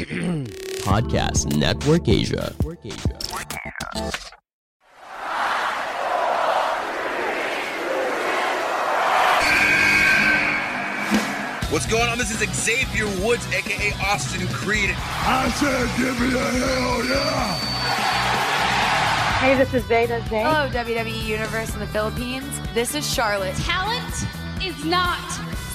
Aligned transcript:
Podcast 0.80 1.54
Network 1.58 2.08
Asia. 2.08 2.54
What's 11.70 11.84
going 11.86 12.08
on? 12.08 12.16
This 12.16 12.30
is 12.30 12.38
Xavier 12.54 13.04
Woods, 13.22 13.46
aka 13.52 13.92
Austin 14.02 14.48
Creed. 14.48 14.94
I 14.96 15.50
said, 15.50 15.86
give 15.98 16.18
me 16.18 16.28
a 16.28 16.44
hell 16.44 17.04
yeah! 17.04 17.80
Hey, 19.40 19.54
this 19.56 19.74
is 19.74 19.84
Veda 19.84 20.24
Zane. 20.30 20.46
Hello, 20.46 20.70
WWE 20.70 21.26
Universe 21.26 21.74
in 21.74 21.80
the 21.80 21.86
Philippines. 21.88 22.58
This 22.72 22.94
is 22.94 23.06
Charlotte. 23.06 23.54
Talent 23.56 24.26
is 24.62 24.82
not 24.84 25.18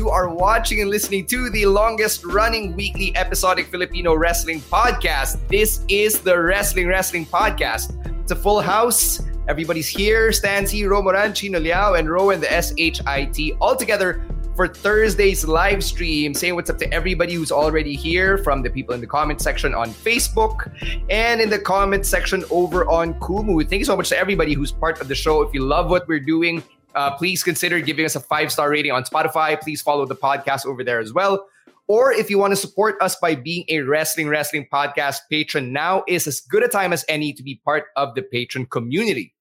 You 0.00 0.08
are 0.08 0.30
watching 0.30 0.80
and 0.80 0.88
listening 0.88 1.26
to 1.26 1.50
the 1.50 1.66
longest 1.66 2.24
running 2.24 2.74
weekly 2.74 3.14
episodic 3.16 3.66
Filipino 3.66 4.14
wrestling 4.14 4.62
podcast. 4.62 5.46
This 5.48 5.84
is 5.90 6.20
the 6.20 6.40
Wrestling 6.40 6.88
Wrestling 6.88 7.26
Podcast. 7.26 7.92
It's 8.22 8.32
a 8.32 8.34
full 8.34 8.62
house. 8.62 9.20
Everybody's 9.46 9.88
here. 9.88 10.32
Stancy, 10.32 10.84
Romoran, 10.84 11.34
Chino 11.34 11.60
Liao, 11.60 11.92
and 11.92 12.08
Rowan, 12.08 12.40
the 12.40 12.46
SHIT, 12.46 13.58
all 13.60 13.76
together 13.76 14.22
for 14.56 14.66
Thursday's 14.66 15.46
live 15.46 15.84
stream. 15.84 16.32
Saying 16.32 16.54
what's 16.54 16.70
up 16.70 16.78
to 16.78 16.90
everybody 16.94 17.34
who's 17.34 17.52
already 17.52 17.94
here 17.94 18.38
from 18.38 18.62
the 18.62 18.70
people 18.70 18.94
in 18.94 19.02
the 19.02 19.06
comment 19.06 19.42
section 19.42 19.74
on 19.74 19.90
Facebook 19.90 20.72
and 21.10 21.42
in 21.42 21.50
the 21.50 21.58
comment 21.58 22.06
section 22.06 22.42
over 22.50 22.88
on 22.88 23.12
Kumu. 23.20 23.68
Thank 23.68 23.80
you 23.80 23.84
so 23.84 23.98
much 23.98 24.08
to 24.08 24.18
everybody 24.18 24.54
who's 24.54 24.72
part 24.72 24.98
of 25.02 25.08
the 25.08 25.14
show. 25.14 25.42
If 25.42 25.52
you 25.52 25.62
love 25.62 25.90
what 25.90 26.08
we're 26.08 26.20
doing, 26.20 26.62
uh, 26.94 27.12
please 27.16 27.42
consider 27.42 27.80
giving 27.80 28.04
us 28.04 28.16
a 28.16 28.20
five 28.20 28.52
star 28.52 28.70
rating 28.70 28.92
on 28.92 29.04
Spotify. 29.04 29.60
Please 29.60 29.82
follow 29.82 30.06
the 30.06 30.16
podcast 30.16 30.66
over 30.66 30.84
there 30.84 31.00
as 31.00 31.12
well. 31.12 31.46
Or 31.88 32.12
if 32.12 32.30
you 32.30 32.38
want 32.38 32.52
to 32.52 32.56
support 32.56 32.96
us 33.00 33.16
by 33.16 33.34
being 33.34 33.64
a 33.68 33.80
Wrestling 33.80 34.28
Wrestling 34.28 34.68
Podcast 34.72 35.22
patron, 35.28 35.72
now 35.72 36.04
is 36.06 36.26
as 36.28 36.40
good 36.40 36.62
a 36.62 36.68
time 36.68 36.92
as 36.92 37.04
any 37.08 37.32
to 37.32 37.42
be 37.42 37.60
part 37.64 37.86
of 37.96 38.14
the 38.14 38.22
patron 38.22 38.66
community. 38.66 39.34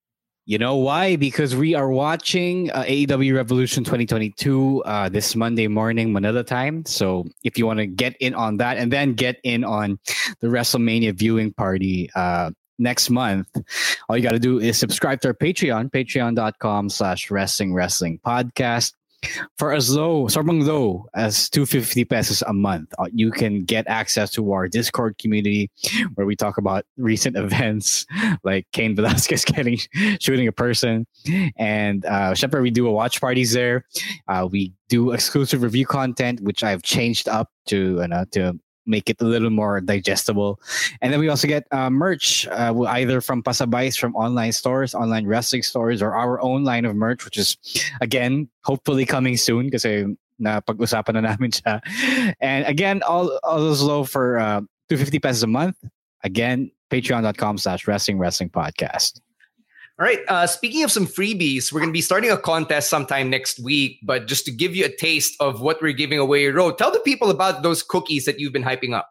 You 0.49 0.57
know 0.57 0.77
why? 0.77 1.15
Because 1.15 1.55
we 1.55 1.75
are 1.75 1.91
watching 1.91 2.71
uh, 2.71 2.81
AEW 2.81 3.35
Revolution 3.35 3.83
2022 3.83 4.81
uh, 4.83 5.07
this 5.07 5.35
Monday 5.35 5.67
morning, 5.67 6.11
Manila 6.11 6.43
time. 6.43 6.83
So 6.85 7.27
if 7.43 7.55
you 7.55 7.67
want 7.67 7.77
to 7.77 7.85
get 7.85 8.17
in 8.19 8.33
on 8.33 8.57
that 8.57 8.77
and 8.77 8.91
then 8.91 9.13
get 9.13 9.39
in 9.43 9.63
on 9.63 9.99
the 10.39 10.47
WrestleMania 10.47 11.13
viewing 11.13 11.53
party 11.53 12.09
uh, 12.15 12.49
next 12.79 13.09
month, 13.09 13.47
all 14.07 14.17
you 14.17 14.23
got 14.23 14.31
to 14.31 14.39
do 14.39 14.59
is 14.59 14.77
subscribe 14.77 15.21
to 15.21 15.29
our 15.29 15.33
Patreon, 15.33 15.91
patreon.com 15.91 16.89
slash 16.89 17.29
wrestling 17.29 17.73
wrestling 17.73 18.19
podcast. 18.25 18.93
For 19.57 19.73
as 19.73 19.93
low, 19.93 20.27
sobrang 20.27 20.65
low 20.65 21.05
as 21.13 21.49
250 21.49 22.05
pesos 22.05 22.41
a 22.43 22.53
month, 22.53 22.93
uh, 22.97 23.07
you 23.13 23.31
can 23.31 23.65
get 23.65 23.85
access 23.87 24.31
to 24.31 24.53
our 24.53 24.69
Discord 24.69 25.17
community 25.17 25.69
where 26.15 26.25
we 26.25 26.37
talk 26.37 26.57
about 26.57 26.85
recent 26.97 27.35
events 27.37 28.05
like 28.43 28.65
Cain 28.71 28.95
Velasquez 28.95 29.43
getting 29.45 29.77
shooting 30.21 30.47
a 30.47 30.53
person. 30.53 31.05
And 31.57 32.05
uh, 32.05 32.31
syempre, 32.31 32.61
we 32.61 32.71
do 32.71 32.87
a 32.87 32.91
watch 32.91 33.19
parties 33.19 33.51
there. 33.51 33.85
Uh, 34.29 34.47
we 34.49 34.73
do 34.87 35.11
exclusive 35.11 35.63
review 35.63 35.85
content, 35.85 36.39
which 36.41 36.63
I've 36.63 36.83
changed 36.83 37.27
up 37.27 37.49
to, 37.67 38.01
uh, 38.01 38.25
to 38.31 38.57
make 38.89 39.09
it 39.09 39.21
a 39.21 39.25
little 39.25 39.49
more 39.49 39.79
digestible. 39.79 40.59
And 41.01 41.13
then 41.13 41.19
we 41.19 41.29
also 41.29 41.47
get 41.47 41.67
uh, 41.71 41.89
merch, 41.89 42.47
uh, 42.47 42.73
either 42.89 43.21
from 43.21 43.43
Pasabais, 43.43 43.97
from 43.97 44.15
online 44.15 44.51
stores, 44.51 44.95
online 44.95 45.27
wrestling 45.27 45.63
stores, 45.63 46.01
or 46.01 46.15
our 46.15 46.41
own 46.41 46.63
line 46.63 46.85
of 46.85 46.95
merch, 46.95 47.23
which 47.23 47.37
is, 47.37 47.57
again, 48.01 48.49
hopefully 48.65 49.05
coming 49.05 49.37
soon 49.37 49.69
kasi 49.69 50.05
na 50.39 50.59
pag-usapan 50.59 51.21
na 51.21 51.21
namin 51.31 51.51
siya. 51.51 51.79
And 52.41 52.65
again, 52.65 53.03
all, 53.03 53.37
all 53.43 53.59
those 53.59 53.81
low 53.81 54.03
for 54.03 54.39
uh, 54.39 54.61
250 54.89 55.19
pesos 55.19 55.43
a 55.43 55.47
month. 55.47 55.77
Again, 56.23 56.71
patreon.com 56.89 57.57
slash 57.59 57.87
wrestling 57.87 58.17
wrestling 58.17 58.49
podcast. 58.49 59.21
All 59.99 60.05
right. 60.05 60.19
Uh, 60.29 60.47
speaking 60.47 60.83
of 60.83 60.91
some 60.93 61.05
freebies, 61.05 61.73
we're 61.73 61.81
going 61.81 61.89
to 61.89 61.93
be 61.93 62.01
starting 62.01 62.31
a 62.31 62.37
contest 62.37 62.89
sometime 62.89 63.29
next 63.29 63.59
week. 63.59 63.99
But 64.01 64.27
just 64.27 64.45
to 64.45 64.51
give 64.51 64.73
you 64.73 64.85
a 64.85 64.95
taste 64.95 65.35
of 65.41 65.59
what 65.59 65.81
we're 65.81 65.91
giving 65.91 66.19
away, 66.19 66.47
Ro, 66.47 66.71
tell 66.71 66.89
the 66.89 67.01
people 67.01 67.29
about 67.29 67.63
those 67.63 67.83
cookies 67.83 68.23
that 68.23 68.39
you've 68.39 68.53
been 68.53 68.63
hyping 68.63 68.93
up. 68.93 69.09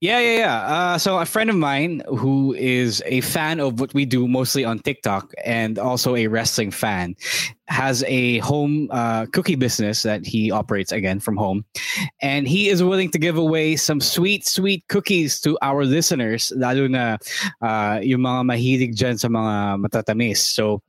Yeah, 0.00 0.18
yeah, 0.18 0.38
yeah. 0.38 0.56
Uh, 0.66 0.98
so 0.98 1.18
a 1.18 1.24
friend 1.24 1.50
of 1.50 1.56
mine 1.56 2.02
who 2.08 2.52
is 2.54 3.00
a 3.06 3.20
fan 3.20 3.60
of 3.60 3.78
what 3.78 3.94
we 3.94 4.04
do 4.04 4.26
mostly 4.26 4.64
on 4.64 4.80
TikTok 4.80 5.32
and 5.44 5.78
also 5.78 6.16
a 6.16 6.26
wrestling 6.26 6.72
fan 6.72 7.14
has 7.68 8.04
a 8.06 8.38
home 8.38 8.88
uh, 8.90 9.26
cookie 9.32 9.54
business 9.54 10.02
that 10.02 10.26
he 10.26 10.50
operates 10.50 10.92
again 10.92 11.20
from 11.20 11.36
home, 11.36 11.64
and 12.20 12.46
he 12.46 12.68
is 12.68 12.82
willing 12.82 13.10
to 13.10 13.18
give 13.18 13.36
away 13.36 13.76
some 13.76 14.00
sweet, 14.00 14.46
sweet 14.46 14.86
cookies 14.88 15.40
to 15.40 15.56
our 15.62 15.84
listeners, 15.84 16.52
lalo 16.56 16.86
na 16.86 17.16
uh, 17.62 18.00
yung 18.02 18.20
mga 18.20 18.40
mahilig 18.44 18.96
dyan 18.96 19.18
sa 19.18 19.28
mga 19.28 19.80
matatamis. 19.80 20.38
So, 20.38 20.82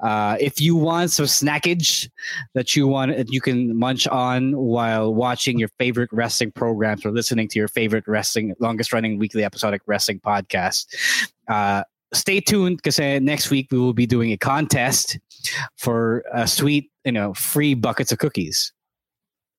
uh, 0.00 0.36
if 0.40 0.60
you 0.60 0.76
want 0.76 1.10
some 1.10 1.26
snackage 1.26 2.08
that 2.54 2.76
you 2.76 2.86
want 2.86 3.16
that 3.16 3.32
you 3.32 3.40
can 3.40 3.76
munch 3.76 4.06
on 4.08 4.56
while 4.56 5.12
watching 5.14 5.58
your 5.58 5.70
favorite 5.78 6.10
wrestling 6.12 6.52
programs 6.52 7.04
or 7.04 7.10
listening 7.10 7.48
to 7.48 7.58
your 7.58 7.68
favorite 7.68 8.06
wrestling, 8.06 8.54
longest 8.60 8.92
running 8.92 9.18
weekly 9.18 9.44
episodic 9.44 9.82
wrestling 9.86 10.20
podcast. 10.20 10.86
Uh, 11.48 11.82
stay 12.12 12.40
tuned 12.40 12.78
because 12.82 12.98
next 12.98 13.50
week 13.50 13.68
we 13.70 13.78
will 13.78 13.94
be 13.94 14.06
doing 14.06 14.32
a 14.32 14.36
contest 14.36 15.18
for 15.76 16.24
a 16.32 16.46
sweet, 16.46 16.90
you 17.04 17.12
know, 17.12 17.34
free 17.34 17.74
buckets 17.74 18.12
of 18.12 18.18
cookies. 18.18 18.72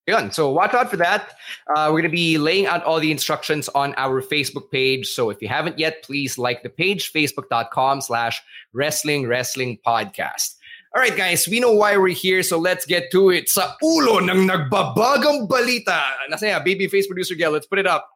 Yun. 0.08 0.32
So 0.32 0.50
watch 0.50 0.74
out 0.74 0.90
for 0.90 0.98
that. 0.98 1.36
Uh, 1.70 1.88
we're 1.88 2.02
going 2.02 2.04
to 2.04 2.10
be 2.10 2.38
laying 2.38 2.66
out 2.66 2.84
all 2.84 3.00
the 3.00 3.12
instructions 3.12 3.70
on 3.70 3.94
our 3.98 4.22
Facebook 4.22 4.72
page. 4.72 5.08
So 5.08 5.30
if 5.30 5.42
you 5.42 5.48
haven't 5.48 5.78
yet, 5.78 6.04
please 6.04 6.38
like 6.38 6.64
the 6.64 6.70
page, 6.70 7.14
facebook.com 7.14 8.02
slash 8.02 8.42
wrestling 8.74 9.28
wrestling 9.28 9.78
podcast. 9.86 10.56
All 10.94 11.02
right, 11.02 11.16
guys, 11.16 11.48
we 11.48 11.62
know 11.62 11.72
why 11.72 11.96
we're 11.96 12.10
here, 12.10 12.44
so 12.44 12.58
let's 12.58 12.86
get 12.86 13.12
to 13.12 13.30
it. 13.30 13.48
Sa 13.48 13.76
ulo 13.82 14.20
ng 14.20 14.44
nagbabagang 14.50 15.48
balita. 15.48 16.04
Nasa 16.28 16.52
yan, 16.52 16.66
babyface 16.66 17.08
producer 17.08 17.36
Gail, 17.36 17.52
let's 17.52 17.68
put 17.68 17.80
it 17.80 17.88
up. 17.88 18.10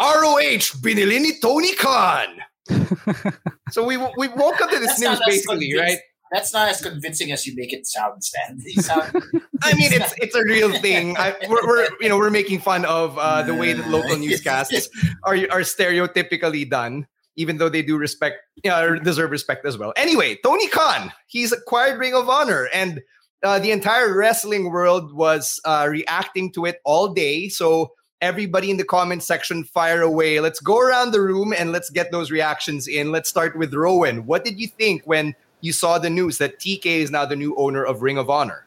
ROH, 0.00 0.82
binili 0.82 1.20
ni 1.20 1.38
Tony 1.38 1.76
Khan. 1.76 2.26
So 3.70 3.84
we 3.84 3.96
we 3.96 4.28
woke 4.28 4.60
up 4.60 4.70
to 4.70 4.78
this 4.78 4.98
news 5.00 5.20
basically, 5.26 5.76
right? 5.76 5.98
That's 6.30 6.52
not 6.52 6.68
as 6.68 6.80
convincing 6.80 7.32
as 7.32 7.44
you 7.46 7.54
make 7.56 7.72
it 7.72 7.86
sound, 7.86 8.22
Stan. 8.22 8.60
Sound, 8.82 9.10
I 9.62 9.74
mean, 9.74 9.92
it's 9.92 10.14
it's 10.18 10.34
a 10.36 10.44
real 10.44 10.72
thing. 10.78 11.16
I, 11.16 11.34
we're, 11.48 11.66
we're 11.66 11.88
you 12.00 12.08
know 12.08 12.16
we're 12.16 12.30
making 12.30 12.60
fun 12.60 12.84
of 12.84 13.18
uh, 13.18 13.42
the 13.42 13.54
way 13.54 13.72
that 13.72 13.88
local 13.88 14.16
newscasts 14.18 14.88
are 15.24 15.34
are 15.34 15.62
stereotypically 15.62 16.70
done, 16.70 17.06
even 17.34 17.58
though 17.58 17.68
they 17.68 17.82
do 17.82 17.98
respect, 17.98 18.36
you 18.62 18.70
know, 18.70 18.96
deserve 18.98 19.32
respect 19.32 19.66
as 19.66 19.76
well. 19.76 19.92
Anyway, 19.96 20.38
Tony 20.44 20.68
Khan, 20.68 21.12
he's 21.26 21.50
acquired 21.50 21.98
Ring 21.98 22.14
of 22.14 22.28
Honor, 22.28 22.68
and 22.72 23.00
uh, 23.42 23.58
the 23.58 23.72
entire 23.72 24.16
wrestling 24.16 24.70
world 24.70 25.12
was 25.12 25.60
uh, 25.64 25.88
reacting 25.90 26.52
to 26.52 26.64
it 26.64 26.78
all 26.84 27.08
day. 27.08 27.48
So 27.48 27.92
everybody 28.20 28.70
in 28.70 28.76
the 28.76 28.84
comment 28.84 29.22
section, 29.22 29.64
fire 29.64 30.02
away. 30.02 30.40
Let's 30.40 30.60
go 30.60 30.78
around 30.78 31.12
the 31.12 31.20
room 31.20 31.52
and 31.56 31.72
let's 31.72 31.90
get 31.90 32.12
those 32.12 32.30
reactions 32.30 32.86
in. 32.86 33.12
Let's 33.12 33.28
start 33.28 33.56
with 33.56 33.72
Rowan. 33.74 34.26
What 34.26 34.44
did 34.44 34.60
you 34.60 34.68
think 34.68 35.02
when 35.04 35.34
you 35.60 35.72
saw 35.72 35.98
the 35.98 36.10
news 36.10 36.38
that 36.38 36.58
TK 36.58 36.86
is 36.86 37.10
now 37.10 37.24
the 37.24 37.36
new 37.36 37.54
owner 37.56 37.84
of 37.84 38.02
Ring 38.02 38.18
of 38.18 38.30
Honor? 38.30 38.66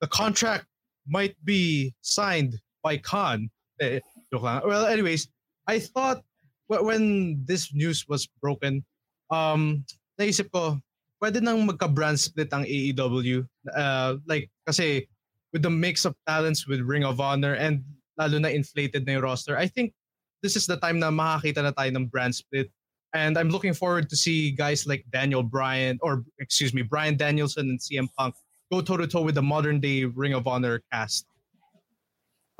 the 0.00 0.06
contract 0.06 0.66
might 1.06 1.34
be 1.44 1.94
signed 2.00 2.60
by 2.82 2.96
Khan. 2.98 3.50
Eh, 3.80 4.00
well, 4.32 4.86
anyways, 4.86 5.28
I 5.66 5.78
thought 5.78 6.22
when 6.66 7.42
this 7.44 7.72
news 7.74 8.06
was 8.08 8.26
broken, 8.40 8.84
um, 9.30 9.84
naisip 10.20 10.50
ko, 10.52 10.78
pwede 11.22 11.42
nang 11.42 11.66
magka-brand 11.66 12.18
split 12.20 12.52
ang 12.52 12.64
AEW. 12.64 13.46
Uh, 13.74 14.16
like, 14.26 14.50
kasi 14.66 15.08
with 15.52 15.62
the 15.62 15.70
mix 15.70 16.04
of 16.04 16.14
talents 16.26 16.66
with 16.66 16.80
Ring 16.80 17.04
of 17.04 17.20
Honor 17.20 17.54
and 17.54 17.82
lalo 18.18 18.38
na 18.38 18.48
inflated 18.48 19.06
na 19.06 19.12
yung 19.16 19.22
roster, 19.22 19.56
I 19.56 19.66
think 19.66 19.94
this 20.42 20.56
is 20.56 20.66
the 20.66 20.76
time 20.76 20.98
na 20.98 21.10
makakita 21.10 21.62
na 21.62 21.72
tayo 21.72 21.94
ng 21.94 22.06
brand 22.06 22.34
split. 22.34 22.70
And 23.14 23.38
I'm 23.38 23.48
looking 23.48 23.72
forward 23.72 24.10
to 24.10 24.16
see 24.16 24.50
guys 24.50 24.86
like 24.86 25.06
Daniel 25.10 25.42
Bryan, 25.42 25.98
or 26.02 26.24
excuse 26.38 26.74
me, 26.74 26.82
Bryan 26.82 27.16
Danielson 27.16 27.70
and 27.70 27.80
CM 27.80 28.08
Punk 28.18 28.34
go 28.70 28.82
toe 28.82 28.98
to 28.98 29.06
toe 29.06 29.22
with 29.22 29.34
the 29.34 29.42
modern 29.42 29.80
day 29.80 30.04
Ring 30.04 30.34
of 30.34 30.46
Honor 30.46 30.82
cast. 30.92 31.24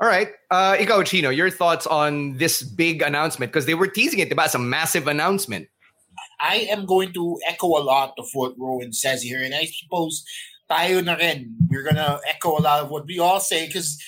All 0.01 0.07
right. 0.07 0.29
Uh, 0.49 0.77
ikaw, 0.79 1.05
Chino, 1.05 1.29
your 1.29 1.51
thoughts 1.51 1.85
on 1.85 2.37
this 2.37 2.63
big 2.63 3.01
announcement? 3.01 3.51
Because 3.51 3.65
they 3.65 3.75
were 3.75 3.87
teasing 3.87 4.19
it 4.19 4.31
about 4.31 4.55
a 4.55 4.59
massive 4.59 5.07
announcement. 5.07 5.67
I 6.39 6.67
am 6.71 6.85
going 6.85 7.13
to 7.13 7.37
echo 7.45 7.67
a 7.67 7.83
lot 7.83 8.13
of 8.17 8.27
what 8.33 8.57
Rowan 8.57 8.93
says 8.93 9.21
here. 9.21 9.43
And 9.43 9.53
I 9.53 9.65
suppose 9.65 10.23
tayo 10.71 11.03
na 11.03 11.15
rin, 11.15 11.53
we're 11.69 11.83
going 11.83 11.99
to 11.99 12.19
echo 12.27 12.57
a 12.57 12.63
lot 12.63 12.81
of 12.81 12.89
what 12.89 13.05
we 13.05 13.19
all 13.19 13.41
say 13.41 13.67
because 13.67 14.01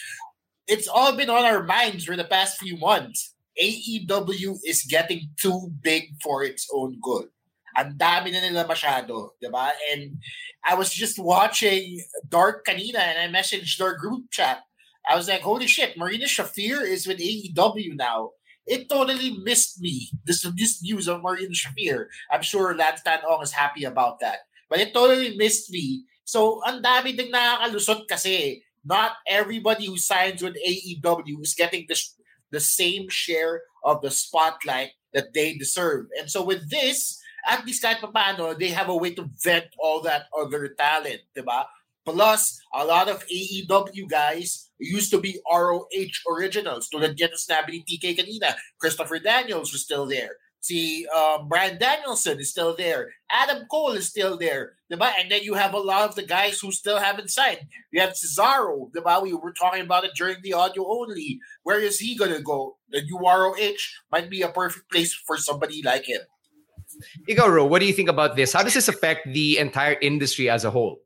it's 0.71 0.87
all 0.87 1.11
been 1.11 1.29
on 1.29 1.43
our 1.43 1.63
minds 1.67 2.07
for 2.07 2.15
the 2.15 2.23
past 2.23 2.57
few 2.57 2.77
months. 2.79 3.35
AEW 3.59 4.63
is 4.63 4.87
getting 4.87 5.27
too 5.35 5.67
big 5.83 6.15
for 6.23 6.47
its 6.47 6.71
own 6.71 6.95
good. 7.03 7.27
Ang 7.75 7.99
dami 7.99 8.31
na 8.31 8.39
nila 8.39 8.63
masyado, 8.63 9.35
di 9.43 9.51
ba? 9.51 9.75
And 9.91 10.15
I 10.63 10.79
was 10.79 10.87
just 10.87 11.19
watching 11.19 11.99
Dark 12.23 12.63
kanina 12.63 13.03
and 13.03 13.19
I 13.19 13.27
messaged 13.27 13.83
our 13.83 13.99
group 13.99 14.31
chat. 14.31 14.63
I 15.03 15.19
was 15.19 15.27
like, 15.27 15.43
holy 15.43 15.67
shit, 15.67 15.99
Marina 15.99 16.25
Shafir 16.25 16.87
is 16.87 17.03
with 17.03 17.19
AEW 17.19 17.99
now. 17.99 18.31
It 18.63 18.87
totally 18.87 19.35
missed 19.43 19.83
me. 19.83 20.07
This 20.23 20.47
this 20.55 20.79
news 20.79 21.11
of 21.11 21.19
Marina 21.19 21.51
Shafir. 21.51 22.07
I'm 22.31 22.43
sure 22.47 22.71
Lance 22.71 23.03
Tanong 23.03 23.43
is 23.43 23.51
happy 23.51 23.83
about 23.83 24.23
that. 24.23 24.47
But 24.71 24.79
it 24.79 24.95
totally 24.95 25.35
missed 25.35 25.67
me. 25.67 26.07
So, 26.23 26.63
ang 26.63 26.79
dami 26.79 27.11
ding 27.11 27.33
nakakalusot 27.33 28.07
kasi 28.07 28.63
not 28.83 29.13
everybody 29.27 29.85
who 29.85 29.97
signs 29.97 30.41
with 30.41 30.55
AEW 30.55 31.41
is 31.41 31.53
getting 31.53 31.85
the, 31.87 31.99
the 32.51 32.59
same 32.59 33.09
share 33.09 33.61
of 33.83 34.01
the 34.01 34.11
spotlight 34.11 34.91
that 35.13 35.33
they 35.33 35.55
deserve. 35.55 36.07
And 36.19 36.29
so 36.29 36.43
with 36.43 36.69
this, 36.69 37.19
at 37.47 37.65
least 37.65 37.83
kahit 37.83 38.01
paano, 38.01 38.57
they 38.57 38.69
have 38.69 38.89
a 38.89 38.95
way 38.95 39.13
to 39.15 39.29
vet 39.43 39.73
all 39.79 40.01
that 40.01 40.25
other 40.37 40.75
talent, 40.77 41.21
diba? 41.35 41.65
Plus, 42.05 42.59
a 42.73 42.83
lot 42.85 43.09
of 43.09 43.23
AEW 43.27 44.09
guys 44.09 44.69
used 44.79 45.11
to 45.11 45.19
be 45.21 45.39
ROH 45.45 45.85
originals. 46.29 46.89
Tulad 46.89 47.13
yan 47.13 47.29
ng 47.29 47.37
sinabi 47.37 47.85
TK 47.85 48.17
kanina. 48.17 48.57
Christopher 48.81 49.21
Daniels 49.21 49.69
was 49.69 49.85
still 49.85 50.09
there. 50.09 50.40
See, 50.61 51.07
um, 51.07 51.49
Bryan 51.49 51.79
Danielson 51.79 52.39
is 52.39 52.51
still 52.51 52.75
there. 52.77 53.09
Adam 53.31 53.65
Cole 53.69 53.93
is 53.93 54.07
still 54.07 54.37
there. 54.37 54.73
Diba? 54.91 55.11
And 55.19 55.29
then 55.31 55.41
you 55.41 55.55
have 55.55 55.73
a 55.73 55.79
lot 55.79 56.07
of 56.07 56.15
the 56.15 56.21
guys 56.21 56.59
who 56.59 56.71
still 56.71 56.99
haven't 56.99 57.31
signed. 57.31 57.61
You 57.91 57.99
have 58.01 58.11
Cesaro. 58.11 58.91
Diba? 58.91 59.23
We 59.23 59.33
were 59.33 59.53
talking 59.53 59.81
about 59.81 60.05
it 60.05 60.11
during 60.15 60.37
the 60.43 60.53
audio 60.53 60.85
only. 60.87 61.39
Where 61.63 61.79
is 61.79 61.97
he 61.97 62.15
going 62.15 62.33
to 62.33 62.41
go? 62.41 62.77
The 62.91 63.01
new 63.01 63.17
ROH 63.17 63.81
might 64.11 64.29
be 64.29 64.43
a 64.43 64.49
perfect 64.49 64.91
place 64.91 65.13
for 65.13 65.35
somebody 65.35 65.81
like 65.83 66.05
him. 66.05 66.21
Igaro, 67.27 67.67
what 67.67 67.79
do 67.79 67.87
you 67.87 67.93
think 67.93 68.09
about 68.09 68.35
this? 68.35 68.53
How 68.53 68.61
does 68.61 68.75
this 68.75 68.87
affect 68.87 69.33
the 69.33 69.57
entire 69.57 69.97
industry 69.99 70.49
as 70.49 70.63
a 70.63 70.69
whole? 70.69 70.99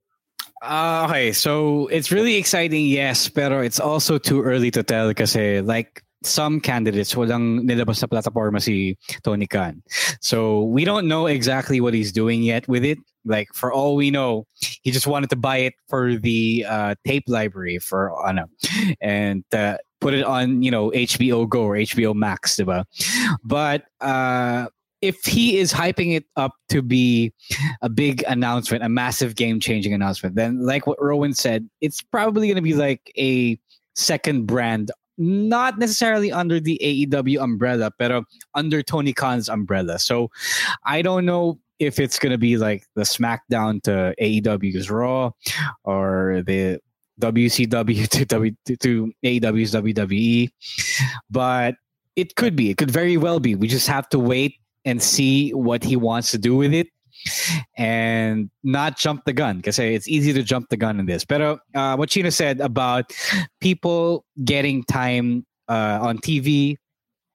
Uh, 0.62 1.06
okay, 1.08 1.32
so 1.32 1.88
it's 1.88 2.12
really 2.12 2.36
exciting, 2.36 2.88
yes, 2.88 3.30
pero 3.30 3.62
it's 3.62 3.80
also 3.80 4.18
too 4.18 4.42
early 4.42 4.72
to 4.72 4.84
tell 4.84 5.14
kasi 5.14 5.62
like 5.62 6.05
some 6.26 6.60
candidates 6.60 7.14
walang 7.16 7.62
nilabas 7.64 8.02
na 8.02 8.08
plataforma 8.08 8.62
si 8.62 8.98
Tony 9.24 9.48
Khan. 9.48 9.82
So 10.22 10.64
we 10.64 10.86
don't 10.86 11.08
know 11.08 11.28
exactly 11.28 11.82
what 11.82 11.94
he's 11.94 12.12
doing 12.12 12.44
yet 12.44 12.68
with 12.68 12.84
it. 12.84 12.98
Like 13.26 13.50
for 13.54 13.74
all 13.74 13.96
we 13.96 14.12
know, 14.12 14.46
he 14.84 14.92
just 14.92 15.08
wanted 15.08 15.30
to 15.32 15.36
buy 15.36 15.58
it 15.58 15.74
for 15.88 16.16
the 16.18 16.66
uh, 16.68 16.96
tape 17.06 17.24
library 17.28 17.80
for 17.80 18.14
ano, 18.28 18.46
and 19.02 19.44
uh, 19.54 19.78
put 20.00 20.14
it 20.14 20.24
on 20.24 20.62
you 20.62 20.70
know 20.70 20.92
HBO 20.92 21.50
Go 21.50 21.64
or 21.64 21.76
HBO 21.76 22.14
Max, 22.14 22.56
diba? 22.56 22.86
But 23.44 23.86
uh, 24.02 24.68
if 25.02 25.24
he 25.26 25.58
is 25.58 25.74
hyping 25.74 26.16
it 26.16 26.26
up 26.36 26.54
to 26.70 26.82
be 26.82 27.34
a 27.82 27.90
big 27.90 28.24
announcement, 28.28 28.84
a 28.84 28.90
massive 28.90 29.36
game 29.36 29.60
changing 29.60 29.94
announcement, 29.94 30.36
then 30.36 30.66
like 30.66 30.88
what 30.88 31.02
Rowan 31.02 31.34
said, 31.34 31.70
it's 31.82 32.02
probably 32.02 32.48
going 32.48 32.56
to 32.56 32.62
be 32.62 32.74
like 32.74 33.12
a 33.18 33.60
second 33.96 34.48
brand, 34.48 34.92
not 35.18 35.78
necessarily 35.80 36.32
under 36.32 36.60
the 36.60 36.80
AEW 36.84 37.42
umbrella, 37.42 37.92
but 37.98 38.24
under 38.54 38.82
Tony 38.82 39.14
Khan's 39.14 39.50
umbrella. 39.50 40.00
So 40.00 40.30
I 40.84 41.02
don't 41.02 41.26
know 41.26 41.60
if 41.80 42.00
it's 42.00 42.20
going 42.20 42.32
to 42.32 42.38
be 42.38 42.58
like 42.58 42.86
the 42.96 43.02
SmackDown 43.02 43.82
to 43.84 44.14
AEW's 44.22 44.90
Raw 44.90 45.32
or 45.84 46.44
the 46.46 46.80
WCW 47.22 48.08
to, 48.10 48.26
w, 48.26 48.56
to 48.80 49.12
AEW's 49.24 49.74
WWE, 49.74 50.50
but 51.30 51.76
it 52.16 52.36
could 52.36 52.56
be. 52.56 52.70
It 52.70 52.78
could 52.78 52.92
very 52.92 53.18
well 53.18 53.40
be. 53.40 53.56
We 53.56 53.68
just 53.68 53.88
have 53.88 54.08
to 54.10 54.20
wait 54.20 54.56
and 54.86 55.02
see 55.02 55.52
what 55.52 55.84
he 55.84 55.96
wants 55.96 56.32
to 56.32 56.38
do 56.38 56.56
with 56.56 56.74
it 56.74 56.88
and 57.78 58.50
not 58.64 58.98
jump 58.98 59.26
the 59.26 59.34
gun 59.34 59.58
because 59.58 59.80
it's 59.80 60.08
easy 60.08 60.34
to 60.34 60.44
jump 60.44 60.70
the 60.70 60.78
gun 60.78 61.00
in 61.00 61.06
this. 61.06 61.26
But 61.26 61.60
uh, 61.74 61.96
what 61.96 62.10
Chino 62.10 62.30
said 62.30 62.60
about 62.60 63.12
people 63.62 64.26
getting 64.44 64.84
time 64.84 65.46
uh, 65.68 66.00
on 66.02 66.18
TV, 66.20 66.78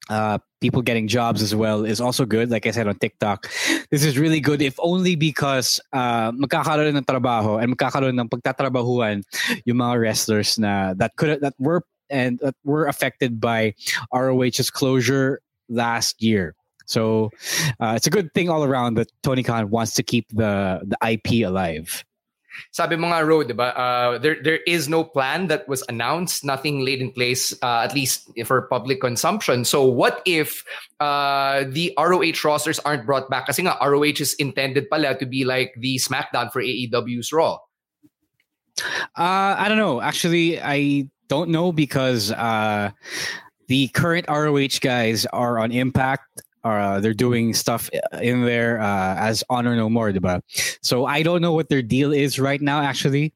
uh, 0.08 0.38
people 0.60 0.82
getting 0.82 1.08
jobs 1.08 1.42
as 1.42 1.54
well 1.54 1.84
is 1.84 2.00
also 2.00 2.25
good. 2.25 2.50
Like 2.50 2.66
I 2.66 2.70
said 2.70 2.87
on 2.87 2.96
TikTok, 2.96 3.50
this 3.90 4.04
is 4.04 4.19
really 4.19 4.40
good 4.40 4.62
if 4.62 4.75
only 4.78 5.16
because 5.16 5.81
uh, 5.92 6.32
ng 6.34 6.46
trabaho 6.48 7.62
and 7.62 7.76
magkakaroon 7.76 8.20
ng 8.20 8.28
pagtatrabahuan 8.28 9.22
yung 9.64 9.76
mga 9.78 10.00
wrestlers 10.00 10.58
na 10.58 10.94
that 10.94 11.16
could 11.16 11.40
that 11.40 11.54
were 11.58 11.82
and 12.10 12.38
that 12.40 12.54
were 12.64 12.87
affected 12.87 13.40
by 13.40 13.72
ROH's 14.12 14.70
closure 14.70 15.40
last 15.69 16.22
year. 16.22 16.54
So 16.90 17.31
uh, 17.78 17.94
it's 17.96 18.06
a 18.06 18.10
good 18.10 18.34
thing 18.34 18.50
all 18.50 18.64
around 18.64 18.94
that 18.94 19.08
Tony 19.22 19.42
Khan 19.42 19.70
wants 19.70 19.94
to 19.94 20.02
keep 20.02 20.26
the 20.34 20.82
the 20.82 20.98
IP 21.06 21.46
alive. 21.46 22.04
Sabi 22.72 22.96
mga 22.96 23.26
road, 23.26 23.48
diba? 23.48 23.72
Uh, 23.78 24.19
there 24.19 24.42
there 24.42 24.58
is 24.66 24.88
no 24.88 25.04
plan 25.04 25.46
that 25.46 25.69
was 25.69 25.87
announced, 25.88 26.44
nothing 26.44 26.85
laid 26.85 27.00
in 27.00 27.14
place, 27.14 27.54
uh, 27.62 27.87
at 27.87 27.94
least 27.94 28.28
for 28.44 28.66
public 28.66 29.00
consumption. 29.00 29.64
So 29.64 29.87
what 29.87 30.20
if 30.26 30.66
uh, 30.99 31.64
the 31.70 31.94
ROH 31.97 32.42
rosters 32.44 32.78
aren't 32.82 33.06
brought 33.06 33.30
back? 33.30 33.47
Kasi 33.47 33.62
nga 33.62 33.78
ROH 33.80 34.18
is 34.18 34.35
intended 34.42 34.90
pala 34.90 35.16
to 35.18 35.26
be 35.26 35.47
like 35.47 35.73
the 35.78 35.97
SmackDown 36.02 36.52
for 36.52 36.61
AEW's 36.61 37.32
Raw. 37.32 37.59
Uh, 39.16 39.54
I 39.56 39.70
don't 39.70 39.78
know. 39.78 40.00
Actually, 40.00 40.61
I 40.61 41.06
don't 41.28 41.50
know 41.50 41.70
because 41.70 42.32
uh, 42.32 42.90
the 43.68 43.88
current 43.94 44.26
ROH 44.28 44.82
guys 44.82 45.25
are 45.30 45.59
on 45.59 45.70
Impact 45.70 46.42
uh, 46.64 47.00
they're 47.00 47.14
doing 47.14 47.55
stuff 47.55 47.88
in 48.21 48.45
there 48.45 48.81
uh, 48.81 49.17
as 49.17 49.43
Honor 49.49 49.76
No 49.76 49.88
More, 49.88 50.12
diba? 50.12 50.40
So 50.83 51.07
I 51.07 51.23
don't 51.23 51.40
know 51.40 51.52
what 51.52 51.69
their 51.69 51.83
deal 51.83 52.12
is 52.12 52.38
right 52.38 52.61
now. 52.61 52.83
Actually, 52.83 53.33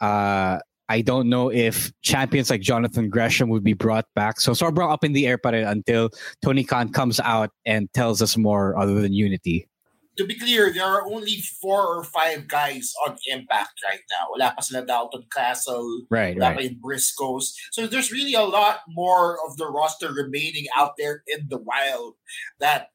uh, 0.00 0.58
I 0.88 1.02
don't 1.02 1.28
know 1.28 1.50
if 1.50 1.92
champions 2.02 2.50
like 2.50 2.60
Jonathan 2.60 3.10
Gresham 3.10 3.48
would 3.50 3.64
be 3.64 3.74
brought 3.74 4.06
back. 4.14 4.40
So 4.40 4.52
sobrang 4.52 4.90
up 4.90 5.04
in 5.04 5.12
the 5.12 5.26
air 5.26 5.38
rin 5.44 5.66
until 5.66 6.10
Tony 6.42 6.64
Khan 6.64 6.90
comes 6.90 7.20
out 7.20 7.50
and 7.66 7.92
tells 7.92 8.22
us 8.22 8.36
more 8.36 8.76
other 8.78 9.00
than 9.00 9.12
Unity 9.12 9.68
to 10.18 10.24
be 10.24 10.38
clear, 10.38 10.72
there 10.72 10.84
are 10.84 11.06
only 11.06 11.40
four 11.62 11.86
or 11.86 12.04
five 12.04 12.48
guys 12.48 12.92
on 13.06 13.16
Impact 13.28 13.80
right 13.84 14.02
now. 14.10 14.26
Wala 14.30 14.52
pa 14.54 14.60
sila 14.60 14.84
Dalton 14.84 15.24
Castle. 15.34 16.02
Right, 16.10 16.36
wala 16.36 16.56
right. 16.56 16.80
Briscoes. 16.82 17.54
So 17.70 17.86
there's 17.86 18.12
really 18.12 18.34
a 18.34 18.42
lot 18.42 18.80
more 18.88 19.38
of 19.46 19.56
the 19.56 19.66
roster 19.66 20.12
remaining 20.12 20.66
out 20.76 20.94
there 20.98 21.22
in 21.28 21.46
the 21.48 21.58
wild 21.58 22.14
that, 22.58 22.90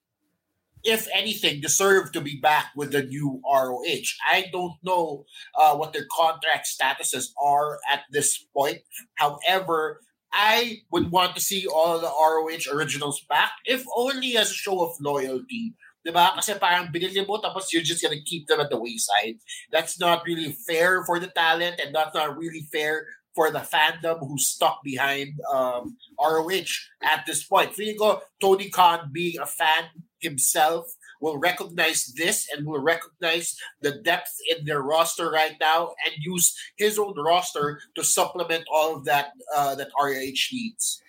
if 0.83 1.07
anything, 1.15 1.61
deserve 1.61 2.11
to 2.11 2.19
be 2.19 2.39
back 2.41 2.71
with 2.75 2.91
the 2.91 3.03
new 3.03 3.41
ROH. 3.49 4.19
I 4.29 4.49
don't 4.51 4.75
know 4.83 5.25
uh, 5.57 5.75
what 5.77 5.93
their 5.93 6.05
contract 6.11 6.67
statuses 6.67 7.27
are 7.41 7.79
at 7.89 8.01
this 8.11 8.37
point. 8.53 8.79
However, 9.15 10.01
I 10.33 10.81
would 10.91 11.11
want 11.11 11.35
to 11.35 11.41
see 11.41 11.67
all 11.67 11.99
the 11.99 12.07
ROH 12.07 12.75
originals 12.75 13.23
back, 13.29 13.51
if 13.65 13.85
only 13.95 14.35
as 14.35 14.49
a 14.49 14.53
show 14.53 14.83
of 14.83 14.97
loyalty 14.99 15.75
Diba? 16.03 16.35
Kasi 16.35 16.59
parang 16.59 16.91
binili 16.91 17.23
mo 17.23 17.39
tapos 17.39 17.71
you're 17.71 17.85
just 17.85 18.03
gonna 18.03 18.19
keep 18.27 18.47
them 18.47 18.59
at 18.59 18.69
the 18.69 18.79
wayside. 18.79 19.39
That's 19.71 19.99
not 19.99 20.27
really 20.27 20.51
fair 20.67 21.07
for 21.07 21.17
the 21.17 21.31
talent 21.31 21.79
and 21.79 21.95
that's 21.95 22.13
not 22.13 22.35
really 22.35 22.67
fair 22.71 23.07
for 23.33 23.49
the 23.49 23.59
fandom 23.59 24.19
who's 24.19 24.47
stuck 24.47 24.83
behind 24.83 25.39
um, 25.51 25.97
ROH 26.19 26.69
at 27.01 27.25
this 27.25 27.43
point. 27.43 27.73
Feeling 27.73 27.97
ko, 27.97 28.21
Tony 28.39 28.69
Khan 28.69 29.09
being 29.11 29.39
a 29.39 29.45
fan 29.45 29.89
himself 30.19 30.85
will 31.19 31.37
recognize 31.37 32.13
this 32.15 32.47
and 32.51 32.65
will 32.65 32.81
recognize 32.81 33.55
the 33.81 33.99
depth 34.03 34.35
in 34.51 34.65
their 34.65 34.81
roster 34.81 35.31
right 35.31 35.55
now 35.59 35.95
and 36.05 36.13
use 36.19 36.55
his 36.77 36.99
own 36.99 37.15
roster 37.17 37.79
to 37.95 38.03
supplement 38.03 38.65
all 38.71 38.95
of 38.95 39.05
that 39.05 39.31
uh, 39.55 39.75
that 39.75 39.89
ROH 39.99 40.51
needs. 40.51 41.01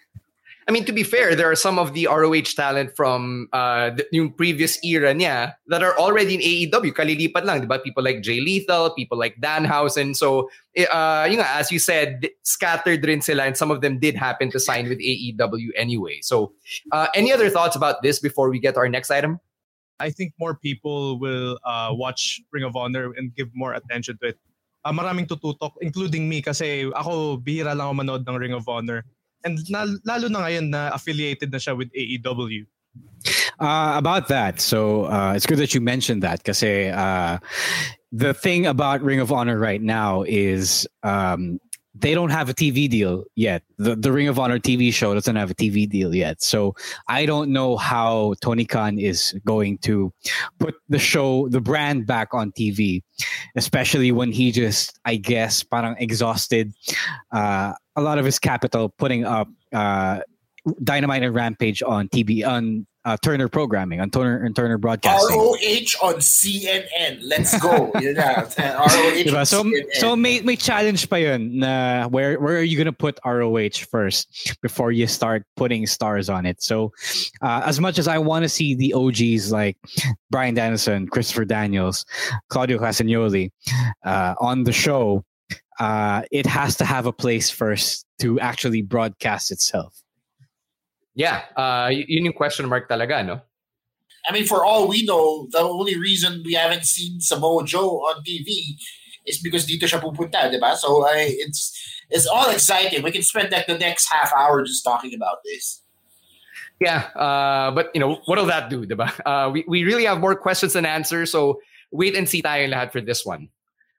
I 0.66 0.73
mean, 0.73 0.85
to 0.87 0.92
be 0.92 1.02
fair, 1.02 1.37
there 1.37 1.50
are 1.50 1.56
some 1.56 1.78
of 1.78 1.92
the 1.92 2.06
ROH 2.06 2.56
talent 2.56 2.97
from 2.97 3.49
uh, 3.52 3.90
the 3.90 4.06
yung 4.12 4.33
previous 4.33 4.83
era 4.83 5.12
niya 5.12 5.54
that 5.68 5.83
are 5.83 5.97
already 5.99 6.35
in 6.35 6.40
AEW. 6.40 6.92
Kalilipat 6.92 7.44
lang, 7.44 7.61
di 7.61 7.66
ba? 7.66 7.78
People 7.78 8.02
like 8.02 8.23
Jay 8.23 8.40
Lethal, 8.40 8.90
people 8.94 9.18
like 9.18 9.37
Danhausen. 9.40 10.16
So, 10.16 10.49
eh, 10.75 10.87
uh, 10.87 11.28
yung 11.28 11.40
as 11.40 11.71
you 11.71 11.78
said, 11.78 12.30
scattered 12.42 13.04
rin 13.04 13.21
sila 13.21 13.44
and 13.44 13.56
some 13.56 13.71
of 13.71 13.83
them 13.83 13.99
did 13.99 14.16
happen 14.16 14.50
to 14.52 14.61
sign 14.61 14.88
with 14.88 14.99
AEW 15.00 15.68
anyway. 15.76 16.21
So, 16.23 16.52
uh, 16.92 17.09
any 17.14 17.33
other 17.33 17.50
thoughts 17.50 17.76
about 17.76 18.02
this 18.02 18.18
before 18.18 18.49
we 18.49 18.59
get 18.59 18.75
to 18.75 18.80
our 18.80 18.88
next 18.88 19.11
item? 19.11 19.40
I 20.00 20.11
think 20.11 20.33
more 20.40 20.56
people 20.56 21.18
will 21.21 21.59
uh, 21.64 21.90
watch 21.92 22.40
Ring 22.52 22.64
of 22.64 22.75
Honor 22.75 23.12
and 23.16 23.35
give 23.35 23.49
more 23.54 23.75
attention 23.75 24.18
to 24.23 24.28
it. 24.35 24.38
Uh, 24.85 24.92
maraming 24.92 25.25
tututok, 25.25 25.73
including 25.80 26.28
me, 26.28 26.42
kasi 26.42 26.90
ako, 26.92 27.40
bihira 27.40 27.73
lang 27.73 27.88
ako 27.88 27.94
manood 28.04 28.23
ng 28.28 28.37
Ring 28.37 28.52
of 28.52 28.68
Honor. 28.68 29.04
And 29.44 29.58
na, 29.68 29.86
lalo 30.04 30.28
na 30.28 30.40
ngayon 30.40 30.70
na 30.70 30.90
affiliated 30.94 31.52
na 31.52 31.58
siya 31.58 31.76
with 31.76 31.92
AEW. 31.92 32.66
Uh, 33.60 33.94
about 33.96 34.28
that, 34.28 34.60
so 34.60 35.04
uh, 35.06 35.32
it's 35.34 35.46
good 35.46 35.58
that 35.58 35.74
you 35.74 35.80
mentioned 35.80 36.22
that 36.22 36.38
because 36.38 36.62
uh, 36.62 37.38
the 38.12 38.34
thing 38.34 38.66
about 38.66 39.02
Ring 39.02 39.20
of 39.20 39.32
Honor 39.32 39.58
right 39.58 39.80
now 39.80 40.22
is 40.22 40.86
um, 41.02 41.58
they 41.94 42.12
don't 42.12 42.30
have 42.30 42.48
a 42.48 42.54
TV 42.54 42.88
deal 42.88 43.24
yet. 43.36 43.62
The 43.78 43.94
the 43.94 44.10
Ring 44.10 44.28
of 44.28 44.38
Honor 44.38 44.58
TV 44.58 44.92
show 44.92 45.14
doesn't 45.14 45.36
have 45.36 45.50
a 45.50 45.54
TV 45.54 45.88
deal 45.88 46.14
yet. 46.14 46.42
So 46.42 46.74
I 47.08 47.24
don't 47.24 47.50
know 47.50 47.76
how 47.76 48.34
Tony 48.40 48.64
Khan 48.64 48.98
is 48.98 49.34
going 49.46 49.78
to 49.78 50.12
put 50.58 50.74
the 50.88 50.98
show, 50.98 51.48
the 51.48 51.60
brand 51.60 52.06
back 52.06 52.34
on 52.34 52.50
TV, 52.52 53.02
especially 53.54 54.10
when 54.10 54.32
he 54.32 54.50
just, 54.50 54.98
I 55.04 55.16
guess, 55.16 55.62
parang 55.62 55.94
exhausted 55.98 56.72
uh, 57.32 57.74
a 57.96 58.02
lot 58.02 58.18
of 58.18 58.24
his 58.24 58.38
capital 58.38 58.88
putting 58.88 59.24
up 59.24 59.48
uh, 59.72 60.20
Dynamite 60.82 61.22
and 61.22 61.34
Rampage 61.34 61.82
on 61.82 62.08
TV 62.08 62.46
on 62.46 62.86
uh, 63.04 63.18
Turner 63.22 63.48
programming 63.48 64.00
on 64.00 64.10
Turner 64.10 64.42
and 64.42 64.56
Turner 64.56 64.78
broadcasting. 64.78 65.36
ROH 65.36 65.92
on 66.02 66.14
CNN. 66.16 67.18
Let's 67.22 67.58
go. 67.60 67.90
na. 67.94 68.32
ROH 68.32 69.20
diba? 69.20 69.46
So 69.46 69.62
CNN. 69.62 69.84
so 69.92 70.16
may 70.16 70.40
may 70.40 70.56
challenge 70.56 71.08
pa 71.10 71.16
yun 71.16 71.58
na 71.58 72.08
where 72.08 72.40
where 72.40 72.56
are 72.56 72.62
you 72.62 72.76
going 72.76 72.86
to 72.86 72.92
put 72.92 73.20
ROH 73.24 73.84
first 73.90 74.56
before 74.62 74.90
you 74.90 75.06
start 75.06 75.44
putting 75.56 75.86
stars 75.86 76.30
on 76.30 76.46
it. 76.46 76.62
So 76.62 76.92
uh, 77.42 77.62
as 77.66 77.78
much 77.78 77.98
as 77.98 78.08
I 78.08 78.16
want 78.16 78.44
to 78.44 78.48
see 78.48 78.74
the 78.74 78.94
OGs 78.94 79.52
like 79.52 79.76
Bryan 80.30 80.54
Danielson, 80.54 81.06
Christopher 81.08 81.44
Daniels, 81.44 82.06
Claudio 82.48 82.78
Castagnoli 82.78 83.50
uh, 84.04 84.34
on 84.40 84.64
the 84.64 84.72
show, 84.72 85.24
uh, 85.80 86.22
it 86.30 86.46
has 86.46 86.76
to 86.76 86.84
have 86.84 87.06
a 87.06 87.12
place 87.12 87.50
first 87.50 88.06
to 88.20 88.38
actually 88.40 88.82
broadcast 88.82 89.50
itself. 89.50 90.02
Yeah, 91.14 91.42
uh, 91.56 91.90
y- 91.90 92.04
yun 92.08 92.24
yung 92.26 92.34
question 92.34 92.68
mark 92.68 92.88
talaga, 92.88 93.24
no? 93.24 93.40
I 94.26 94.32
mean, 94.32 94.46
for 94.46 94.64
all 94.64 94.88
we 94.88 95.04
know, 95.04 95.48
the 95.50 95.60
only 95.60 95.98
reason 95.98 96.42
we 96.44 96.54
haven't 96.54 96.84
seen 96.84 97.20
Samoa 97.20 97.64
Joe 97.64 98.00
on 98.08 98.24
TV 98.24 98.74
is 99.26 99.38
because 99.38 99.66
dito 99.66 99.84
siya 99.84 100.00
pupunta, 100.00 100.50
di 100.50 100.58
ba? 100.58 100.76
So 100.76 101.06
I, 101.06 101.28
it's 101.28 101.72
it's 102.10 102.26
all 102.26 102.50
exciting. 102.50 103.02
We 103.02 103.12
can 103.12 103.22
spend 103.22 103.52
like 103.52 103.66
the 103.66 103.78
next 103.78 104.10
half 104.10 104.32
hour 104.32 104.64
just 104.64 104.82
talking 104.84 105.14
about 105.14 105.38
this. 105.44 105.82
Yeah, 106.80 107.08
uh, 107.14 107.70
but 107.70 107.90
you 107.94 108.00
know, 108.00 108.20
what 108.24 108.38
will 108.38 108.46
that 108.46 108.68
do, 108.68 108.84
diba? 108.84 109.08
Uh, 109.24 109.50
we, 109.50 109.64
we 109.68 109.84
really 109.84 110.04
have 110.04 110.20
more 110.20 110.34
questions 110.34 110.72
than 110.72 110.84
answers, 110.84 111.30
so 111.30 111.60
wait 111.92 112.16
and 112.16 112.28
see 112.28 112.42
tayo 112.42 112.68
lahat 112.68 112.92
for 112.92 113.00
this 113.00 113.24
one. 113.24 113.48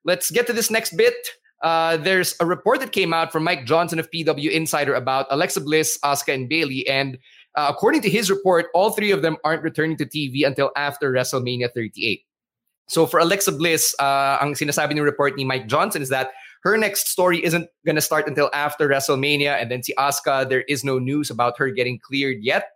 Let's 0.03 0.29
get 0.29 0.46
to 0.48 0.53
this 0.53 0.70
next 0.70 0.98
bit. 0.98 1.15
Uh, 1.62 1.98
there's 1.98 2.36
a 2.40 2.46
report 2.46 2.80
that 2.80 2.92
came 2.92 3.14
out 3.14 3.32
from 3.32 3.44
Mike 3.44 3.66
Johnson 3.66 4.00
of 4.00 4.10
PW 4.12 4.52
Insider 4.52 4.94
about 4.94 5.26
Alexa 5.30 5.62
Bliss, 5.62 5.98
Asuka, 6.04 6.34
and 6.34 6.50
Bayley. 6.50 6.88
And 6.88 7.18
uh, 7.56 7.68
according 7.70 8.02
to 8.02 8.10
his 8.10 8.30
report, 8.30 8.68
all 8.74 8.92
three 8.92 9.12
of 9.12 9.22
them 9.22 9.38
aren't 9.44 9.64
returning 9.64 9.98
to 9.98 10.06
TV 10.06 10.46
until 10.46 10.72
after 10.76 11.12
WrestleMania 11.12 11.70
38. 11.74 12.22
So 12.88 13.08
for 13.08 13.20
Alexa 13.20 13.54
Bliss, 13.54 13.96
uh, 14.00 14.38
ang 14.42 14.54
sinasabi 14.54 14.92
ng 14.92 15.02
report 15.02 15.36
ni 15.36 15.44
Mike 15.44 15.68
Johnson 15.68 16.02
is 16.02 16.10
that 16.10 16.32
her 16.64 16.78
next 16.78 17.08
story 17.08 17.44
isn't 17.44 17.70
going 17.86 17.96
to 17.96 18.02
start 18.02 18.28
until 18.28 18.50
after 18.54 18.88
WrestleMania. 18.88 19.62
And 19.62 19.72
then 19.72 19.84
si 19.84 19.94
Asuka, 19.98 20.48
there 20.50 20.62
is 20.68 20.84
no 20.84 21.00
news 21.00 21.30
about 21.30 21.58
her 21.58 21.70
getting 21.70 22.00
cleared 22.00 22.38
yet. 22.42 22.70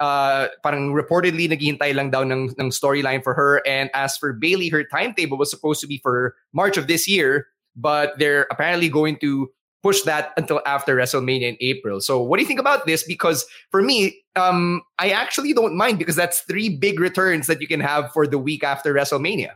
Uh, 0.00 0.48
parang 0.64 0.92
reportedly 0.94 1.46
naghihintay 1.46 1.94
lang 1.94 2.10
daw 2.10 2.22
ng, 2.22 2.54
ng 2.58 2.70
storyline 2.70 3.22
for 3.22 3.34
her. 3.34 3.62
And 3.66 3.90
as 3.94 4.16
for 4.16 4.32
Bayley, 4.32 4.68
her 4.70 4.82
timetable 4.82 5.38
was 5.38 5.50
supposed 5.50 5.80
to 5.82 5.86
be 5.86 5.98
for 5.98 6.34
March 6.52 6.76
of 6.76 6.88
this 6.88 7.06
year, 7.06 7.46
but 7.76 8.18
they're 8.18 8.46
apparently 8.50 8.88
going 8.88 9.16
to 9.18 9.50
push 9.82 10.02
that 10.02 10.32
until 10.36 10.60
after 10.64 10.96
WrestleMania 10.96 11.42
in 11.42 11.56
April. 11.60 12.00
So 12.00 12.22
what 12.22 12.36
do 12.36 12.42
you 12.42 12.46
think 12.46 12.60
about 12.60 12.86
this? 12.86 13.02
Because 13.02 13.44
for 13.70 13.82
me, 13.82 14.22
um, 14.36 14.82
I 14.98 15.10
actually 15.10 15.52
don't 15.52 15.76
mind 15.76 15.98
because 15.98 16.16
that's 16.16 16.40
three 16.40 16.76
big 16.76 17.00
returns 17.00 17.48
that 17.48 17.60
you 17.60 17.66
can 17.66 17.80
have 17.80 18.12
for 18.12 18.26
the 18.26 18.38
week 18.38 18.62
after 18.62 18.94
WrestleMania. 18.94 19.54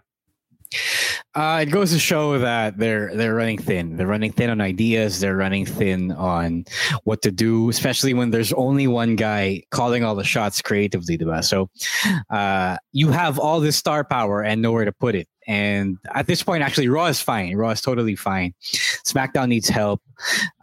Uh, 1.34 1.60
it 1.62 1.66
goes 1.66 1.92
to 1.92 1.98
show 1.98 2.38
that 2.38 2.78
they're 2.78 3.14
they're 3.14 3.34
running 3.34 3.58
thin. 3.58 3.96
They're 3.96 4.06
running 4.06 4.32
thin 4.32 4.50
on 4.50 4.60
ideas. 4.60 5.20
They're 5.20 5.36
running 5.36 5.66
thin 5.66 6.12
on 6.12 6.64
what 7.04 7.22
to 7.22 7.30
do, 7.30 7.68
especially 7.68 8.14
when 8.14 8.30
there's 8.30 8.52
only 8.54 8.86
one 8.86 9.16
guy 9.16 9.62
calling 9.70 10.02
all 10.02 10.14
the 10.14 10.24
shots 10.24 10.62
creatively. 10.62 11.18
Diba? 11.18 11.44
So 11.44 11.68
uh, 12.30 12.78
you 12.92 13.10
have 13.10 13.38
all 13.38 13.60
this 13.60 13.76
star 13.76 14.02
power 14.04 14.42
and 14.42 14.62
nowhere 14.62 14.84
to 14.84 14.92
put 14.92 15.14
it. 15.14 15.28
And 15.46 15.98
at 16.14 16.26
this 16.26 16.42
point, 16.42 16.62
actually, 16.62 16.88
Raw 16.88 17.06
is 17.06 17.20
fine. 17.20 17.54
Raw 17.54 17.70
is 17.70 17.80
totally 17.80 18.16
fine. 18.16 18.54
SmackDown 19.06 19.48
needs 19.48 19.68
help. 19.68 20.02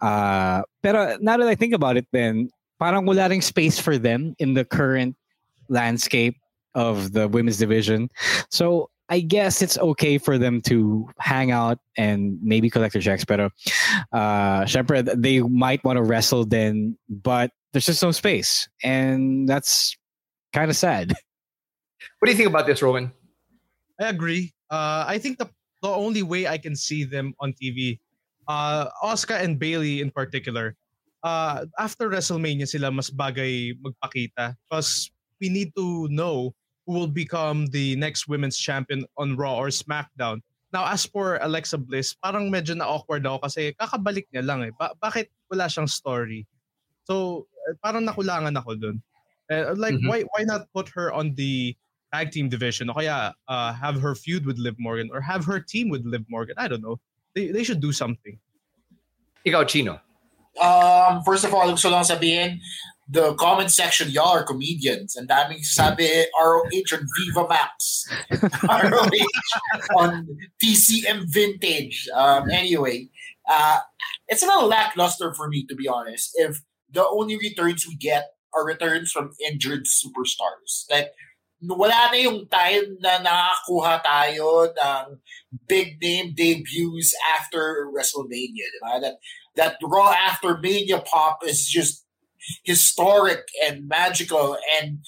Uh, 0.01 0.63
pero 0.81 1.17
now 1.21 1.37
that 1.37 1.47
I 1.47 1.55
think 1.55 1.73
about 1.73 1.95
it, 1.95 2.07
then 2.11 2.49
parang 2.79 3.05
wala 3.05 3.29
ring 3.29 3.41
space 3.41 3.79
for 3.79 3.97
them 3.97 4.35
in 4.39 4.55
the 4.55 4.65
current 4.65 5.15
landscape 5.69 6.35
of 6.75 7.13
the 7.13 7.27
women's 7.27 7.57
division. 7.57 8.09
So 8.49 8.89
I 9.13 9.21
guess 9.21 9.61
it's 9.61 9.77
okay 9.77 10.17
for 10.17 10.41
them 10.41 10.57
to 10.73 11.05
hang 11.21 11.51
out 11.53 11.77
and 11.95 12.41
maybe 12.41 12.65
collect 12.65 12.97
their 12.97 13.01
checks. 13.01 13.21
Pero, 13.21 13.53
uh, 14.09 14.65
syempre, 14.65 15.05
they 15.05 15.37
might 15.45 15.85
want 15.85 15.97
to 15.97 16.03
wrestle 16.03 16.49
then, 16.49 16.97
but 17.05 17.53
there's 17.71 17.85
just 17.85 18.01
no 18.01 18.09
space. 18.09 18.65
And 18.81 19.47
that's 19.47 19.93
kind 20.51 20.73
of 20.73 20.75
sad. 20.75 21.13
What 22.19 22.27
do 22.27 22.31
you 22.31 22.37
think 22.37 22.49
about 22.49 22.65
this, 22.67 22.81
Rowan? 22.81 23.11
I 23.99 24.09
agree. 24.09 24.51
Uh, 24.71 25.05
I 25.07 25.19
think 25.19 25.37
the 25.39 25.47
the 25.83 25.91
only 25.91 26.23
way 26.23 26.47
I 26.47 26.57
can 26.57 26.75
see 26.75 27.03
them 27.03 27.35
on 27.39 27.53
TV, 27.53 27.99
uh, 28.47 28.87
Asuka 29.03 29.43
and 29.43 29.59
Bayley 29.59 29.99
in 29.99 30.11
particular, 30.11 30.75
uh, 31.23 31.67
after 31.79 32.09
WrestleMania 32.09 32.67
sila 32.67 32.91
mas 32.91 33.11
bagay 33.11 33.75
magpakita 33.79 34.55
because 34.67 35.11
we 35.39 35.47
need 35.51 35.75
to 35.75 36.07
know 36.11 36.55
who 36.85 36.93
will 36.93 37.07
become 37.11 37.67
the 37.71 37.95
next 37.95 38.27
women's 38.27 38.57
champion 38.57 39.05
on 39.17 39.35
Raw 39.35 39.55
or 39.57 39.67
SmackDown. 39.69 40.41
Now, 40.73 40.89
as 40.89 41.05
for 41.05 41.37
Alexa 41.37 41.77
Bliss, 41.77 42.17
parang 42.17 42.49
medyo 42.49 42.73
na-awkward 42.75 43.23
ako 43.23 43.45
kasi 43.45 43.71
kakabalik 43.77 44.25
niya 44.33 44.43
lang 44.43 44.65
eh. 44.65 44.71
Ba- 44.73 44.97
bakit 44.97 45.29
wala 45.47 45.69
siyang 45.69 45.87
story? 45.87 46.49
So, 47.05 47.45
eh, 47.69 47.77
parang 47.77 48.03
nakulangan 48.03 48.57
ako 48.57 48.75
dun. 48.75 48.97
Eh, 49.53 49.69
like, 49.77 49.95
Mhm. 50.01 50.09
why 50.09 50.19
why 50.33 50.41
not 50.43 50.65
put 50.73 50.89
her 50.97 51.13
on 51.13 51.35
the 51.37 51.77
tag 52.09 52.33
team 52.33 52.49
division 52.49 52.89
o 52.89 52.97
kaya 52.97 53.37
uh, 53.47 53.71
have 53.73 54.01
her 54.01 54.17
feud 54.17 54.49
with 54.49 54.57
Liv 54.57 54.73
Morgan 54.81 55.13
or 55.13 55.21
have 55.21 55.45
her 55.45 55.61
team 55.61 55.93
with 55.93 56.03
Liv 56.09 56.25
Morgan? 56.25 56.57
I 56.57 56.65
don't 56.67 56.81
know. 56.81 56.97
They, 57.37 57.53
they 57.53 57.61
should 57.63 57.81
do 57.81 57.93
something. 57.93 58.37
Ikaw, 59.45 59.67
Chino. 59.69 60.01
Um, 60.57 61.21
first 61.25 61.45
of 61.45 61.53
all, 61.53 61.65
gusto 61.69 61.89
lang 61.89 62.05
sabihin, 62.05 62.61
the 63.07 63.33
comment 63.35 63.71
section, 63.71 64.09
y'all 64.09 64.29
are 64.29 64.43
comedians. 64.43 65.15
And 65.15 65.27
daming 65.27 65.63
sabi, 65.63 66.25
ROH 66.39 66.93
on 66.93 67.07
Viva 67.17 67.47
Max. 67.47 68.07
ROH 68.63 69.97
on 69.97 70.27
TCM 70.61 71.25
Vintage. 71.27 72.07
Um, 72.15 72.49
anyway, 72.49 73.09
uh, 73.49 73.79
it's 74.27 74.43
a 74.43 74.47
little 74.47 74.67
lackluster 74.67 75.33
for 75.33 75.49
me, 75.49 75.65
to 75.67 75.75
be 75.75 75.87
honest, 75.87 76.31
if 76.35 76.61
the 76.91 77.05
only 77.07 77.37
returns 77.37 77.87
we 77.87 77.95
get 77.95 78.31
are 78.55 78.65
returns 78.65 79.11
from 79.11 79.31
injured 79.49 79.85
superstars. 79.85 80.85
Like, 80.89 81.11
wala 81.63 82.11
na 82.11 82.19
yung 82.19 82.47
time 82.47 82.99
na 82.99 83.23
nakakuha 83.23 84.03
tayo 84.03 84.67
ng 84.75 85.17
big 85.67 85.95
name 86.01 86.35
debuts 86.35 87.15
after 87.39 87.87
WrestleMania. 87.87 88.67
Diba? 88.67 89.01
That, 89.01 89.15
that 89.55 89.75
Raw 89.81 90.11
after 90.11 90.57
Mania 90.57 90.99
pop 90.99 91.39
is 91.45 91.65
just 91.67 92.02
historic 92.63 93.47
and 93.65 93.87
magical. 93.87 94.57
And 94.79 94.99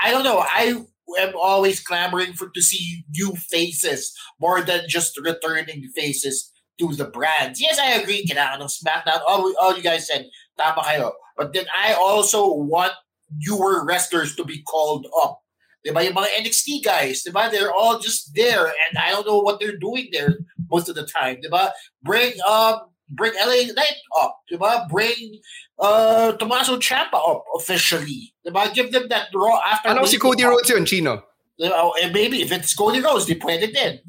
I 0.00 0.10
don't 0.10 0.24
know, 0.24 0.44
I 0.44 0.82
am 1.18 1.32
always 1.36 1.80
clamoring 1.80 2.34
for 2.34 2.50
to 2.50 2.62
see 2.62 3.04
new 3.10 3.34
faces 3.36 4.12
more 4.40 4.62
than 4.62 4.88
just 4.88 5.18
returning 5.18 5.88
faces 5.94 6.52
to 6.78 6.92
the 6.94 7.04
brands. 7.04 7.60
Yes, 7.60 7.78
I 7.78 8.00
agree. 8.00 8.26
Kailangan 8.26 8.62
ng 8.62 8.68
SmackDown. 8.68 9.20
All, 9.28 9.52
all 9.60 9.76
you 9.76 9.82
guys 9.82 10.08
said, 10.08 10.26
tama 10.58 10.82
kayo. 10.82 11.12
But 11.36 11.52
then 11.52 11.66
I 11.74 11.94
also 11.94 12.52
want 12.52 12.92
newer 13.30 13.84
wrestlers 13.84 14.34
to 14.36 14.44
be 14.44 14.62
called 14.62 15.06
up. 15.22 15.40
Diba? 15.86 16.00
Yung 16.00 16.16
mga 16.16 16.32
NXT 16.40 16.82
guys, 16.82 17.22
diba? 17.22 17.50
They're 17.50 17.72
all 17.72 18.00
just 18.00 18.32
there 18.34 18.66
and 18.66 18.98
I 18.98 19.10
don't 19.10 19.26
know 19.26 19.40
what 19.40 19.60
they're 19.60 19.76
doing 19.76 20.08
there 20.12 20.38
most 20.70 20.88
of 20.88 20.94
the 20.94 21.04
time, 21.04 21.38
diba? 21.44 21.70
Bring 22.02 22.32
um 22.48 22.88
bring 23.14 23.32
LA 23.34 23.72
Knight 23.72 23.98
up, 24.20 24.40
diba? 24.50 24.88
Bring 24.88 25.40
uh 25.78 26.32
Tommaso 26.32 26.78
Ciampa 26.78 27.14
up 27.14 27.44
officially. 27.56 28.34
Diba? 28.46 28.72
Give 28.74 28.92
them 28.92 29.08
that 29.08 29.28
raw 29.34 29.60
after 29.66 29.88
Ano 29.88 30.04
si 30.04 30.18
Cody 30.18 30.44
Rhodes 30.44 30.68
yun, 30.68 30.84
Chino? 30.84 31.24
Uh, 31.60 31.90
and 32.02 32.12
maybe 32.12 32.42
if 32.42 32.50
it's 32.50 32.74
Cody 32.74 33.00
Rhodes, 33.00 33.26
they 33.26 33.36
pwede 33.36 33.72
din. 33.72 34.00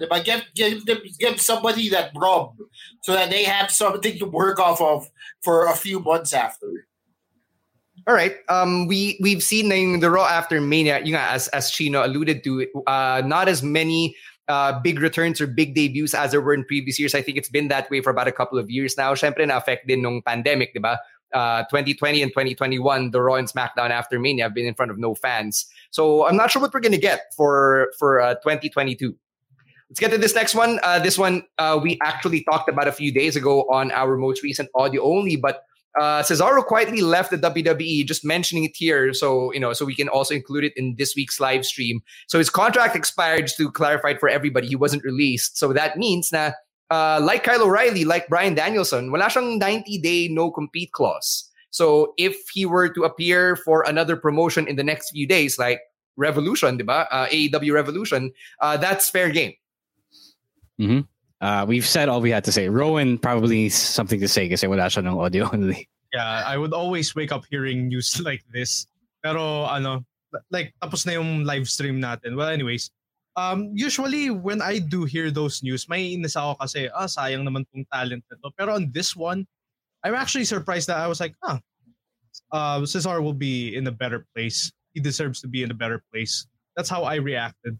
Diba? 0.00 0.24
Give, 0.24 0.42
give, 0.54 0.86
them, 0.86 0.98
give 1.18 1.40
somebody 1.40 1.88
that 1.90 2.10
rob 2.16 2.56
so 3.02 3.12
that 3.12 3.30
they 3.30 3.44
have 3.44 3.70
something 3.70 4.18
to 4.18 4.26
work 4.26 4.58
off 4.58 4.80
of 4.80 5.08
for 5.42 5.66
a 5.66 5.74
few 5.74 6.00
months 6.00 6.32
after. 6.32 6.88
All 8.08 8.14
right. 8.14 8.36
Um, 8.48 8.86
we 8.86 9.18
we've 9.20 9.42
seen 9.42 9.70
in 9.70 10.00
the 10.00 10.10
Raw 10.10 10.24
after 10.24 10.62
Mania, 10.62 11.04
you 11.04 11.12
know, 11.12 11.20
as 11.20 11.48
as 11.48 11.70
Chino 11.70 12.06
alluded 12.06 12.42
to, 12.44 12.66
uh, 12.86 13.22
not 13.24 13.48
as 13.48 13.62
many 13.62 14.16
uh, 14.48 14.80
big 14.80 15.00
returns 15.00 15.40
or 15.40 15.46
big 15.46 15.74
debuts 15.74 16.14
as 16.14 16.32
there 16.32 16.40
were 16.40 16.54
in 16.54 16.64
previous 16.64 16.98
years. 16.98 17.14
I 17.14 17.22
think 17.22 17.36
it's 17.36 17.48
been 17.48 17.68
that 17.68 17.90
way 17.90 18.00
for 18.00 18.10
about 18.10 18.28
a 18.28 18.32
couple 18.32 18.58
of 18.58 18.70
years 18.70 18.96
now. 18.96 19.14
Siyempre, 19.14 19.46
na-affect 19.46 19.86
din 19.86 20.02
nung 20.02 20.22
pandemic, 20.22 20.72
di 20.72 20.80
ba? 20.80 20.98
Uh, 21.34 21.62
2020 21.64 22.22
and 22.22 22.32
2021, 22.32 23.10
the 23.10 23.20
Raw 23.20 23.34
and 23.34 23.46
SmackDown 23.46 23.90
after 23.90 24.18
Mania 24.18 24.44
have 24.44 24.54
been 24.54 24.64
in 24.64 24.74
front 24.74 24.90
of 24.90 24.98
no 24.98 25.14
fans. 25.14 25.66
So 25.90 26.26
I'm 26.26 26.36
not 26.36 26.50
sure 26.50 26.62
what 26.62 26.72
we're 26.72 26.80
going 26.80 26.92
to 26.92 26.98
get 26.98 27.34
for 27.36 27.92
for 27.98 28.20
uh, 28.20 28.34
2022. 28.36 29.14
Let's 29.90 30.00
get 30.00 30.10
to 30.10 30.18
this 30.18 30.34
next 30.34 30.54
one. 30.54 30.80
Uh, 30.82 30.98
this 30.98 31.18
one 31.18 31.44
uh, 31.58 31.78
we 31.82 31.98
actually 32.02 32.44
talked 32.44 32.70
about 32.70 32.88
a 32.88 32.92
few 32.92 33.12
days 33.12 33.36
ago 33.36 33.68
on 33.68 33.90
our 33.92 34.16
most 34.16 34.42
recent 34.42 34.70
audio 34.74 35.02
only, 35.04 35.36
but 35.36 35.64
uh, 35.96 36.22
Cesaro 36.22 36.64
quietly 36.64 37.00
left 37.00 37.30
the 37.30 37.38
WWE, 37.38 38.06
just 38.06 38.24
mentioning 38.24 38.64
it 38.64 38.76
here, 38.76 39.12
so 39.12 39.52
you 39.52 39.60
know, 39.60 39.72
so 39.72 39.84
we 39.84 39.94
can 39.94 40.08
also 40.08 40.34
include 40.34 40.64
it 40.64 40.72
in 40.76 40.94
this 40.96 41.16
week's 41.16 41.40
live 41.40 41.64
stream. 41.64 42.02
So 42.26 42.38
his 42.38 42.50
contract 42.50 42.94
expired. 42.94 43.46
Just 43.46 43.56
to 43.56 43.70
clarify 43.70 44.14
for 44.14 44.28
everybody, 44.28 44.68
he 44.68 44.76
wasn't 44.76 45.04
released. 45.04 45.56
So 45.56 45.72
that 45.72 45.96
means 45.96 46.30
that, 46.30 46.56
uh, 46.90 47.20
like 47.22 47.44
Kyle 47.44 47.62
O'Reilly, 47.62 48.04
like 48.04 48.28
Bryan 48.28 48.54
Danielson, 48.54 49.10
wala 49.10 49.26
siyang 49.26 49.58
90 49.58 49.98
day 49.98 50.28
no 50.28 50.50
compete 50.50 50.92
clause. 50.92 51.50
So 51.70 52.14
if 52.16 52.36
he 52.52 52.64
were 52.64 52.88
to 52.88 53.04
appear 53.04 53.56
for 53.56 53.82
another 53.86 54.16
promotion 54.16 54.66
in 54.66 54.76
the 54.76 54.84
next 54.84 55.10
few 55.10 55.26
days, 55.26 55.58
like 55.58 55.80
Revolution, 56.16 56.78
diba? 56.78 57.06
Uh, 57.10 57.26
AEW 57.26 57.72
Revolution, 57.72 58.32
uh, 58.60 58.76
that's 58.76 59.08
fair 59.08 59.30
game. 59.30 59.54
Mm-hmm. 60.80 61.00
Uh, 61.40 61.64
we've 61.68 61.86
said 61.86 62.08
all 62.08 62.20
we 62.20 62.30
had 62.30 62.44
to 62.44 62.52
say. 62.52 62.68
Rowan 62.68 63.18
probably 63.18 63.68
something 63.68 64.18
to 64.20 64.28
say 64.28 64.48
kasi 64.48 64.66
wala 64.66 64.90
siya 64.90 65.06
ng 65.06 65.18
audio 65.18 65.48
only. 65.52 65.88
Yeah, 66.12 66.42
I 66.46 66.56
would 66.56 66.72
always 66.72 67.14
wake 67.14 67.32
up 67.32 67.44
hearing 67.50 67.88
news 67.88 68.20
like 68.24 68.42
this. 68.52 68.86
Pero 69.22 69.64
ano, 69.64 70.04
like 70.50 70.74
tapos 70.82 71.06
na 71.06 71.12
yung 71.18 71.44
live 71.44 71.68
stream 71.68 72.00
natin. 72.00 72.34
Well, 72.34 72.48
anyways, 72.48 72.90
um, 73.36 73.70
usually 73.74 74.30
when 74.30 74.62
I 74.62 74.78
do 74.78 75.04
hear 75.04 75.30
those 75.30 75.62
news, 75.62 75.88
may 75.88 76.14
inis 76.14 76.34
ako 76.34 76.58
kasi, 76.58 76.90
ah, 76.90 77.06
sayang 77.06 77.46
naman 77.46 77.62
tong 77.70 77.86
talent 77.92 78.24
nito. 78.26 78.50
Pero 78.58 78.74
on 78.74 78.90
this 78.90 79.14
one, 79.14 79.46
I'm 80.02 80.14
actually 80.14 80.44
surprised 80.44 80.90
that 80.90 80.98
I 80.98 81.06
was 81.06 81.20
like, 81.20 81.34
ah, 81.46 81.60
uh, 82.50 82.86
Cesar 82.86 83.22
will 83.22 83.36
be 83.36 83.74
in 83.76 83.86
a 83.86 83.94
better 83.94 84.26
place. 84.34 84.72
He 84.94 85.00
deserves 85.00 85.40
to 85.42 85.48
be 85.48 85.62
in 85.62 85.70
a 85.70 85.78
better 85.78 86.02
place. 86.10 86.46
That's 86.74 86.90
how 86.90 87.04
I 87.04 87.16
reacted. 87.16 87.78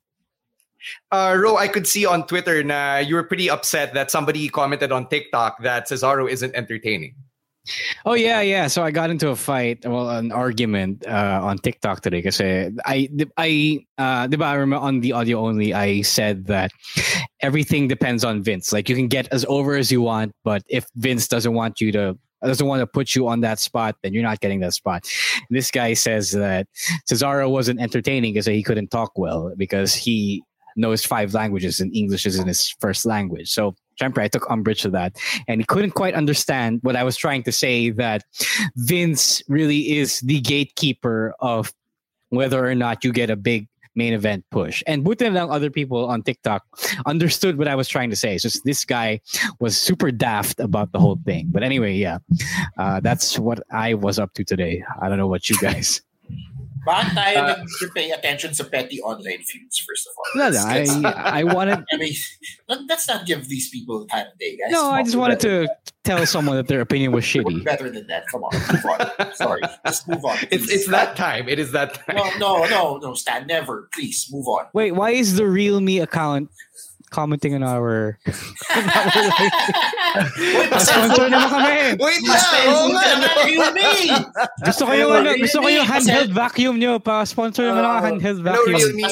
Uh, 1.10 1.36
Ro, 1.38 1.56
I 1.56 1.68
could 1.68 1.86
see 1.86 2.06
on 2.06 2.26
Twitter 2.26 2.62
na 2.62 2.98
you 2.98 3.14
were 3.14 3.24
pretty 3.24 3.50
upset 3.50 3.94
that 3.94 4.10
somebody 4.10 4.48
commented 4.48 4.92
on 4.92 5.08
TikTok 5.08 5.62
that 5.62 5.88
Cesaro 5.88 6.30
isn't 6.30 6.54
entertaining. 6.54 7.14
Oh 8.04 8.14
yeah, 8.14 8.40
yeah. 8.40 8.66
So 8.66 8.82
I 8.82 8.90
got 8.90 9.10
into 9.10 9.28
a 9.28 9.36
fight, 9.36 9.84
well, 9.84 10.10
an 10.10 10.32
argument 10.32 11.06
uh, 11.06 11.40
on 11.42 11.58
TikTok 11.58 12.00
today 12.00 12.18
because 12.18 12.40
I, 12.40 12.70
I, 13.36 13.84
uh, 13.98 14.28
I 14.30 14.54
remember 14.54 14.76
on 14.76 15.00
the 15.00 15.12
audio 15.12 15.46
only, 15.46 15.74
I 15.74 16.02
said 16.02 16.46
that 16.46 16.70
everything 17.40 17.88
depends 17.88 18.24
on 18.24 18.42
Vince. 18.42 18.72
Like 18.72 18.88
you 18.88 18.96
can 18.96 19.08
get 19.08 19.28
as 19.32 19.44
over 19.48 19.76
as 19.76 19.92
you 19.92 20.00
want, 20.00 20.32
but 20.44 20.62
if 20.68 20.86
Vince 20.96 21.28
doesn't 21.28 21.52
want 21.52 21.80
you 21.80 21.92
to 21.92 22.18
doesn't 22.42 22.68
want 22.68 22.80
to 22.80 22.86
put 22.86 23.16
you 23.16 23.26
on 23.26 23.40
that 23.40 23.58
spot, 23.58 23.96
then 24.02 24.12
you're 24.12 24.22
not 24.22 24.38
getting 24.40 24.60
that 24.60 24.72
spot. 24.72 25.08
This 25.50 25.70
guy 25.72 25.94
says 25.94 26.30
that 26.32 26.68
Cesaro 27.10 27.50
wasn't 27.50 27.80
entertaining 27.80 28.32
because 28.32 28.46
he 28.46 28.62
couldn't 28.62 28.92
talk 28.92 29.10
well 29.16 29.52
because 29.56 29.92
he 29.92 30.44
knows 30.78 31.04
five 31.04 31.34
languages 31.34 31.80
and 31.80 31.94
English 31.94 32.24
isn't 32.26 32.46
his 32.46 32.74
first 32.80 33.04
language. 33.04 33.50
So 33.50 33.74
Jumper, 33.98 34.20
I 34.20 34.28
took 34.28 34.48
umbrage 34.50 34.82
to 34.82 34.90
that. 34.90 35.16
And 35.48 35.60
he 35.60 35.64
couldn't 35.64 35.90
quite 35.90 36.14
understand 36.14 36.80
what 36.82 36.96
I 36.96 37.04
was 37.04 37.16
trying 37.16 37.42
to 37.42 37.52
say 37.52 37.90
that 37.90 38.24
Vince 38.76 39.42
really 39.48 39.98
is 39.98 40.20
the 40.20 40.40
gatekeeper 40.40 41.34
of 41.40 41.72
whether 42.30 42.64
or 42.64 42.74
not 42.74 43.04
you 43.04 43.12
get 43.12 43.30
a 43.30 43.36
big 43.36 43.68
main 43.94 44.14
event 44.14 44.44
push. 44.50 44.82
And 44.86 45.04
Butin 45.04 45.26
and 45.26 45.50
other 45.50 45.70
people 45.70 46.06
on 46.06 46.22
TikTok 46.22 46.62
understood 47.04 47.58
what 47.58 47.66
I 47.66 47.74
was 47.74 47.88
trying 47.88 48.10
to 48.10 48.16
say. 48.16 48.34
It's 48.34 48.44
just 48.44 48.64
this 48.64 48.84
guy 48.84 49.20
was 49.58 49.76
super 49.76 50.12
daft 50.12 50.60
about 50.60 50.92
the 50.92 51.00
whole 51.00 51.18
thing. 51.26 51.48
But 51.50 51.64
anyway, 51.64 51.96
yeah, 51.96 52.18
uh, 52.78 53.00
that's 53.00 53.38
what 53.38 53.58
I 53.72 53.94
was 53.94 54.18
up 54.18 54.34
to 54.34 54.44
today. 54.44 54.84
I 55.02 55.08
don't 55.08 55.18
know 55.18 55.26
what 55.26 55.50
you 55.50 55.58
guys. 55.58 56.00
Bakit 56.88 57.12
tayo 57.12 57.36
uh, 57.44 57.56
nag-pay 57.60 58.08
attention 58.16 58.56
sa 58.56 58.64
petty 58.64 58.96
online 59.04 59.44
feuds, 59.44 59.76
first 59.84 60.08
of 60.08 60.16
all? 60.16 60.28
No, 60.40 60.46
no, 60.48 60.64
I, 60.64 61.40
I 61.40 61.42
wanted... 61.44 61.84
I 61.92 61.96
mean, 62.00 62.16
let's 62.88 63.06
not 63.06 63.26
give 63.28 63.44
these 63.48 63.68
people 63.68 64.00
the 64.00 64.08
time 64.08 64.26
of 64.32 64.38
day, 64.40 64.56
guys. 64.56 64.72
No, 64.72 64.88
I 64.88 65.04
just 65.04 65.16
wanted 65.16 65.40
to 65.40 65.68
tell 66.08 66.24
someone 66.24 66.56
that 66.56 66.66
their 66.66 66.80
opinion 66.80 67.12
was 67.12 67.24
shitty. 67.24 67.62
better 67.62 67.90
than 67.90 68.06
that. 68.06 68.24
Come 68.32 68.44
on, 68.44 68.52
move 68.72 68.86
on. 68.88 69.34
Sorry, 69.34 69.60
just 69.84 70.08
move 70.08 70.24
on. 70.24 70.38
It's 70.50 70.72
it's 70.72 70.88
that 70.88 71.16
time. 71.16 71.48
It 71.48 71.58
is 71.58 71.72
that 71.72 71.94
time. 71.94 72.16
No, 72.16 72.24
no, 72.38 72.64
no, 72.64 72.96
no, 72.96 73.12
Stan, 73.12 73.46
never. 73.46 73.90
Please, 73.92 74.26
move 74.32 74.48
on. 74.48 74.66
Wait, 74.72 74.92
why 74.92 75.10
is 75.10 75.36
the 75.36 75.46
Real 75.46 75.80
Me 75.80 76.00
account 76.00 76.48
commenting 77.10 77.54
on 77.54 77.62
our 77.62 78.18
Wait, 80.28 80.70
sponsor 80.84 81.26
naman 81.28 81.48
kami. 81.50 81.76
Wait 81.98 82.22
lang. 82.24 82.42
Oh, 82.68 82.88
gusto 84.64 84.82
ko 84.86 84.92
yung 84.92 85.12
ano, 85.12 85.28
gusto 85.36 85.58
ko 85.60 85.68
yung 85.68 85.86
handheld 85.88 86.30
vacuum 86.32 86.76
nyo 86.76 87.00
pa 87.00 87.24
sponsor 87.24 87.68
naman 87.68 87.84
ang 87.84 88.04
handheld 88.04 88.40
vacuum. 88.44 88.76
Hello, 88.76 88.92
Realme. 88.94 89.08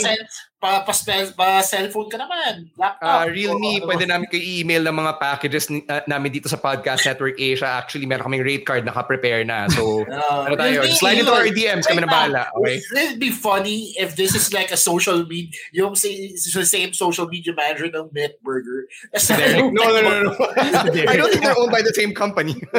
Pa, 0.57 0.81
pa, 0.89 0.93
pa, 1.37 1.61
cellphone 1.61 2.09
ka 2.09 2.17
naman. 2.17 2.73
Laptop. 2.81 3.05
Uh, 3.05 3.29
Realme, 3.29 3.77
oh, 3.85 3.93
pwede 3.93 4.09
namin 4.09 4.25
kayo 4.25 4.41
i-email 4.41 4.89
ng 4.89 4.97
mga 5.05 5.13
packages 5.21 5.69
uh, 5.69 6.01
namin 6.09 6.33
dito 6.33 6.49
sa 6.49 6.57
Podcast 6.57 7.05
Network 7.05 7.37
Asia. 7.37 7.77
Actually, 7.77 8.09
meron 8.09 8.25
kaming 8.25 8.41
rate 8.41 8.65
card 8.65 8.89
naka-prepare 8.89 9.45
na. 9.45 9.69
So, 9.69 10.09
uh, 10.09 10.45
ano 10.49 10.57
tayo? 10.57 10.81
Slide 10.97 11.21
into 11.21 11.37
our 11.37 11.53
DMs 11.53 11.85
kami 11.85 12.01
na 12.01 12.09
bahala. 12.09 12.49
Okay? 12.57 12.81
It'd 12.81 13.21
be 13.21 13.29
funny 13.29 13.93
if 14.01 14.17
this 14.17 14.33
is 14.33 14.49
like 14.57 14.73
a 14.73 14.81
social 14.81 15.29
media, 15.29 15.53
yung 15.77 15.93
same 15.93 16.93
social 16.97 17.29
media 17.29 17.53
manager 17.53 17.93
ng 17.93 18.09
Met 18.17 18.41
Burger. 18.41 18.89
no, 19.13 19.69
no, 19.77 20.01
no, 20.01 20.33
no. 20.33 20.33
I 20.57 21.21
don't 21.21 21.29
think 21.37 21.45
they're 21.45 21.59
owned 21.61 21.71
by 21.71 21.85
the 21.85 21.93
same 21.93 22.17
company. 22.17 22.57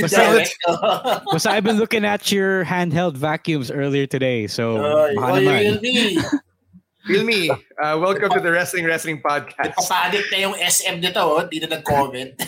basta, 0.00 1.22
basta 1.22 1.50
I've 1.50 1.64
been 1.64 1.78
looking 1.78 2.04
at 2.04 2.32
your 2.32 2.64
handheld 2.64 3.14
vacuums 3.14 3.70
earlier 3.70 4.06
today. 4.06 4.46
So, 4.46 4.82
uh, 4.82 5.14
oh, 5.14 5.38
Realme. 6.10 6.40
Realme, 7.08 7.50
uh, 7.82 7.98
welcome 7.98 8.28
to 8.30 8.40
the 8.40 8.52
Wrestling 8.52 8.84
Wrestling 8.84 9.22
Podcast. 9.22 9.72
Papalit 9.72 10.24
na 10.30 10.38
yung 10.38 10.54
SM 10.54 11.00
nito, 11.00 11.16
oh. 11.16 11.40
Hindi 11.40 11.64
na 11.64 11.80
nag-comment. 11.80 12.36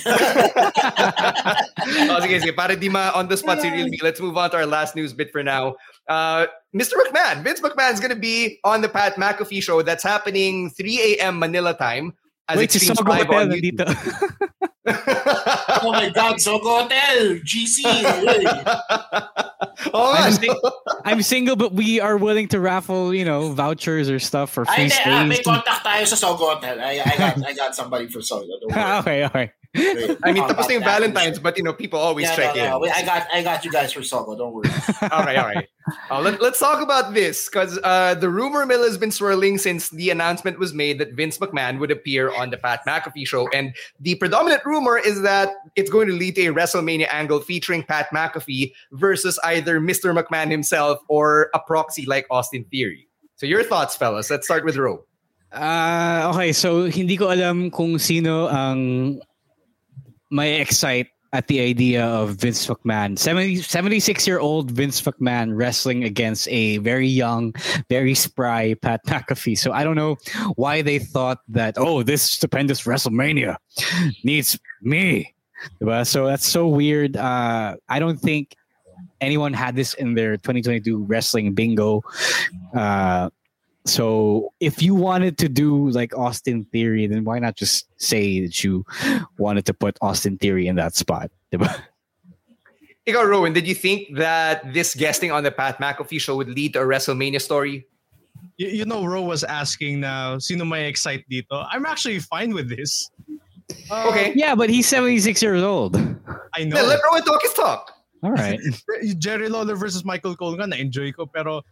oh, 2.13 2.21
sige, 2.21 2.37
sige. 2.43 2.53
Para 2.53 2.77
di 2.77 2.93
ma 2.93 3.17
on 3.17 3.29
the 3.29 3.37
spot 3.37 3.63
si 3.63 3.73
Realme, 3.73 3.97
let's 4.03 4.21
move 4.21 4.37
on 4.37 4.51
to 4.51 4.61
our 4.61 4.67
last 4.67 4.95
news 4.95 5.13
bit 5.13 5.33
for 5.33 5.43
now. 5.43 5.75
Uh, 6.07 6.47
Mr. 6.77 7.01
McMahon, 7.01 7.43
Vince 7.43 7.61
McMahon 7.61 7.93
is 7.93 8.01
going 8.01 8.13
to 8.13 8.19
be 8.19 8.61
on 8.65 8.83
the 8.83 8.89
Pat 8.89 9.17
McAfee 9.17 9.63
show 9.63 9.81
that's 9.81 10.05
happening 10.05 10.69
3 10.71 11.17
a.m. 11.17 11.39
Manila 11.39 11.73
time. 11.73 12.13
As 12.49 12.59
Wait, 12.59 12.75
it 12.75 12.81
streams 12.81 13.01
live 13.01 13.31
on 13.31 13.49
dito. 13.51 13.89
oh 14.87 15.93
my 15.93 16.11
God, 16.11 16.37
Sogo 16.37 16.83
Hotel, 16.83 17.39
GC. 17.45 17.83
oh, 19.95 20.13
I'm, 20.13 20.33
sing- 20.33 20.61
I'm, 21.05 21.23
single, 21.23 21.57
but 21.57 21.73
we 21.73 22.01
are 22.01 22.17
willing 22.17 22.49
to 22.49 22.61
raffle, 22.61 23.15
you 23.15 23.25
know, 23.25 23.53
vouchers 23.53 24.11
or 24.11 24.19
stuff 24.19 24.51
for 24.51 24.65
free 24.65 24.85
Ay, 24.85 24.89
stays. 24.89 25.07
Uh, 25.07 25.27
may 25.27 25.43
contact 25.43 25.87
tayo 25.87 26.07
sa 26.07 26.17
Sogo 26.17 26.55
Hotel. 26.55 26.81
I, 26.81 27.03
I, 27.05 27.17
got, 27.17 27.47
I 27.47 27.53
got 27.53 27.75
somebody 27.75 28.09
for 28.09 28.19
Sogo. 28.19 28.49
okay, 29.01 29.25
okay. 29.27 29.53
I 29.75 30.33
mean, 30.33 30.45
tapos 30.45 30.69
na 30.69 30.75
yung 30.75 30.85
Valentine's, 30.85 31.39
but 31.39 31.57
you 31.57 31.65
know, 31.65 31.73
people 31.73 31.99
always 31.99 32.27
yeah, 32.27 32.37
check 32.37 32.57
no, 32.57 32.63
no. 32.63 32.77
in. 32.77 32.83
Wait, 32.83 32.93
I 32.93 33.03
got, 33.05 33.27
I 33.33 33.43
got 33.43 33.65
you 33.65 33.73
guys 33.73 33.93
for 33.93 34.01
Sogo. 34.01 34.37
Don't 34.37 34.53
worry. 34.53 34.69
all 35.11 35.25
right, 35.25 35.37
all 35.37 35.47
right. 35.47 35.69
Uh, 36.11 36.21
let, 36.21 36.41
us 36.43 36.59
talk 36.59 36.83
about 36.83 37.15
this 37.15 37.49
because 37.49 37.79
uh, 37.83 38.15
the 38.15 38.29
rumor 38.29 38.67
mill 38.67 38.83
has 38.83 38.99
been 38.99 39.11
swirling 39.11 39.57
since 39.57 39.89
the 39.89 40.11
announcement 40.11 40.59
was 40.59 40.75
made 40.75 40.99
that 40.99 41.15
Vince 41.15 41.39
McMahon 41.39 41.79
would 41.79 41.91
appear 41.91 42.35
on 42.35 42.51
the 42.51 42.59
Pat 42.59 42.85
McAfee 42.87 43.27
show, 43.27 43.49
and 43.49 43.75
the 43.99 44.15
predominant 44.17 44.63
rumor 44.67 44.99
is 44.99 45.23
that 45.23 45.55
it's 45.75 45.91
going 45.91 46.07
to 46.07 46.15
lead 46.15 46.35
to 46.35 46.49
a 46.49 46.53
WrestleMania 46.53 47.09
angle 47.11 47.41
featuring 47.41 47.83
Pat 47.83 48.09
McAfee 48.13 48.75
versus 48.93 49.41
either 49.45 49.81
Mr. 49.81 50.13
McMahon 50.13 50.51
himself 50.51 51.01
or 51.09 51.49
a 51.55 51.59
proxy 51.61 52.05
like 52.05 52.27
Austin 52.31 52.65
Theory. 52.71 53.09
So, 53.37 53.47
your 53.47 53.65
thoughts, 53.65 53.97
fellas? 53.97 54.29
Let's 54.29 54.47
start 54.47 54.67
with 54.67 54.77
Ro. 54.77 55.05
Uh, 55.51 56.33
okay, 56.35 56.53
so 56.53 56.89
hindi 56.89 57.17
ko 57.17 57.29
alam 57.29 57.71
kung 57.71 57.99
sino 57.99 58.49
ang 58.49 59.21
may 60.33 60.61
excite 60.61 61.09
at 61.35 61.47
the 61.49 61.61
idea 61.61 62.05
of 62.05 62.37
Vince 62.37 62.67
McMahon, 62.67 63.19
70, 63.19 63.57
76 63.63 64.27
year 64.27 64.39
old 64.39 64.71
Vince 64.71 65.01
McMahon 65.01 65.57
wrestling 65.57 66.05
against 66.05 66.47
a 66.49 66.77
very 66.79 67.09
young, 67.09 67.55
very 67.89 68.15
spry 68.15 68.75
Pat 68.75 69.01
McAfee. 69.07 69.57
So 69.57 69.73
I 69.73 69.83
don't 69.85 69.97
know 69.97 70.17
why 70.57 70.83
they 70.83 70.99
thought 70.99 71.39
that, 71.49 71.75
oh, 71.79 72.03
this 72.03 72.23
stupendous 72.23 72.83
WrestleMania 72.83 73.57
needs 74.25 74.59
me. 74.83 75.35
So 76.05 76.27
that's 76.27 76.47
so 76.47 76.69
weird. 76.69 77.17
Uh, 77.17 77.77
I 77.89 77.99
don't 77.99 78.19
think 78.19 78.57
anyone 79.21 79.55
had 79.55 79.77
this 79.77 79.95
in 79.95 80.15
their 80.15 80.37
2022 80.37 81.05
wrestling 81.05 81.55
bingo. 81.55 82.03
Uh, 82.75 83.31
so 83.85 84.53
if 84.61 84.81
you 84.83 84.95
wanted 84.95 85.39
to 85.39 85.49
do 85.49 85.91
like 85.91 86.17
Austin 86.17 86.65
Theory, 86.71 87.07
then 87.07 87.25
why 87.25 87.39
not 87.39 87.57
just 87.57 87.87
say 88.01 88.41
that 88.41 88.63
you 88.63 88.85
wanted 89.39 89.67
to 89.67 89.75
put 89.75 89.99
Austin 90.01 90.39
Theory 90.39 90.67
in 90.69 90.77
that 90.77 90.95
spot? 90.95 91.31
Ikaw, 91.53 93.27
Rowan, 93.27 93.53
did 93.53 93.67
you 93.67 93.75
think 93.75 94.17
that 94.17 94.73
this 94.73 94.95
guesting 94.95 95.33
on 95.33 95.43
the 95.43 95.51
Pat 95.51 95.79
McAfee 95.79 96.21
show 96.21 96.37
would 96.37 96.49
lead 96.49 96.75
to 96.75 96.81
a 96.81 96.85
WrestleMania 96.85 97.41
story? 97.41 97.85
You, 98.59 98.69
you 98.69 98.85
know, 98.85 99.05
Ro 99.05 99.23
was 99.23 99.43
asking 99.43 100.01
now, 100.01 100.39
sino 100.39 100.65
may 100.65 100.87
excite 100.87 101.25
dito? 101.29 101.67
I'm 101.69 101.85
actually 101.85 102.21
fine 102.21 102.55
with 102.55 102.69
this. 102.69 103.11
Uh, 103.91 104.09
okay. 104.09 104.33
Yeah, 104.37 104.55
but 104.55 104.71
he's 104.71 104.87
76 104.87 105.43
years 105.43 105.63
old. 105.63 105.97
I 106.55 106.63
know. 106.65 106.77
Yeah, 106.77 106.83
let 106.83 107.01
Rowan 107.05 107.25
talk 107.25 107.43
his 107.43 107.55
talk. 107.55 107.91
All 108.23 108.31
right. 108.31 108.61
Jerry 109.19 109.49
Lawler 109.49 109.75
versus 109.75 110.05
Michael 110.05 110.37
Cole 110.37 110.55
nga 110.55 110.67
na-enjoy 110.69 111.11
ko 111.13 111.27
pero 111.27 111.63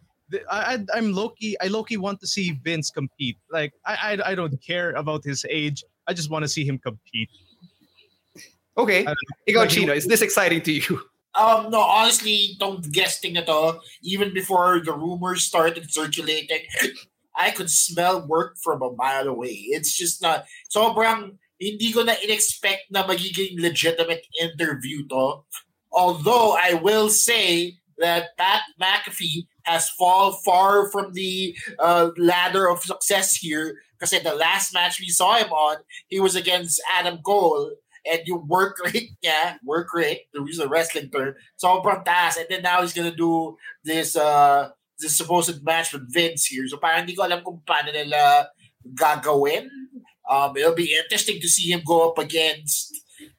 I, 0.49 0.79
I 0.93 0.97
am 0.97 1.13
Loki. 1.13 1.55
I 1.61 1.67
Loki 1.67 1.97
want 1.97 2.19
to 2.21 2.27
see 2.27 2.59
Vince 2.63 2.89
compete. 2.89 3.37
Like 3.51 3.73
I, 3.85 4.17
I 4.25 4.31
I 4.31 4.35
don't 4.35 4.55
care 4.61 4.91
about 4.93 5.23
his 5.23 5.45
age. 5.49 5.83
I 6.07 6.13
just 6.13 6.29
want 6.29 6.43
to 6.43 6.49
see 6.49 6.65
him 6.65 6.77
compete. 6.77 7.29
Okay. 8.77 9.05
Ikaw, 9.49 9.67
Chino, 9.67 9.93
is 9.93 10.07
this 10.07 10.21
exciting 10.21 10.61
to 10.63 10.71
you? 10.71 11.01
Um, 11.35 11.71
no, 11.71 11.79
honestly, 11.79 12.57
don't 12.59 12.83
guessing 12.91 13.37
at 13.37 13.47
all. 13.47 13.79
Even 14.03 14.33
before 14.33 14.81
the 14.83 14.91
rumors 14.91 15.43
started 15.43 15.91
circulating, 15.91 16.67
I 17.35 17.51
could 17.51 17.69
smell 17.69 18.27
work 18.27 18.57
from 18.61 18.81
a 18.81 18.91
mile 18.91 19.27
away. 19.27 19.71
It's 19.71 19.95
just 19.95 20.21
not 20.21 20.45
sobrang 20.67 21.37
hindi 21.59 21.93
ko 21.93 22.03
na 22.03 22.19
in-expect 22.19 22.91
na 22.91 23.07
magiging 23.07 23.61
legitimate 23.61 24.27
interview 24.41 25.07
to. 25.07 25.45
Although 25.93 26.57
I 26.59 26.75
will 26.75 27.09
say 27.09 27.79
that 27.99 28.35
Pat 28.35 28.61
McAfee 28.81 29.47
has 29.63 29.89
fall 29.89 30.33
far 30.33 30.89
from 30.89 31.13
the 31.13 31.55
uh, 31.79 32.11
ladder 32.17 32.69
of 32.69 32.83
success 32.83 33.35
here 33.35 33.77
because 33.97 34.13
in 34.13 34.23
the 34.23 34.35
last 34.35 34.73
match 34.73 34.99
we 34.99 35.09
saw 35.09 35.35
him 35.35 35.51
on, 35.51 35.77
he 36.07 36.19
was 36.19 36.35
against 36.35 36.81
Adam 36.93 37.19
Cole. 37.23 37.71
And 38.03 38.21
you 38.25 38.37
work 38.37 38.77
rate 38.85 39.11
yeah, 39.21 39.57
work 39.63 39.93
rate, 39.93 40.21
to 40.33 40.41
use 40.41 40.57
a 40.57 40.67
wrestling 40.67 41.11
term, 41.11 41.35
sobrang 41.61 42.03
taas. 42.03 42.37
And 42.37 42.47
then 42.49 42.63
now 42.63 42.81
he's 42.81 42.93
gonna 42.93 43.15
do 43.15 43.57
this 43.83 44.15
uh 44.15 44.69
this 44.97 45.17
supposed 45.17 45.63
match 45.63 45.93
with 45.93 46.11
Vince 46.11 46.45
here. 46.45 46.67
So 46.67 46.77
parang 46.77 47.05
hindi 47.05 47.13
ko 47.13 47.25
alam 47.25 47.45
kung 47.45 47.61
paano 47.61 47.93
nila 47.93 48.49
gagawin. 48.93 49.69
Um, 50.29 50.55
it'll 50.57 50.73
be 50.73 50.97
interesting 50.97 51.41
to 51.41 51.49
see 51.49 51.71
him 51.71 51.81
go 51.85 52.09
up 52.09 52.17
against 52.17 52.93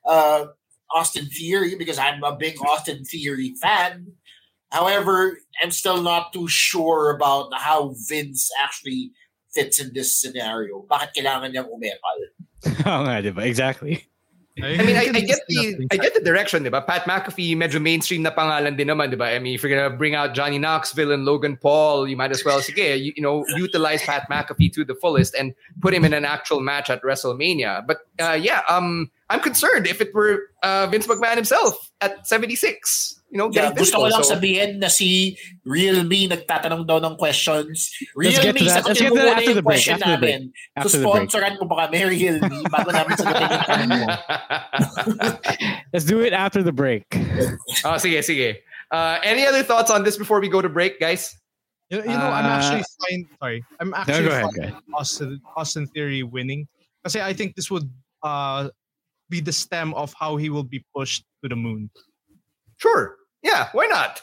uh, 0.05 0.47
Austin 0.95 1.27
Theory 1.27 1.75
because 1.75 1.99
I'm 1.99 2.23
a 2.23 2.37
big 2.37 2.61
Austin 2.61 3.05
Theory 3.05 3.55
fan. 3.61 4.13
However, 4.73 5.37
I'm 5.63 5.71
still 5.71 6.01
not 6.01 6.33
too 6.33 6.49
sure 6.49 7.13
about 7.13 7.53
how 7.53 7.95
Vince 8.09 8.49
actually 8.57 9.13
fits 9.53 9.79
in 9.79 9.93
this 9.93 10.17
scenario. 10.17 10.89
Bakit 10.89 11.13
kailangan 11.13 11.53
niyang 11.53 11.69
umepal? 11.69 12.19
Oo 12.89 13.01
nga, 13.05 13.21
di 13.21 13.31
ba? 13.37 13.45
Exactly. 13.45 14.09
I 14.61 14.85
mean, 14.85 14.97
I, 14.97 15.09
I 15.13 15.21
get 15.25 15.41
the 15.49 15.89
I 15.93 15.97
get 15.97 16.13
the 16.13 16.21
direction, 16.21 16.65
diba? 16.65 16.85
Pat 16.85 17.05
McAfee, 17.09 17.57
medyo 17.57 17.81
mainstream 17.81 18.21
na 18.21 18.31
pangalan 18.31 18.77
din 18.77 18.89
naman, 18.89 19.09
diba? 19.09 19.25
I 19.33 19.41
mean, 19.41 19.55
if 19.55 19.63
you're 19.63 19.73
gonna 19.73 19.97
bring 19.97 20.15
out 20.15 20.35
Johnny 20.35 20.59
Knoxville 20.59 21.13
and 21.13 21.25
Logan 21.25 21.57
Paul, 21.57 22.09
you 22.09 22.17
might 22.17 22.33
as 22.33 22.45
well, 22.45 22.61
sige, 22.61 23.01
you, 23.01 23.13
you 23.17 23.23
know, 23.23 23.45
utilize 23.57 24.03
Pat 24.03 24.29
McAfee 24.29 24.73
to 24.75 24.85
the 24.85 24.95
fullest 24.95 25.35
and 25.35 25.55
put 25.81 25.95
him 25.95 26.05
in 26.05 26.13
an 26.13 26.25
actual 26.25 26.61
match 26.61 26.91
at 26.91 27.01
WrestleMania. 27.03 27.87
But 27.87 28.05
uh, 28.21 28.37
yeah, 28.41 28.61
um, 28.69 29.11
I'm 29.33 29.41
concerned 29.41 29.87
if 29.87 30.03
it 30.03 30.13
were 30.13 30.53
uh, 30.63 30.87
Vince 30.89 31.07
McMahon 31.07 31.37
himself 31.37 31.91
at 32.03 32.27
76. 32.29 33.23
You 33.31 33.39
know, 33.39 33.49
yeah, 33.51 33.73
gusto 33.73 33.97
ko 33.97 34.13
lang 34.13 34.23
so, 34.23 34.37
sabihin 34.37 34.77
na 34.77 34.93
si 34.93 35.41
Realme 35.65 36.29
nagtatanong 36.29 36.85
daw 36.85 37.01
ng 37.01 37.17
questions. 37.17 37.89
Real 38.13 38.29
Let's 38.29 38.45
get 38.45 38.55
Me, 38.55 38.61
to 38.61 38.67
that. 38.69 38.85
Let's 38.85 39.01
get 39.01 39.09
to 39.09 39.17
that 39.17 39.41
after 39.41 39.55
the 39.57 39.65
break. 39.65 39.89
After 39.89 40.13
the 40.13 40.19
break. 40.21 40.41
After 40.77 40.89
so, 40.93 40.99
sponsoran 41.01 41.57
mo 41.57 41.65
pa 41.65 41.89
kami, 41.89 42.13
Realme, 42.13 42.61
bago 42.69 42.93
namin 42.93 43.17
sagutin 43.17 43.49
yung 43.49 43.65
tanong 43.73 43.91
mo. 44.05 44.07
Let's 45.97 46.05
do 46.05 46.21
it 46.21 46.37
after 46.37 46.61
the 46.61 46.77
break. 46.77 47.09
oh, 47.89 47.97
sige, 48.05 48.21
sige. 48.21 48.61
Uh, 48.93 49.17
any 49.25 49.49
other 49.49 49.65
thoughts 49.65 49.89
on 49.89 50.05
this 50.05 50.21
before 50.21 50.45
we 50.45 50.53
go 50.53 50.61
to 50.61 50.69
break, 50.69 51.01
guys? 51.01 51.33
You, 51.89 52.05
you 52.05 52.13
know, 52.13 52.29
uh, 52.29 52.37
I'm 52.37 52.53
actually 52.53 52.85
fine. 53.01 53.25
Sorry, 53.41 53.65
I'm 53.81 53.97
actually 53.97 54.29
no, 54.29 54.29
go 54.29 54.33
ahead, 54.37 54.77
fine 54.77 54.77
Austin, 54.93 55.41
Austin 55.57 55.89
Theory 55.89 56.21
winning. 56.21 56.69
Because 57.01 57.17
I 57.17 57.33
think 57.33 57.57
this 57.57 57.73
would 57.73 57.89
uh, 58.23 58.69
be 59.33 59.41
the 59.41 59.53
stem 59.53 59.97
of 59.97 60.13
how 60.13 60.37
he 60.37 60.53
will 60.53 60.69
be 60.69 60.85
pushed 60.95 61.25
to 61.43 61.49
the 61.49 61.57
moon. 61.57 61.89
Sure. 62.77 63.17
Yeah, 63.43 63.73
why 63.73 63.87
not? 63.87 64.21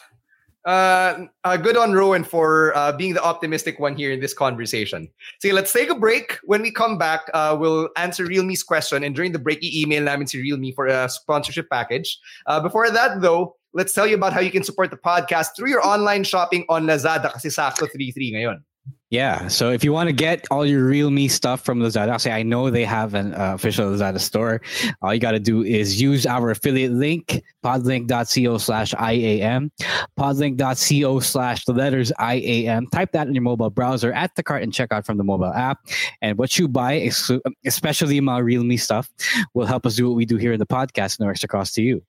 Uh, 0.64 1.26
uh, 1.42 1.56
good 1.56 1.76
on 1.76 1.92
Rowan 1.92 2.22
for 2.22 2.76
uh, 2.76 2.92
being 2.92 3.14
the 3.14 3.22
optimistic 3.22 3.80
one 3.80 3.96
here 3.96 4.12
in 4.12 4.20
this 4.20 4.34
conversation. 4.34 5.08
See, 5.42 5.52
let's 5.52 5.72
take 5.72 5.90
a 5.90 5.98
break. 5.98 6.38
When 6.44 6.62
we 6.62 6.70
come 6.70 6.96
back, 6.96 7.22
uh, 7.34 7.56
we'll 7.58 7.88
answer 7.96 8.24
Realme's 8.24 8.62
question. 8.62 9.02
And 9.02 9.14
during 9.14 9.32
the 9.32 9.38
break, 9.38 9.64
email 9.64 10.04
namin 10.04 10.28
si 10.28 10.38
Realme 10.38 10.72
for 10.74 10.86
a 10.86 11.08
sponsorship 11.08 11.68
package. 11.70 12.18
Uh, 12.46 12.60
before 12.60 12.90
that, 12.90 13.20
though, 13.20 13.56
let's 13.72 13.92
tell 13.94 14.06
you 14.06 14.14
about 14.14 14.32
how 14.32 14.40
you 14.40 14.50
can 14.50 14.62
support 14.62 14.90
the 14.90 15.00
podcast 15.00 15.56
through 15.56 15.70
your 15.70 15.84
online 15.84 16.24
shopping 16.24 16.64
on 16.68 16.86
Lazada 16.86 17.32
kasi 17.32 17.48
sakto 17.48 17.88
3-3 17.88 18.36
ngayon. 18.36 18.62
Yeah. 19.10 19.48
So 19.48 19.70
if 19.70 19.82
you 19.82 19.92
want 19.92 20.08
to 20.08 20.12
get 20.12 20.46
all 20.52 20.64
your 20.64 20.84
Realme 20.84 21.28
stuff 21.28 21.64
from 21.64 21.80
Lazada, 21.80 22.14
actually, 22.14 22.30
I 22.30 22.44
know 22.44 22.70
they 22.70 22.84
have 22.84 23.14
an 23.14 23.34
uh, 23.34 23.54
official 23.54 23.90
Lazada 23.90 24.20
store. 24.20 24.60
All 25.02 25.12
you 25.12 25.18
got 25.18 25.32
to 25.32 25.40
do 25.40 25.64
is 25.64 26.00
use 26.00 26.26
our 26.26 26.52
affiliate 26.52 26.92
link, 26.92 27.42
podlink.co 27.64 28.58
slash 28.58 28.94
IAM, 28.94 29.72
podlink.co 30.16 31.18
slash 31.18 31.64
the 31.64 31.72
letters 31.72 32.12
IAM. 32.20 32.86
Type 32.86 33.10
that 33.10 33.26
in 33.26 33.34
your 33.34 33.42
mobile 33.42 33.68
browser 33.68 34.12
at 34.12 34.32
the 34.36 34.44
cart 34.44 34.62
and 34.62 34.72
check 34.72 34.92
out 34.92 35.04
from 35.04 35.18
the 35.18 35.24
mobile 35.24 35.52
app. 35.52 35.80
And 36.22 36.38
what 36.38 36.56
you 36.56 36.68
buy, 36.68 37.10
especially 37.66 38.20
my 38.20 38.38
Realme 38.38 38.76
stuff, 38.76 39.10
will 39.54 39.66
help 39.66 39.86
us 39.86 39.96
do 39.96 40.08
what 40.08 40.14
we 40.14 40.24
do 40.24 40.36
here 40.36 40.52
in 40.52 40.60
the 40.60 40.66
podcast. 40.66 41.18
No 41.18 41.28
extra 41.28 41.48
cost 41.48 41.74
to 41.74 41.82
you. 41.82 42.00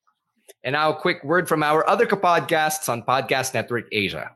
And 0.63 0.73
now, 0.73 0.91
a 0.91 0.95
quick 0.95 1.23
word 1.23 1.47
from 1.47 1.63
our 1.63 1.87
other 1.89 2.05
podcasts 2.05 2.87
on 2.89 3.01
Podcast 3.01 3.55
Network 3.55 3.87
Asia. 3.91 4.35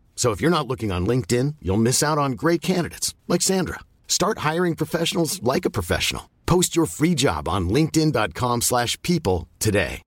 So 0.21 0.29
if 0.29 0.39
you're 0.39 0.51
not 0.57 0.67
looking 0.67 0.91
on 0.91 1.07
LinkedIn, 1.07 1.55
you'll 1.63 1.77
miss 1.77 2.03
out 2.03 2.19
on 2.19 2.33
great 2.33 2.61
candidates 2.61 3.15
like 3.27 3.41
Sandra. 3.41 3.79
Start 4.07 4.37
hiring 4.49 4.75
professionals 4.75 5.41
like 5.41 5.65
a 5.65 5.71
professional. 5.71 6.29
Post 6.45 6.75
your 6.75 6.85
free 6.85 7.15
job 7.15 7.47
on 7.47 7.69
linkedin.com/people 7.69 9.47
today. 9.57 10.03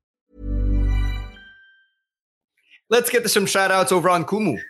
Let's 2.88 3.10
get 3.10 3.24
to 3.24 3.28
some 3.28 3.46
shout 3.46 3.72
outs 3.72 3.90
over 3.90 4.08
on 4.08 4.24
Kumu. 4.24 4.60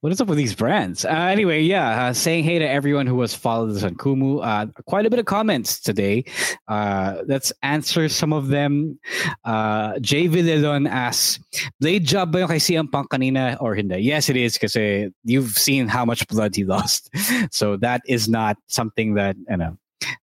What 0.00 0.12
is 0.12 0.20
up 0.20 0.28
with 0.28 0.38
these 0.38 0.54
brands? 0.54 1.04
Uh, 1.04 1.08
anyway, 1.08 1.60
yeah, 1.60 2.06
uh, 2.06 2.12
saying 2.12 2.44
hey 2.44 2.60
to 2.60 2.68
everyone 2.68 3.08
who 3.08 3.20
has 3.20 3.34
followed 3.34 3.74
us 3.74 3.82
on 3.82 3.96
Kumu. 3.96 4.38
Uh, 4.46 4.66
quite 4.86 5.06
a 5.06 5.10
bit 5.10 5.18
of 5.18 5.26
comments 5.26 5.80
today. 5.80 6.24
Uh, 6.68 7.22
let's 7.26 7.52
answer 7.64 8.08
some 8.08 8.32
of 8.32 8.46
them. 8.46 9.00
Uh, 9.44 9.98
Jay 9.98 10.28
Villalon 10.28 10.88
asks, 10.88 11.40
Blade 11.80 12.04
job 12.04 12.30
ba 12.30 12.38
yung 12.38 12.48
kay 12.48 12.62
CM 12.62 12.92
Punk 12.92 13.10
kanina 13.10 13.60
or 13.60 13.74
hindi? 13.74 13.98
Yes, 13.98 14.28
it 14.28 14.36
is 14.36 14.56
kasi 14.56 15.10
you've 15.24 15.58
seen 15.58 15.88
how 15.88 16.04
much 16.04 16.28
blood 16.28 16.54
he 16.54 16.64
lost. 16.76 17.10
So 17.50 17.76
that 17.78 18.02
is 18.06 18.28
not 18.28 18.56
something 18.68 19.14
that, 19.14 19.34
you 19.50 19.56
know, 19.56 19.76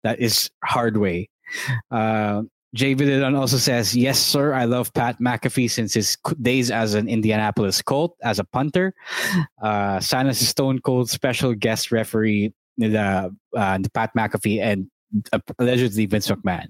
that 0.04 0.20
is 0.20 0.50
hard 0.62 0.98
way. 0.98 1.28
Uh, 1.90 2.42
Jay 2.74 2.94
Villalon 2.94 3.38
also 3.38 3.56
says, 3.56 3.96
Yes, 3.96 4.18
sir. 4.18 4.52
I 4.52 4.64
love 4.64 4.92
Pat 4.92 5.20
McAfee 5.20 5.70
since 5.70 5.94
his 5.94 6.18
days 6.42 6.70
as 6.70 6.94
an 6.94 7.08
Indianapolis 7.08 7.80
Colt, 7.80 8.16
as 8.22 8.38
a 8.40 8.44
punter. 8.44 8.94
Uh, 9.62 10.00
sana 10.00 10.34
Stone 10.34 10.80
Cold 10.80 11.08
special 11.08 11.54
guest 11.54 11.92
referee 11.92 12.52
nila, 12.76 13.30
uh, 13.56 13.78
Pat 13.94 14.10
McAfee 14.16 14.60
and 14.60 14.90
uh, 15.32 15.38
allegedly 15.58 16.06
Vince 16.06 16.28
McMahon. 16.28 16.66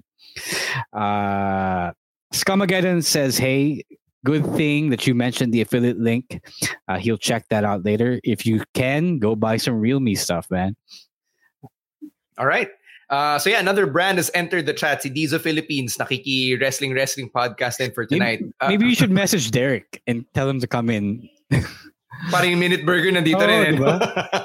Uh, 0.93 1.91
Scumageddon 2.33 3.03
says, 3.03 3.37
Hey, 3.39 3.83
good 4.23 4.45
thing 4.55 4.91
that 4.91 5.07
you 5.07 5.15
mentioned 5.15 5.53
the 5.53 5.61
affiliate 5.61 5.99
link. 5.99 6.43
Uh, 6.87 6.97
he'll 6.97 7.17
check 7.17 7.47
that 7.49 7.63
out 7.63 7.83
later. 7.83 8.19
If 8.23 8.45
you 8.45 8.63
can, 8.75 9.17
go 9.17 9.35
buy 9.35 9.57
some 9.57 9.79
Realme 9.79 10.15
stuff, 10.15 10.51
man. 10.51 10.75
All 12.37 12.45
right. 12.45 12.69
Uh, 13.09 13.37
so 13.37 13.49
yeah, 13.49 13.59
another 13.59 13.85
brand 13.85 14.17
has 14.17 14.31
entered 14.33 14.65
the 14.65 14.73
chat. 14.73 15.01
Si 15.01 15.09
Dizo 15.09 15.39
Philippines, 15.39 15.97
nakiki 15.97 16.59
wrestling 16.59 16.93
wrestling 16.93 17.29
podcast 17.29 17.77
then 17.77 17.91
for 17.91 18.05
tonight. 18.05 18.41
Maybe, 18.41 18.53
uh, 18.61 18.67
maybe 18.69 18.85
you 18.87 18.95
should 18.95 19.11
message 19.23 19.51
Derek 19.51 20.01
and 20.07 20.25
tell 20.33 20.49
him 20.49 20.59
to 20.59 20.67
come 20.67 20.89
in. 20.89 21.29
Parang 22.31 22.57
minute 22.57 22.85
burger 22.85 23.11
nandito 23.11 23.43
oh, 23.43 23.47
rin. 23.47 23.75
Diba? 23.75 23.99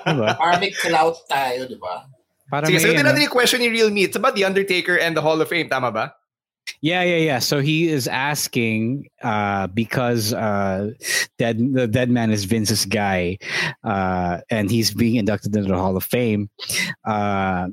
diba? 0.04 0.36
Parang 0.36 0.60
may 0.60 0.70
clout 0.74 1.16
tayo, 1.30 1.68
di 1.68 1.78
ba? 1.78 2.04
Para 2.50 2.66
Sige, 2.66 2.76
may, 2.76 2.82
sagutin 2.82 3.00
ano, 3.06 3.14
natin 3.14 3.22
yung 3.30 3.34
question 3.34 3.60
ni 3.62 3.70
Realme. 3.70 4.02
It's 4.02 4.18
about 4.18 4.34
The 4.34 4.44
Undertaker 4.44 4.98
and 4.98 5.16
the 5.16 5.22
Hall 5.22 5.40
of 5.40 5.48
Fame. 5.48 5.70
Tama 5.70 5.94
ba? 5.94 6.12
Yeah, 6.82 7.02
yeah, 7.02 7.16
yeah. 7.16 7.38
So 7.38 7.60
he 7.60 7.88
is 7.88 8.08
asking 8.08 9.08
uh, 9.22 9.66
because 9.68 10.32
uh, 10.32 10.92
dead 11.38 11.58
the 11.74 11.86
dead 11.86 12.10
man 12.10 12.30
is 12.30 12.44
Vince's 12.44 12.84
guy, 12.86 13.38
uh, 13.84 14.40
and 14.50 14.70
he's 14.70 14.92
being 14.92 15.16
inducted 15.16 15.54
into 15.54 15.68
the 15.68 15.78
Hall 15.78 15.96
of 15.96 16.04
Fame. 16.04 16.50
Uh, 17.04 17.68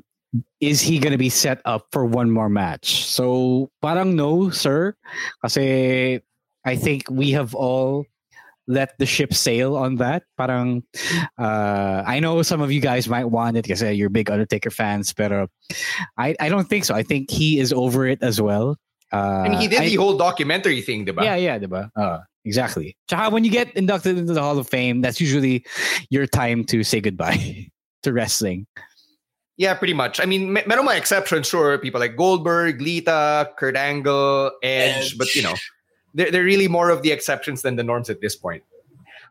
is 0.60 0.80
he 0.80 0.98
gonna 0.98 1.18
be 1.18 1.30
set 1.30 1.60
up 1.64 1.86
for 1.92 2.04
one 2.04 2.30
more 2.30 2.48
match? 2.48 3.04
So 3.06 3.70
parang 3.82 4.16
no, 4.16 4.50
sir. 4.50 4.94
Kasi 5.42 6.20
I 6.64 6.76
think 6.76 7.04
we 7.10 7.30
have 7.32 7.54
all 7.54 8.04
let 8.68 8.92
the 8.98 9.06
ship 9.06 9.32
sail 9.32 9.76
on 9.76 9.96
that. 9.96 10.24
Parang 10.36 10.84
uh, 11.38 12.02
I 12.06 12.20
know 12.20 12.42
some 12.42 12.60
of 12.60 12.70
you 12.70 12.80
guys 12.80 13.08
might 13.08 13.24
want 13.24 13.56
it 13.56 13.64
because 13.64 13.80
you're 13.82 14.10
big 14.10 14.30
Undertaker 14.30 14.70
fans, 14.70 15.12
but 15.14 15.32
I 16.18 16.36
I 16.38 16.48
don't 16.48 16.68
think 16.68 16.84
so. 16.84 16.94
I 16.94 17.02
think 17.02 17.30
he 17.30 17.58
is 17.58 17.72
over 17.72 18.06
it 18.06 18.22
as 18.22 18.40
well. 18.40 18.76
Uh, 19.10 19.16
I 19.16 19.48
mean, 19.48 19.58
he 19.58 19.68
did 19.68 19.80
I- 19.80 19.88
the 19.88 19.96
whole 19.96 20.18
documentary 20.18 20.82
thing, 20.82 21.06
diba? 21.06 21.24
yeah, 21.24 21.36
yeah, 21.36 21.58
diba? 21.58 21.88
Uh, 21.96 22.18
exactly. 22.44 22.94
Tsaka 23.08 23.32
when 23.32 23.42
you 23.42 23.50
get 23.50 23.72
inducted 23.74 24.18
into 24.18 24.34
the 24.34 24.42
Hall 24.42 24.58
of 24.58 24.68
Fame, 24.68 25.00
that's 25.00 25.18
usually 25.18 25.64
your 26.10 26.26
time 26.26 26.62
to 26.68 26.84
say 26.84 27.00
goodbye 27.00 27.72
to 28.04 28.12
wrestling. 28.12 28.66
Yeah, 29.58 29.74
pretty 29.74 29.92
much. 29.92 30.20
I 30.20 30.24
mean, 30.24 30.52
me- 30.52 30.62
meron 30.66 30.86
mga 30.86 30.98
exceptions, 30.98 31.48
sure. 31.48 31.76
People 31.78 31.98
like 32.00 32.16
Goldberg, 32.16 32.80
Lita, 32.80 33.50
Kurt 33.58 33.76
Angle, 33.76 34.52
Edge, 34.62 34.94
Edge. 34.96 35.18
but 35.18 35.34
you 35.34 35.42
know, 35.42 35.54
they're, 36.14 36.30
they're 36.30 36.44
really 36.44 36.68
more 36.68 36.90
of 36.90 37.02
the 37.02 37.10
exceptions 37.10 37.62
than 37.62 37.74
the 37.74 37.82
norms 37.82 38.08
at 38.08 38.20
this 38.20 38.36
point. 38.36 38.62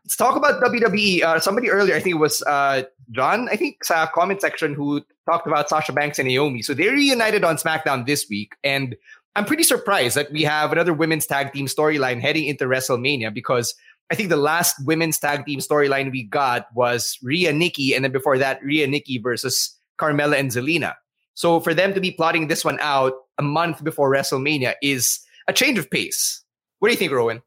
Let's 0.04 0.16
talk 0.16 0.36
about 0.36 0.62
WWE. 0.62 1.22
Uh, 1.22 1.40
somebody 1.40 1.70
earlier, 1.70 1.94
I 1.96 2.00
think 2.00 2.16
it 2.16 2.18
was 2.18 2.42
uh, 2.42 2.82
John, 3.10 3.48
I 3.50 3.56
think, 3.56 3.82
sa 3.82 4.06
comment 4.06 4.42
section 4.42 4.74
who 4.74 5.02
talked 5.24 5.46
about 5.46 5.70
Sasha 5.70 5.92
Banks 5.92 6.18
and 6.18 6.28
Naomi. 6.28 6.60
So 6.60 6.74
they 6.74 6.88
reunited 6.88 7.42
on 7.42 7.56
SmackDown 7.56 8.06
this 8.06 8.26
week, 8.28 8.54
and 8.62 8.96
I'm 9.34 9.46
pretty 9.46 9.62
surprised 9.62 10.14
that 10.16 10.30
we 10.30 10.42
have 10.42 10.72
another 10.72 10.92
women's 10.92 11.26
tag 11.26 11.54
team 11.54 11.66
storyline 11.66 12.20
heading 12.20 12.44
into 12.44 12.66
WrestleMania 12.66 13.32
because 13.32 13.74
I 14.10 14.14
think 14.14 14.28
the 14.28 14.36
last 14.36 14.76
women's 14.84 15.18
tag 15.18 15.46
team 15.46 15.60
storyline 15.60 16.10
we 16.10 16.22
got 16.22 16.66
was 16.74 17.18
Rhea 17.22 17.52
Nikki, 17.52 17.94
and 17.94 18.04
then 18.04 18.12
before 18.12 18.36
that, 18.38 18.62
Rhea 18.62 18.86
Nikki 18.86 19.16
versus 19.18 19.77
Carmella 19.98 20.38
and 20.38 20.50
Zelina. 20.50 20.94
So 21.34 21.60
for 21.60 21.74
them 21.74 21.94
to 21.94 22.00
be 22.00 22.10
plotting 22.10 22.48
this 22.48 22.64
one 22.64 22.78
out 22.80 23.12
a 23.38 23.42
month 23.42 23.84
before 23.84 24.10
WrestleMania 24.10 24.74
is 24.82 25.20
a 25.46 25.52
change 25.52 25.78
of 25.78 25.90
pace. 25.90 26.42
What 26.78 26.88
do 26.88 26.92
you 26.92 26.98
think, 26.98 27.12
Rowan? 27.12 27.42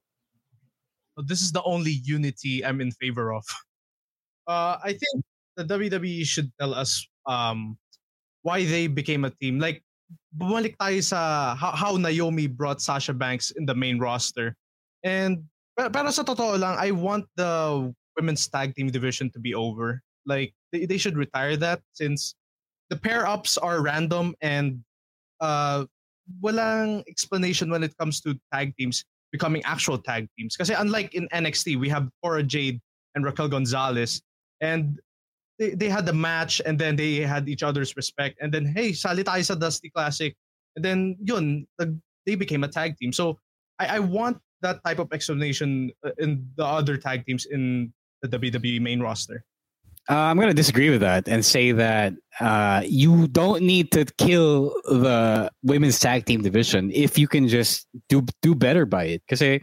So 1.18 1.24
this 1.28 1.42
is 1.42 1.52
the 1.52 1.64
only 1.64 2.00
unity 2.04 2.64
I'm 2.64 2.80
in 2.82 2.92
favor 2.92 3.34
of. 3.34 3.44
Uh, 4.48 4.78
I 4.84 4.94
think 4.94 5.24
the 5.58 5.66
WWE 5.66 6.26
should 6.26 6.52
tell 6.60 6.74
us 6.74 7.06
um, 7.28 7.78
why 8.42 8.66
they 8.66 8.88
became 8.88 9.26
a 9.26 9.30
team. 9.30 9.60
Like, 9.60 9.84
bumalik 10.36 10.76
tayo 10.78 11.04
sa 11.04 11.56
how, 11.56 11.72
how 11.72 11.98
Naomi 11.98 12.48
brought 12.48 12.82
Sasha 12.82 13.14
Banks 13.14 13.52
in 13.52 13.66
the 13.66 13.76
main 13.76 14.00
roster. 14.00 14.56
And 15.04 15.44
pero, 15.78 15.90
pero 15.90 16.10
sa 16.12 16.24
totoo 16.24 16.60
lang, 16.60 16.78
I 16.80 16.92
want 16.92 17.26
the 17.36 17.94
women's 18.18 18.48
tag 18.48 18.76
team 18.76 18.88
division 18.88 19.30
to 19.32 19.40
be 19.40 19.54
over. 19.54 20.02
Like, 20.26 20.54
they, 20.72 20.86
they 20.86 20.98
should 20.98 21.18
retire 21.18 21.58
that 21.58 21.82
since 21.94 22.36
the 22.92 22.98
pair 22.98 23.26
ups 23.26 23.58
are 23.58 23.82
random 23.82 24.36
and 24.42 24.84
uh, 25.40 25.86
walang 26.44 27.04
explanation 27.08 27.72
when 27.72 27.84
it 27.84 27.96
comes 27.98 28.20
to 28.22 28.38
tag 28.54 28.76
teams 28.78 29.06
becoming 29.32 29.64
actual 29.64 29.98
tag 29.98 30.28
teams. 30.38 30.56
Because 30.56 30.70
unlike 30.70 31.16
in 31.16 31.28
NXT, 31.30 31.80
we 31.80 31.88
have 31.88 32.10
Cora 32.22 32.44
Jade 32.44 32.80
and 33.16 33.24
Raquel 33.24 33.48
Gonzalez, 33.48 34.22
and 34.60 35.00
they, 35.58 35.72
they 35.72 35.88
had 35.88 36.06
the 36.06 36.14
match, 36.14 36.62
and 36.66 36.78
then 36.78 36.98
they 36.98 37.16
had 37.22 37.48
each 37.48 37.64
other's 37.64 37.96
respect, 37.96 38.38
and 38.42 38.54
then 38.54 38.66
hey, 38.66 38.92
sali 38.92 39.24
sa 39.24 39.56
Dusty 39.56 39.90
Classic, 39.90 40.36
and 40.76 40.84
then 40.84 41.16
yun, 41.24 41.66
the, 41.80 41.98
they 42.26 42.36
became 42.36 42.66
a 42.66 42.68
tag 42.68 42.98
team. 42.98 43.14
So 43.14 43.40
I, 43.80 43.98
I 43.98 44.00
want 44.00 44.38
that 44.62 44.84
type 44.84 45.00
of 45.00 45.12
explanation 45.14 45.92
uh, 46.06 46.12
in 46.20 46.46
the 46.58 46.66
other 46.66 46.98
tag 46.98 47.26
teams 47.26 47.46
in 47.46 47.94
the 48.22 48.28
WWE 48.28 48.82
main 48.82 49.00
roster. 49.00 49.46
Uh, 50.10 50.16
I'm 50.16 50.36
going 50.36 50.50
to 50.50 50.54
disagree 50.54 50.90
with 50.90 51.02
that 51.02 51.28
and 51.28 51.46
say 51.46 51.72
that 51.74 52.14
uh, 52.40 52.82
you 52.86 53.28
don't 53.28 53.62
need 53.62 53.92
to 53.92 54.06
kill 54.18 54.74
the 54.86 55.52
women's 55.64 56.00
tag 56.00 56.26
team 56.26 56.42
division 56.42 56.90
if 56.94 57.18
you 57.18 57.28
can 57.28 57.48
just 57.48 57.88
do 58.08 58.26
do 58.42 58.56
better 58.56 58.86
by 58.86 59.04
it. 59.04 59.22
Because 59.28 59.60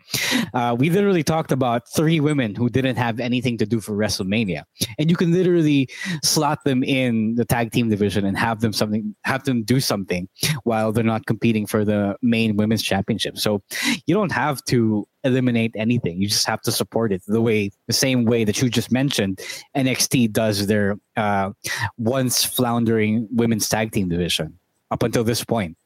uh, 0.55 0.77
we 0.79 0.91
literally 0.91 1.23
talked 1.23 1.51
about 1.51 1.89
three 1.89 2.21
women 2.21 2.55
who 2.55 2.69
didn't 2.69 2.97
have 2.97 3.21
anything 3.21 3.57
to 3.59 3.67
do 3.67 3.81
for 3.81 3.93
WrestleMania, 3.93 4.65
and 4.99 5.11
you 5.11 5.17
can 5.17 5.33
literally 5.33 5.89
slot 6.23 6.63
them 6.65 6.85
in 6.85 7.35
the 7.37 7.45
tag 7.45 7.73
team 7.73 7.89
division 7.89 8.25
and 8.25 8.37
have 8.37 8.61
them 8.61 8.73
something, 8.73 9.15
have 9.25 9.45
them 9.45 9.63
do 9.63 9.81
something 9.81 10.29
while 10.65 10.93
they're 10.93 11.05
not 11.05 11.27
competing 11.27 11.67
for 11.67 11.85
the 11.85 12.17
main 12.23 12.57
women's 12.57 12.83
championship. 12.83 13.39
So 13.39 13.63
you 14.07 14.15
don't 14.15 14.33
have 14.33 14.63
to 14.65 15.07
eliminate 15.25 15.73
anything. 15.77 16.21
You 16.21 16.29
just 16.29 16.47
have 16.47 16.61
to 16.63 16.73
support 16.73 17.13
it 17.13 17.23
the 17.27 17.41
way 17.41 17.71
the 17.87 17.93
same 17.93 18.25
way 18.25 18.45
that 18.45 18.61
you 18.63 18.69
just 18.69 18.93
mentioned 18.93 19.41
NXT 19.77 20.33
does 20.33 20.67
their 20.67 20.97
uh, 21.19 21.53
once 21.99 22.45
floundering 22.45 23.29
women's 23.31 23.69
tag 23.69 23.93
team 23.93 24.09
division 24.09 24.59
up 24.91 25.03
until 25.03 25.25
this 25.25 25.45
point. 25.45 25.77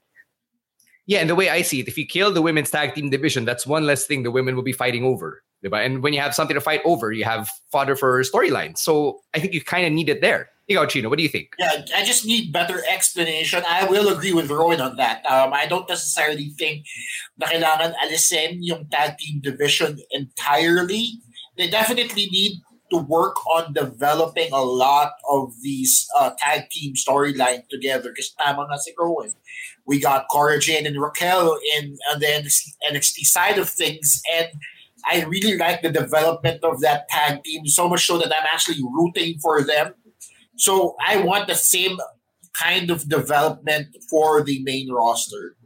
Yeah, 1.06 1.18
and 1.18 1.28
the 1.28 1.34
way 1.34 1.48
I 1.48 1.62
see 1.62 1.80
it, 1.80 1.88
if 1.88 1.98
you 1.98 2.06
kill 2.06 2.32
the 2.32 2.42
women's 2.42 2.70
tag 2.70 2.94
team 2.94 3.10
division, 3.10 3.44
that's 3.44 3.66
one 3.66 3.86
less 3.86 4.06
thing 4.06 4.22
the 4.22 4.30
women 4.30 4.54
will 4.54 4.62
be 4.62 4.72
fighting 4.72 5.02
over. 5.02 5.42
diba? 5.64 5.84
And 5.84 6.02
when 6.02 6.12
you 6.12 6.20
have 6.20 6.34
something 6.34 6.54
to 6.54 6.60
fight 6.60 6.80
over, 6.84 7.10
you 7.10 7.24
have 7.24 7.48
fodder 7.72 7.96
for 7.96 8.22
storyline. 8.22 8.78
So 8.78 9.20
I 9.34 9.40
think 9.40 9.52
you 9.52 9.62
kind 9.62 9.86
of 9.86 9.92
need 9.92 10.08
it 10.08 10.20
there. 10.20 10.50
Ikaw, 10.70 10.88
Chino, 10.88 11.08
what 11.08 11.18
do 11.18 11.24
you 11.24 11.28
think? 11.28 11.54
Yeah, 11.58 11.82
I 11.96 12.04
just 12.04 12.24
need 12.24 12.52
better 12.52 12.82
explanation. 12.88 13.64
I 13.66 13.84
will 13.84 14.14
agree 14.14 14.32
with 14.32 14.48
Rowan 14.48 14.80
on 14.80 14.96
that. 14.96 15.26
Um, 15.26 15.52
I 15.52 15.66
don't 15.66 15.88
necessarily 15.88 16.54
think 16.56 16.86
na 17.36 17.48
kailangan 17.48 17.94
alisin 17.98 18.62
yung 18.62 18.86
tag 18.86 19.18
team 19.18 19.40
division 19.42 19.98
entirely. 20.12 21.18
They 21.58 21.68
definitely 21.68 22.30
need 22.30 22.62
to 22.92 22.98
work 22.98 23.36
on 23.46 23.72
developing 23.72 24.52
a 24.52 24.62
lot 24.62 25.12
of 25.30 25.52
these 25.62 26.06
uh, 26.18 26.30
tag 26.38 26.68
team 26.70 26.94
storyline 26.94 27.66
together. 27.68 28.10
Because 28.10 28.34
tama 28.38 28.66
nga 28.68 28.78
si 28.78 28.92
Rowan. 28.98 29.34
We 29.86 29.98
got 29.98 30.28
Cora 30.30 30.60
Jade 30.60 30.86
and 30.86 31.00
Raquel 31.00 31.58
in 31.76 31.98
on 32.12 32.20
the 32.20 32.26
NXT 32.90 33.26
side 33.26 33.58
of 33.58 33.68
things, 33.68 34.22
and 34.32 34.48
I 35.04 35.24
really 35.24 35.56
like 35.56 35.82
the 35.82 35.90
development 35.90 36.62
of 36.62 36.80
that 36.82 37.08
tag 37.08 37.42
team 37.42 37.66
so 37.66 37.88
much 37.88 38.06
so 38.06 38.18
that 38.18 38.32
I'm 38.32 38.46
actually 38.52 38.82
rooting 38.82 39.38
for 39.40 39.62
them. 39.62 39.94
So 40.56 40.94
I 41.04 41.18
want 41.18 41.48
the 41.48 41.56
same 41.56 41.98
kind 42.52 42.90
of 42.90 43.08
development 43.08 43.96
for 44.08 44.44
the 44.44 44.62
main 44.62 44.92
roster. 44.92 45.56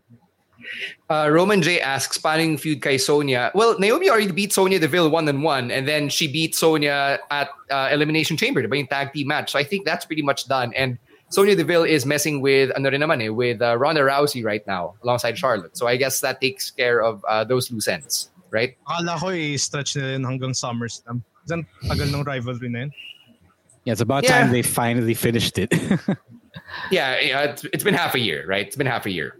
Uh, 1.08 1.28
Roman 1.30 1.62
J 1.62 1.80
asks, 1.80 2.18
paano 2.18 2.58
feud 2.58 2.82
kay 2.82 2.98
Sonya? 2.98 3.50
Well, 3.54 3.78
Naomi 3.78 4.10
already 4.10 4.32
beat 4.32 4.52
Sonya 4.52 4.78
Deville 4.78 5.10
one-on-one, 5.10 5.70
and 5.70 5.86
then 5.86 6.08
she 6.08 6.26
beat 6.30 6.54
Sonya 6.54 7.18
at 7.30 7.48
uh, 7.70 7.88
Elimination 7.92 8.36
Chamber, 8.36 8.66
the 8.66 8.76
yung 8.76 8.86
tag 8.86 9.12
team 9.12 9.28
match. 9.28 9.52
So 9.52 9.58
I 9.58 9.64
think 9.64 9.84
that's 9.84 10.04
pretty 10.04 10.22
much 10.22 10.48
done. 10.48 10.72
And 10.74 10.98
Sonya 11.28 11.56
Deville 11.56 11.84
is 11.84 12.06
messing 12.06 12.40
with, 12.40 12.70
ano 12.76 12.90
rin 12.90 13.00
naman 13.00 13.22
eh, 13.22 13.28
with 13.28 13.60
uh, 13.62 13.76
Ronda 13.76 14.02
Rousey 14.02 14.44
right 14.44 14.64
now, 14.66 14.94
alongside 15.02 15.36
Charlotte. 15.38 15.76
So 15.76 15.86
I 15.86 15.96
guess 15.96 16.20
that 16.20 16.40
takes 16.40 16.70
care 16.70 17.02
of 17.02 17.24
uh, 17.28 17.44
those 17.44 17.70
loose 17.70 17.88
ends, 17.88 18.30
right? 18.50 18.76
Akala 18.88 19.18
ko 19.18 19.28
i-stretch 19.30 19.96
nila 19.96 20.12
yun 20.12 20.22
hanggang 20.22 20.54
SummerSlam. 20.54 21.22
Isn't 21.46 21.66
tagal 21.84 22.12
ng 22.14 22.24
rivalry 22.24 22.68
na 22.68 22.78
yun? 22.78 22.92
Yeah, 23.84 23.92
it's 23.92 24.00
about 24.02 24.24
Yeah. 24.24 24.42
time 24.42 24.50
they 24.50 24.62
finally 24.62 25.14
finished 25.14 25.58
it. 25.58 25.70
Yeah, 26.90 27.20
yeah 27.20 27.42
it's, 27.52 27.64
it's 27.72 27.84
been 27.84 27.94
half 27.94 28.14
a 28.14 28.18
year, 28.18 28.44
right? 28.48 28.66
It's 28.66 28.76
been 28.76 28.86
half 28.88 29.06
a 29.06 29.10
year. 29.10 29.36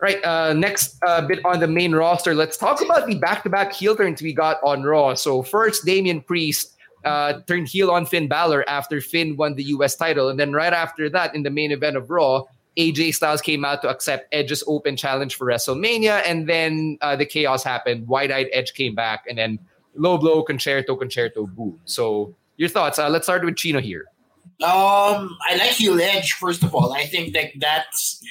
Right. 0.00 0.24
Uh, 0.24 0.52
next 0.52 0.96
uh, 1.04 1.26
bit 1.26 1.44
on 1.44 1.58
the 1.58 1.66
main 1.66 1.92
roster, 1.92 2.32
let's 2.32 2.56
talk 2.56 2.80
about 2.80 3.08
the 3.08 3.16
back-to-back 3.16 3.72
heel 3.72 3.96
turns 3.96 4.22
we 4.22 4.32
got 4.32 4.62
on 4.62 4.84
Raw. 4.84 5.14
So 5.14 5.42
first, 5.42 5.84
Damian 5.84 6.20
Priest 6.20 6.76
uh, 7.04 7.40
turned 7.48 7.66
heel 7.68 7.90
on 7.90 8.06
Finn 8.06 8.28
Balor 8.28 8.68
after 8.68 9.00
Finn 9.00 9.36
won 9.36 9.54
the 9.54 9.64
U.S. 9.64 9.96
title, 9.96 10.28
and 10.28 10.38
then 10.38 10.52
right 10.52 10.72
after 10.72 11.10
that, 11.10 11.34
in 11.34 11.42
the 11.42 11.50
main 11.50 11.72
event 11.72 11.96
of 11.96 12.10
Raw, 12.10 12.44
AJ 12.76 13.16
Styles 13.16 13.42
came 13.42 13.64
out 13.64 13.82
to 13.82 13.88
accept 13.88 14.32
Edge's 14.32 14.62
open 14.68 14.96
challenge 14.96 15.34
for 15.34 15.48
WrestleMania, 15.48 16.22
and 16.24 16.48
then 16.48 16.96
uh, 17.00 17.16
the 17.16 17.26
chaos 17.26 17.64
happened. 17.64 18.06
Wide-eyed 18.06 18.48
Edge 18.52 18.74
came 18.74 18.94
back, 18.94 19.24
and 19.28 19.36
then 19.36 19.58
low 19.96 20.16
blow, 20.16 20.44
con-chair-to, 20.44 20.96
con-chair-to, 20.96 21.48
boom. 21.48 21.80
So 21.86 22.36
your 22.56 22.68
thoughts? 22.68 22.98
Uh, 22.98 23.08
let's 23.08 23.26
start 23.26 23.44
with 23.44 23.56
Chino 23.56 23.80
here. 23.80 24.04
Um, 24.62 25.36
I 25.48 25.56
like 25.56 25.70
heel 25.70 26.00
edge. 26.00 26.32
First 26.32 26.62
of 26.62 26.74
all, 26.74 26.92
I 26.92 27.04
think 27.04 27.32
that 27.34 27.50
that's 27.58 28.22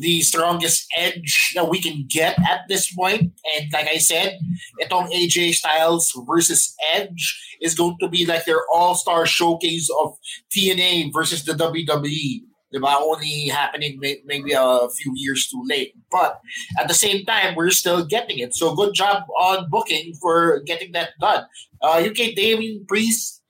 the 0.00 0.22
strongest 0.22 0.86
edge 0.96 1.52
that 1.54 1.68
we 1.68 1.80
can 1.80 2.06
get 2.08 2.38
at 2.38 2.62
this 2.68 2.92
point. 2.92 3.32
And 3.56 3.72
like 3.72 3.88
I 3.88 3.98
said, 3.98 4.38
itong 4.82 5.12
AJ 5.12 5.54
Styles 5.54 6.12
versus 6.26 6.74
Edge 6.92 7.56
is 7.60 7.74
going 7.74 7.96
to 8.00 8.08
be 8.08 8.26
like 8.26 8.44
their 8.44 8.62
all-star 8.72 9.26
showcase 9.26 9.88
of 10.02 10.16
TNA 10.54 11.12
versus 11.12 11.44
the 11.44 11.52
WWE. 11.52 12.42
Diba? 12.74 12.92
Only 13.00 13.48
happening 13.48 13.98
may- 14.00 14.20
maybe 14.24 14.52
a 14.52 14.88
few 14.90 15.12
years 15.14 15.46
too 15.46 15.62
late. 15.68 15.94
But 16.10 16.40
at 16.78 16.88
the 16.88 16.94
same 16.94 17.24
time, 17.24 17.54
we're 17.54 17.70
still 17.70 18.04
getting 18.04 18.38
it. 18.38 18.54
So 18.54 18.74
good 18.74 18.94
job 18.94 19.22
on 19.38 19.70
booking 19.70 20.14
for 20.20 20.60
getting 20.66 20.92
that 20.92 21.10
done. 21.20 21.46
Uh, 21.80 22.02
UK 22.04 22.34
Damian 22.34 22.84
Priest, 22.86 23.42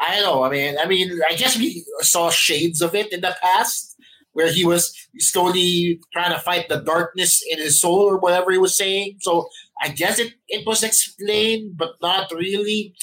I 0.00 0.20
don't 0.20 0.24
know. 0.24 0.42
I 0.44 0.50
mean, 0.50 0.76
I 0.78 0.86
mean, 0.86 1.20
I 1.28 1.34
guess 1.34 1.58
we 1.58 1.84
saw 2.00 2.30
shades 2.30 2.80
of 2.80 2.94
it 2.94 3.12
in 3.12 3.20
the 3.20 3.36
past, 3.42 3.91
where 4.32 4.50
he 4.50 4.64
was 4.64 4.94
slowly 5.18 6.00
trying 6.12 6.32
to 6.32 6.38
fight 6.40 6.68
the 6.68 6.80
darkness 6.80 7.42
in 7.50 7.58
his 7.58 7.80
soul 7.80 8.00
or 8.00 8.18
whatever 8.18 8.50
he 8.50 8.58
was 8.58 8.76
saying. 8.76 9.16
So 9.20 9.48
I 9.82 9.88
guess 9.88 10.18
it, 10.18 10.34
it 10.48 10.66
was 10.66 10.82
explained, 10.82 11.76
but 11.76 11.90
not 12.00 12.30
really. 12.32 12.94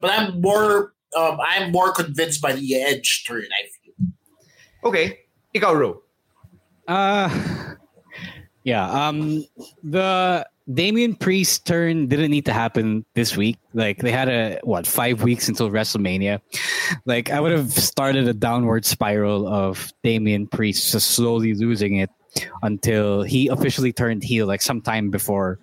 But 0.00 0.10
I'm 0.10 0.40
more 0.40 0.94
um, 1.16 1.38
I'm 1.40 1.72
more 1.72 1.92
convinced 1.92 2.42
by 2.42 2.52
the 2.52 2.74
edge 2.74 3.24
turn. 3.26 3.44
I 3.44 3.62
feel. 3.72 3.94
Okay, 4.84 5.20
ikaw, 5.54 5.72
Ro. 5.78 6.02
Uh 6.86 7.30
yeah. 8.64 8.86
Um 8.90 9.44
the 9.82 10.46
Damian 10.72 11.14
Priest 11.14 11.66
turn 11.66 12.08
didn't 12.08 12.30
need 12.30 12.44
to 12.46 12.52
happen 12.52 13.04
this 13.14 13.36
week. 13.36 13.58
Like 13.72 13.98
they 13.98 14.10
had 14.10 14.28
a 14.28 14.58
what 14.64 14.86
five 14.86 15.22
weeks 15.22 15.48
until 15.48 15.70
WrestleMania. 15.70 16.40
Like 17.04 17.30
I 17.30 17.38
would 17.38 17.52
have 17.52 17.72
started 17.72 18.26
a 18.26 18.34
downward 18.34 18.84
spiral 18.84 19.46
of 19.46 19.92
Damian 20.02 20.46
Priest 20.46 20.92
just 20.92 21.10
slowly 21.10 21.54
losing 21.54 21.96
it 21.96 22.10
until 22.62 23.22
he 23.22 23.48
officially 23.48 23.92
turned 23.92 24.22
heel 24.22 24.46
like 24.46 24.60
sometime 24.60 25.08
before 25.08 25.58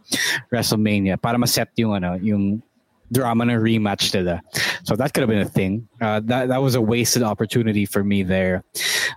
WrestleMania 0.52 1.22
para 1.22 1.38
ma-set 1.38 1.70
yung 1.76 1.94
ano 1.94 2.16
yung 2.16 2.64
drama 3.12 3.46
na 3.46 3.54
rematch 3.54 4.14
nila. 4.16 4.42
So 4.84 4.96
that 4.96 5.14
could 5.14 5.22
have 5.22 5.30
been 5.30 5.46
a 5.46 5.50
thing. 5.50 5.88
Uh, 6.02 6.22
that 6.32 6.48
that 6.48 6.62
was 6.62 6.76
a 6.76 6.82
wasted 6.82 7.24
opportunity 7.24 7.86
for 7.86 8.04
me 8.04 8.24
there. 8.24 8.64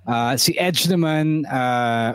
Uh, 0.07 0.37
si 0.37 0.59
Edge 0.59 0.85
naman, 0.90 1.46
uh, 1.46 2.14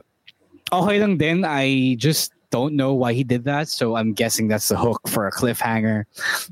okay 0.71 0.99
lang 0.99 1.17
din. 1.17 1.43
I 1.43 1.95
just 1.97 2.35
don't 2.51 2.75
know 2.75 2.93
why 2.93 3.13
he 3.13 3.23
did 3.23 3.43
that. 3.45 3.69
So 3.69 3.95
I'm 3.95 4.13
guessing 4.13 4.47
that's 4.47 4.67
the 4.67 4.77
hook 4.77 5.07
for 5.07 5.27
a 5.27 5.31
cliffhanger 5.31 6.05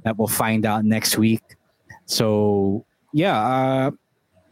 that 0.03 0.17
we'll 0.17 0.27
find 0.27 0.65
out 0.65 0.85
next 0.85 1.17
week. 1.17 1.41
So 2.05 2.85
yeah, 3.13 3.39
uh, 3.39 3.91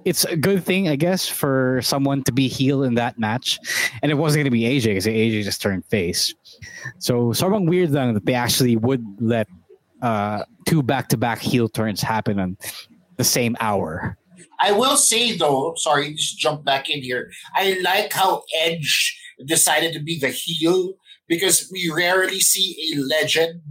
it's 0.06 0.24
a 0.26 0.38
good 0.38 0.64
thing, 0.64 0.88
I 0.88 0.96
guess, 0.96 1.28
for 1.28 1.82
someone 1.82 2.24
to 2.24 2.32
be 2.32 2.48
heel 2.48 2.84
in 2.84 2.96
that 2.96 3.20
match. 3.20 3.60
And 4.02 4.12
it 4.12 4.16
wasn't 4.16 4.40
going 4.40 4.46
to 4.46 4.52
be 4.52 4.64
AJ 4.64 4.84
because 4.84 5.06
AJ 5.06 5.44
just 5.44 5.62
turned 5.62 5.86
face. 5.86 6.34
So 7.00 7.34
sobrang 7.34 7.68
weird 7.68 7.92
lang 7.92 8.14
that 8.14 8.26
they 8.26 8.34
actually 8.34 8.78
would 8.78 9.04
let 9.20 9.48
uh, 10.02 10.44
two 10.66 10.84
back-to-back 10.84 11.40
heel 11.40 11.68
turns 11.68 12.02
happen 12.02 12.40
on 12.40 12.58
the 13.18 13.24
same 13.24 13.58
hour. 13.60 14.18
I 14.60 14.72
will 14.72 14.98
say 14.98 15.36
though, 15.36 15.74
sorry, 15.78 16.14
just 16.14 16.38
jump 16.38 16.64
back 16.64 16.90
in 16.90 17.02
here. 17.02 17.32
I 17.56 17.80
like 17.84 18.14
how 18.14 18.44
Edge 18.62 19.20
decided 19.46 19.94
to 19.94 20.00
be 20.00 20.18
the 20.20 20.30
heel 20.30 20.94
because 21.28 21.70
we 21.72 21.92
rarely 21.96 22.40
see 22.40 22.94
a 22.94 23.00
legend 23.00 23.62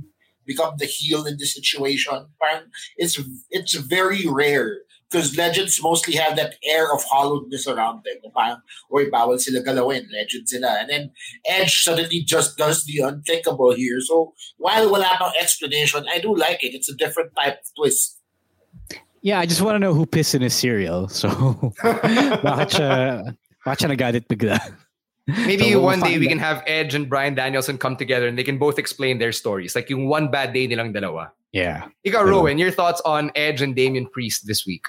become 0.46 0.74
the 0.78 0.86
heel 0.86 1.26
in 1.26 1.36
this 1.38 1.54
situation. 1.54 2.26
It's 2.96 3.20
it's 3.50 3.74
very 3.74 4.26
rare 4.26 4.78
because 5.10 5.36
legends 5.36 5.80
mostly 5.82 6.14
have 6.14 6.36
that 6.36 6.54
air 6.64 6.92
of 6.92 7.02
hollowness 7.04 7.66
around 7.66 8.02
them. 8.04 8.30
Parang, 8.34 8.60
oy, 8.92 9.06
bawal 9.06 9.38
sila 9.38 9.62
galawin. 9.62 10.06
Legend 10.12 10.48
sila. 10.48 10.78
And 10.80 10.90
then 10.90 11.10
Edge 11.46 11.82
suddenly 11.82 12.22
just 12.22 12.56
does 12.56 12.84
the 12.84 13.00
unthinkable 13.00 13.74
here. 13.74 14.00
So 14.00 14.34
while 14.58 14.90
wala 14.90 15.16
no 15.20 15.30
explanation, 15.40 16.06
I 16.10 16.18
do 16.18 16.34
like 16.34 16.62
it. 16.64 16.74
It's 16.74 16.88
a 16.88 16.94
different 16.94 17.32
type 17.36 17.58
of 17.60 17.66
twist. 17.76 18.20
Yeah, 19.22 19.40
I 19.40 19.46
just 19.46 19.60
want 19.60 19.74
to 19.74 19.78
know 19.78 19.94
who 19.94 20.06
pissed 20.06 20.34
in 20.34 20.42
his 20.42 20.54
cereal. 20.54 21.08
So 21.08 21.28
bakit 22.46 22.78
siya, 22.78 23.34
bakit 23.66 23.78
siya 23.82 23.90
nagalit 23.90 24.26
bigla? 24.30 24.58
Maybe 25.26 25.72
So 25.72 25.78
we'll 25.78 25.82
one 25.82 26.00
day 26.00 26.18
we 26.18 26.26
out. 26.26 26.30
can 26.30 26.38
have 26.38 26.62
Edge 26.66 26.94
and 26.94 27.08
Bryan 27.08 27.34
Danielson 27.34 27.78
come 27.78 27.96
together 27.96 28.28
and 28.28 28.38
they 28.38 28.44
can 28.44 28.58
both 28.58 28.78
explain 28.78 29.18
their 29.18 29.32
stories. 29.32 29.74
Like 29.74 29.90
yung 29.90 30.06
one 30.06 30.30
bad 30.30 30.52
day 30.52 30.68
nilang 30.68 30.94
dalawa. 30.94 31.30
Yeah. 31.52 31.88
Ikaw, 32.06 32.22
Rowan, 32.26 32.58
your 32.58 32.70
thoughts 32.70 33.02
on 33.04 33.32
Edge 33.34 33.62
and 33.62 33.74
Damian 33.74 34.06
Priest 34.06 34.46
this 34.46 34.66
week? 34.66 34.86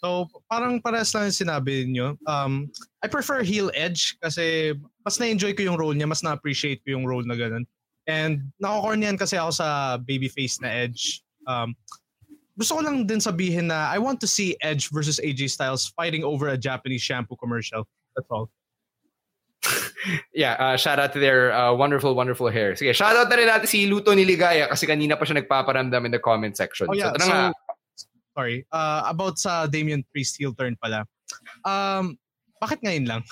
So, 0.00 0.28
parang 0.50 0.80
pares 0.80 1.12
lang 1.14 1.28
yung 1.28 1.36
sinabi 1.36 1.84
niyo. 1.88 2.16
Um, 2.26 2.72
I 3.04 3.08
prefer 3.08 3.44
heel 3.44 3.70
edge 3.76 4.16
kasi 4.20 4.72
mas 5.04 5.20
na-enjoy 5.20 5.52
ko 5.52 5.62
yung 5.62 5.76
role 5.76 5.92
niya, 5.92 6.08
mas 6.08 6.24
na-appreciate 6.24 6.80
ko 6.84 6.96
yung 6.96 7.04
role 7.04 7.24
na 7.24 7.36
ganun. 7.36 7.68
And 8.08 8.48
nakakornian 8.60 9.20
kasi 9.20 9.36
ako 9.36 9.52
sa 9.60 9.96
babyface 10.00 10.60
na 10.64 10.72
edge. 10.72 11.20
Um, 11.46 11.76
gusto 12.56 12.76
ko 12.76 12.80
lang 12.84 13.06
din 13.06 13.20
sabihin 13.20 13.72
na 13.72 13.88
I 13.88 13.96
want 13.96 14.20
to 14.20 14.28
see 14.28 14.56
Edge 14.60 14.92
versus 14.92 15.20
AJ 15.20 15.56
Styles 15.56 15.88
fighting 15.96 16.24
over 16.24 16.48
a 16.48 16.58
Japanese 16.60 17.00
shampoo 17.00 17.36
commercial. 17.36 17.88
That's 18.16 18.28
all. 18.28 18.50
Yeah, 20.32 20.56
uh, 20.56 20.76
shout 20.76 20.98
out 20.98 21.12
to 21.12 21.20
their 21.20 21.52
uh, 21.52 21.74
wonderful, 21.74 22.14
wonderful 22.14 22.48
hair. 22.48 22.72
Sige, 22.72 22.94
shout 22.96 23.16
out 23.16 23.28
na 23.28 23.36
rin 23.36 23.48
natin 23.48 23.68
si 23.68 23.84
Luto 23.84 24.16
ni 24.16 24.24
Ligaya 24.24 24.68
kasi 24.68 24.88
kanina 24.88 25.18
pa 25.18 25.28
siya 25.28 25.44
nagpaparamdam 25.44 26.08
in 26.08 26.12
the 26.12 26.18
comment 26.18 26.56
section. 26.56 26.88
Oh 26.88 26.96
yeah, 26.96 27.12
so, 27.20 27.52
so, 27.96 28.06
sorry. 28.32 28.64
Uh, 28.72 29.04
about 29.04 29.38
sa 29.38 29.66
Damian 29.66 30.04
Priest 30.12 30.40
heel 30.40 30.56
turn 30.56 30.76
pala. 30.80 31.04
Um, 31.68 32.16
bakit 32.62 32.80
ngayon 32.80 33.06
lang? 33.06 33.22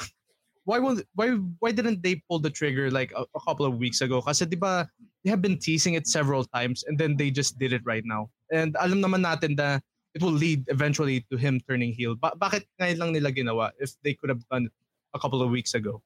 Why 0.69 0.79
won't, 0.79 1.01
why 1.17 1.33
why 1.65 1.73
didn't 1.73 2.05
they 2.05 2.21
pull 2.29 2.39
the 2.39 2.53
trigger 2.53 2.93
like 2.93 3.09
a, 3.17 3.25
a 3.33 3.41
couple 3.41 3.65
of 3.65 3.81
weeks 3.81 4.05
ago? 4.05 4.21
Kasi 4.21 4.45
'di 4.45 4.61
ba 4.61 4.85
they 5.25 5.33
have 5.33 5.41
been 5.41 5.57
teasing 5.57 5.97
it 5.97 6.05
several 6.05 6.45
times 6.53 6.85
and 6.85 7.01
then 7.01 7.17
they 7.17 7.33
just 7.33 7.57
did 7.57 7.73
it 7.73 7.81
right 7.89 8.05
now. 8.05 8.29
And 8.53 8.77
alam 8.77 9.01
naman 9.01 9.25
natin 9.25 9.57
na 9.57 9.81
it 10.13 10.21
will 10.21 10.37
lead 10.37 10.69
eventually 10.69 11.25
to 11.33 11.41
him 11.41 11.65
turning 11.65 11.97
heel. 11.97 12.21
Ba- 12.21 12.37
bakit 12.37 12.69
ngayon 12.77 13.01
lang 13.01 13.11
nila 13.17 13.33
ginawa 13.33 13.73
if 13.81 13.97
they 14.05 14.13
could 14.13 14.29
have 14.29 14.45
done 14.53 14.69
it 14.69 14.75
a 15.17 15.19
couple 15.19 15.41
of 15.41 15.49
weeks 15.49 15.73
ago? 15.73 16.05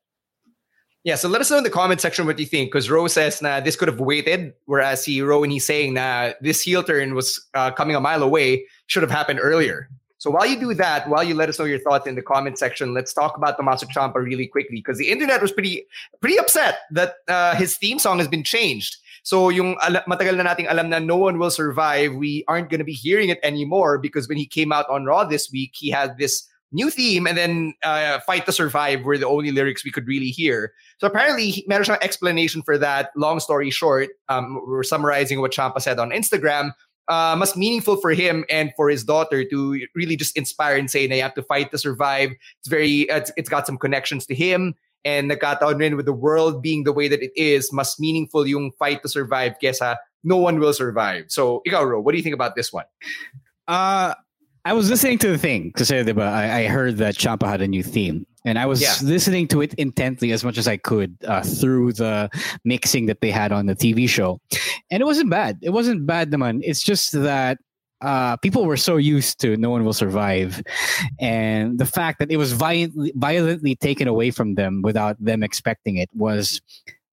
Yeah, 1.05 1.17
so 1.17 1.29
let 1.29 1.41
us 1.41 1.51
know 1.51 1.59
in 1.59 1.65
the 1.65 1.71
comment 1.71 2.01
section 2.01 2.27
what 2.27 2.39
you 2.39 2.47
think 2.47 2.71
because 2.71 2.89
Rose 2.89 3.13
says 3.15 3.43
na 3.43 3.59
this 3.59 3.75
could 3.75 3.89
have 3.89 3.99
waited, 3.99 4.55
whereas 4.67 5.05
he 5.05 5.21
Rowan 5.21 5.51
he's 5.51 5.67
saying 5.67 5.95
na 5.95 6.31
this 6.41 6.61
heel 6.61 6.85
turn 6.85 7.15
was 7.15 7.41
uh, 7.55 7.73
coming 7.73 7.97
a 7.97 8.01
mile 8.01 8.23
away, 8.23 8.65
should 8.87 9.03
have 9.03 9.11
happened 9.11 9.41
earlier. 9.43 9.89
So 10.19 10.31
while 10.31 10.47
you 10.47 10.61
do 10.61 10.73
that, 10.75 11.09
while 11.09 11.25
you 11.25 11.35
let 11.35 11.49
us 11.49 11.59
know 11.59 11.65
your 11.65 11.81
thoughts 11.81 12.07
in 12.07 12.15
the 12.15 12.23
comment 12.23 12.57
section, 12.57 12.95
let's 12.95 13.13
talk 13.13 13.37
about 13.37 13.57
Tommaso 13.57 13.87
Ciampa 13.87 14.23
really 14.23 14.47
quickly 14.47 14.77
because 14.77 14.97
the 14.97 15.11
internet 15.11 15.43
was 15.43 15.51
pretty 15.51 15.85
pretty 16.21 16.39
upset 16.39 16.87
that 16.93 17.17
uh, 17.27 17.57
his 17.57 17.77
theme 17.77 17.99
song 17.99 18.19
has 18.19 18.29
been 18.29 18.45
changed. 18.45 18.99
So 19.25 19.49
yung 19.49 19.75
matagal 19.83 20.39
na 20.39 20.55
nating 20.55 20.71
alam 20.71 20.89
na 20.89 21.01
no 21.01 21.17
one 21.17 21.41
will 21.41 21.51
survive, 21.51 22.15
we 22.15 22.45
aren't 22.47 22.71
going 22.71 22.79
to 22.79 22.85
be 22.85 22.93
hearing 22.93 23.29
it 23.31 23.41
anymore 23.43 23.99
because 23.99 24.29
when 24.29 24.39
he 24.39 24.47
came 24.47 24.71
out 24.71 24.89
on 24.89 25.05
Raw 25.05 25.25
this 25.25 25.51
week, 25.51 25.73
he 25.75 25.91
had 25.91 26.19
this 26.19 26.47
new 26.73 26.91
theme 26.91 27.27
and 27.27 27.37
then 27.37 27.75
uh, 27.83 28.21
Fight 28.21 28.47
to 28.47 28.53
Survive 28.53 29.05
were 29.05 29.19
the 29.19 29.27
only 29.27 29.51
lyrics 29.53 29.85
we 29.85 29.91
could 29.91 30.07
really 30.07 30.29
hear. 30.29 30.73
So 30.99 31.07
apparently, 31.07 31.51
he- 31.51 31.65
meron 31.69 31.85
siyang 31.85 32.03
explanation 32.03 32.63
for 32.63 32.79
that. 32.79 33.11
Long 33.17 33.41
story 33.41 33.71
short, 33.71 34.11
um, 34.29 34.61
we're 34.67 34.83
summarizing 34.83 35.41
what 35.41 35.53
Ciampa 35.53 35.81
said 35.81 35.99
on 35.99 36.11
Instagram. 36.11 36.73
Uh, 37.09 37.45
meaningful 37.57 37.97
for 37.97 38.13
him 38.13 38.45
and 38.49 38.73
for 38.77 38.89
his 38.89 39.05
daughter 39.05 39.45
to 39.45 39.87
really 39.95 40.17
just 40.17 40.37
inspire 40.37 40.77
and 40.77 40.91
say 40.91 41.07
you 41.07 41.23
have 41.23 41.35
to 41.35 41.43
fight 41.43 41.71
to 41.73 41.79
survive. 41.79 42.31
It's 42.61 42.69
very, 42.69 43.01
it's, 43.03 43.33
it's 43.37 43.49
got 43.49 43.67
some 43.67 43.77
connections 43.77 44.25
to 44.27 44.35
him 44.35 44.75
and 45.05 45.31
nagkataon 45.31 45.79
rin 45.79 45.97
with 45.97 46.07
the 46.07 46.13
world 46.13 46.63
being 46.63 46.85
the 46.85 46.93
way 46.93 47.09
that 47.09 47.21
it 47.21 47.33
is, 47.35 47.73
mas 47.73 47.99
meaningful 47.99 48.47
yung 48.47 48.71
fight 48.79 49.03
to 49.03 49.09
survive 49.09 49.55
kesa 49.61 49.97
no 50.25 50.37
one 50.37 50.59
will 50.59 50.73
survive. 50.73 51.27
So, 51.29 51.63
ikaw, 51.67 51.89
Ro, 51.89 52.01
what 52.01 52.13
do 52.13 52.19
you 52.19 52.23
think 52.23 52.35
about 52.35 52.55
this 52.55 52.73
one? 52.73 52.85
Uh, 53.67 54.15
I 54.65 54.73
was 54.75 54.89
listening 54.89 55.19
to 55.19 55.29
the 55.29 55.39
thing 55.39 55.69
because 55.69 55.91
I, 55.91 56.61
I 56.61 56.67
heard 56.67 56.99
that 56.99 57.15
Ciampa 57.17 57.49
had 57.49 57.61
a 57.63 57.67
new 57.69 57.83
theme, 57.83 58.27
and 58.45 58.59
I 58.59 58.67
was 58.67 58.81
Yeah. 58.81 58.95
listening 59.03 59.49
to 59.49 59.61
it 59.61 59.75
intently 59.75 60.31
as 60.33 60.45
much 60.45 60.57
as 60.57 60.69
I 60.69 60.77
could 60.77 61.17
uh, 61.27 61.43
through 61.43 61.95
the 61.95 62.31
mixing 62.65 63.07
that 63.07 63.21
they 63.21 63.31
had 63.33 63.51
on 63.51 63.67
the 63.67 63.75
TV 63.75 64.09
show, 64.09 64.41
and 64.91 65.01
it 65.03 65.05
wasn't 65.05 65.31
bad. 65.31 65.59
It 65.63 65.71
wasn't 65.71 66.07
bad, 66.07 66.31
naman. 66.31 66.61
It's 66.63 66.83
just 66.83 67.11
that 67.13 67.59
uh, 68.03 68.37
people 68.39 68.65
were 68.65 68.77
so 68.77 68.97
used 68.97 69.41
to 69.41 69.57
no 69.57 69.71
one 69.71 69.85
will 69.85 69.93
survive 69.93 70.61
and 71.21 71.79
the 71.79 71.87
fact 71.87 72.19
that 72.19 72.33
it 72.33 72.37
was 72.37 72.51
violently, 72.53 73.13
violently 73.15 73.77
taken 73.77 74.09
away 74.09 74.33
from 74.33 74.57
them 74.57 74.83
without 74.83 75.17
them 75.23 75.45
expecting 75.45 75.99
it 75.99 76.09
was 76.13 76.61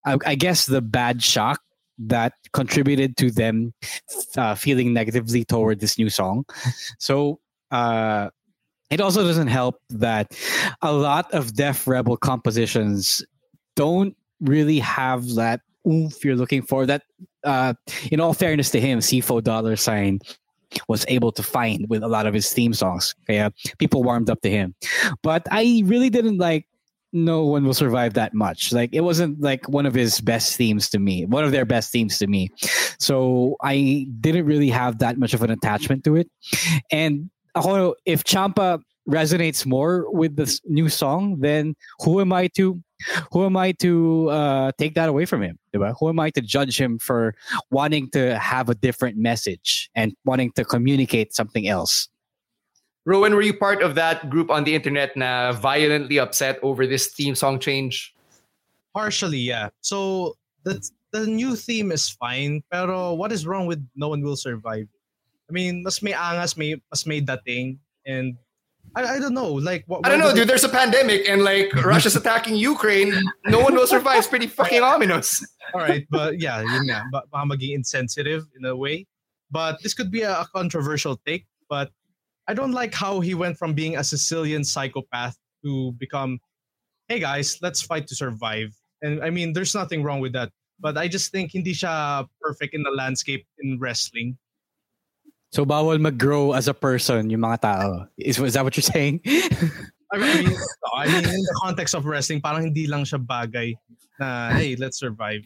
I, 0.03 0.17
I 0.25 0.33
guess 0.33 0.65
the 0.65 0.81
bad 0.81 1.21
shock 1.21 1.61
that 1.99 2.33
contributed 2.53 3.17
to 3.17 3.29
them 3.29 3.73
uh, 4.37 4.55
feeling 4.55 4.93
negatively 4.93 5.43
toward 5.43 5.79
this 5.79 5.97
new 5.97 6.09
song 6.09 6.45
so 6.97 7.39
uh, 7.71 8.29
it 8.89 9.01
also 9.01 9.23
doesn't 9.23 9.47
help 9.47 9.79
that 9.89 10.35
a 10.81 10.91
lot 10.91 11.31
of 11.33 11.53
Def 11.53 11.87
Rebel 11.87 12.17
compositions 12.17 13.23
don't 13.75 14.15
really 14.41 14.79
have 14.79 15.35
that 15.35 15.61
oomph 15.87 16.23
you're 16.25 16.35
looking 16.35 16.61
for. 16.61 16.85
That, 16.85 17.03
uh, 17.43 17.73
in 18.11 18.19
all 18.19 18.33
fairness 18.33 18.69
to 18.71 18.79
him, 18.79 18.99
CFO 18.99 19.43
Dollar 19.43 19.75
Sign 19.75 20.19
was 20.87 21.05
able 21.07 21.31
to 21.33 21.43
find 21.43 21.87
with 21.89 22.03
a 22.03 22.07
lot 22.07 22.25
of 22.25 22.33
his 22.33 22.51
theme 22.51 22.73
songs. 22.73 23.15
Yeah, 23.27 23.49
people 23.77 24.03
warmed 24.03 24.29
up 24.29 24.41
to 24.41 24.49
him, 24.49 24.75
but 25.21 25.47
I 25.51 25.83
really 25.85 26.09
didn't 26.09 26.37
like. 26.37 26.65
No 27.11 27.45
one 27.45 27.65
will 27.65 27.73
survive 27.73 28.13
that 28.13 28.33
much. 28.33 28.71
Like 28.71 28.91
it 28.93 29.01
wasn't 29.01 29.41
like 29.41 29.67
one 29.67 29.85
of 29.85 29.93
his 29.93 30.21
best 30.21 30.55
themes 30.55 30.89
to 30.89 30.99
me, 30.99 31.25
one 31.25 31.43
of 31.43 31.51
their 31.51 31.65
best 31.65 31.91
themes 31.91 32.17
to 32.19 32.27
me. 32.27 32.49
So 32.99 33.55
I 33.61 34.07
didn't 34.19 34.45
really 34.45 34.69
have 34.69 34.99
that 34.99 35.17
much 35.17 35.33
of 35.33 35.41
an 35.41 35.49
attachment 35.49 36.03
to 36.03 36.15
it. 36.15 36.29
And 36.91 37.29
if 38.05 38.23
Ciampa 38.23 38.79
resonates 39.09 39.65
more 39.65 40.09
with 40.11 40.35
this 40.35 40.61
new 40.65 40.87
song, 40.87 41.39
then 41.39 41.75
who 41.99 42.21
am 42.21 42.31
I 42.31 42.47
to 42.55 42.81
who 43.31 43.45
am 43.45 43.55
I 43.55 43.71
to 43.73 44.29
uh, 44.29 44.71
take 44.77 44.93
that 44.95 45.07
away 45.07 45.25
from 45.25 45.41
him? 45.41 45.57
Diba? 45.73 45.95
Who 45.99 46.09
am 46.09 46.19
I 46.19 46.31
to 46.31 46.41
judge 46.41 46.79
him 46.79 46.99
for 46.99 47.33
wanting 47.71 48.09
to 48.11 48.37
have 48.37 48.69
a 48.69 48.75
different 48.75 49.17
message 49.17 49.89
and 49.95 50.13
wanting 50.25 50.51
to 50.53 50.65
communicate 50.65 51.33
something 51.33 51.67
else? 51.67 52.09
Rowan, 53.09 53.33
were 53.33 53.41
you 53.41 53.57
part 53.57 53.81
of 53.81 53.95
that 53.95 54.29
group 54.29 54.51
on 54.51 54.65
the 54.65 54.75
internet 54.75 55.17
na 55.17 55.51
violently 55.51 56.19
upset 56.19 56.59
over 56.61 56.85
this 56.85 57.07
theme 57.07 57.33
song 57.33 57.57
change? 57.57 58.13
Partially, 58.93 59.41
yeah. 59.41 59.69
So 59.81 60.37
the 60.61 60.77
the 61.09 61.25
new 61.25 61.55
theme 61.55 61.91
is 61.91 62.07
fine, 62.07 62.61
pero 62.69 63.17
what 63.17 63.31
is 63.33 63.49
wrong 63.49 63.65
with 63.65 63.81
No 63.95 64.09
One 64.09 64.21
Will 64.21 64.37
Survive? 64.37 64.85
I 65.49 65.51
mean, 65.51 65.81
mas 65.81 66.05
may 66.05 66.13
angas, 66.13 66.53
may 66.53 66.77
mas 66.93 67.09
may 67.09 67.17
dating, 67.17 67.81
and 68.05 68.37
I, 68.93 69.17
I 69.17 69.19
don't 69.19 69.33
know. 69.33 69.57
Like, 69.57 69.89
what, 69.89 70.05
I 70.05 70.09
don't 70.13 70.21
know, 70.21 70.29
dude. 70.29 70.45
There's 70.45 70.63
a 70.63 70.69
pandemic 70.69 71.25
and 71.25 71.41
like 71.41 71.73
Russia's 71.81 72.15
attacking 72.15 72.61
Ukraine. 72.61 73.09
No 73.49 73.57
one 73.57 73.73
will 73.73 73.89
survive. 73.89 74.21
It's 74.21 74.29
pretty 74.29 74.45
fucking 74.45 74.85
ominous. 74.85 75.41
All 75.73 75.81
right, 75.81 76.05
but 76.13 76.37
yeah, 76.37 76.61
yun 76.61 76.85
nga. 76.85 77.09
But 77.09 77.25
maging 77.33 77.73
insensitive 77.73 78.45
in 78.53 78.69
a 78.69 78.77
way. 78.77 79.09
But 79.49 79.81
this 79.81 79.97
could 79.97 80.13
be 80.13 80.21
a, 80.21 80.45
a 80.45 80.47
controversial 80.53 81.17
take. 81.25 81.49
But 81.65 81.89
I 82.49 82.57
don't 82.57 82.73
like 82.73 82.95
how 82.95 83.19
he 83.21 83.37
went 83.37 83.61
from 83.61 83.77
being 83.77 83.97
a 83.97 84.03
Sicilian 84.03 84.63
psychopath 84.63 85.37
to 85.63 85.93
become, 86.01 86.39
hey 87.07 87.19
guys, 87.19 87.59
let's 87.61 87.79
fight 87.79 88.07
to 88.07 88.15
survive. 88.15 88.73
And 89.03 89.23
I 89.23 89.29
mean, 89.29 89.53
there's 89.53 89.75
nothing 89.75 90.01
wrong 90.01 90.19
with 90.19 90.33
that. 90.33 90.49
But 90.79 90.97
I 90.97 91.07
just 91.07 91.31
think 91.31 91.53
hindi 91.53 91.77
siya 91.77 92.25
perfect 92.41 92.73
in 92.73 92.81
the 92.81 92.89
landscape 92.89 93.45
in 93.61 93.77
wrestling. 93.77 94.35
So 95.51 95.63
bawal 95.63 96.01
mag-grow 96.01 96.53
as 96.53 96.67
a 96.67 96.73
person 96.73 97.29
yung 97.29 97.41
mga 97.41 97.61
tao. 97.61 98.07
Is, 98.17 98.39
is 98.39 98.57
that 98.57 98.63
what 98.63 98.75
you're 98.75 98.81
saying? 98.81 99.21
I 100.11 100.17
mean, 100.17 100.49
I 100.97 101.05
mean, 101.05 101.21
in 101.29 101.41
the 101.45 101.59
context 101.61 101.93
of 101.93 102.05
wrestling, 102.05 102.41
parang 102.41 102.63
hindi 102.63 102.87
lang 102.87 103.05
siya 103.05 103.21
bagay 103.21 103.77
na, 104.19 104.57
hey, 104.57 104.75
let's 104.75 104.97
survive. 104.97 105.45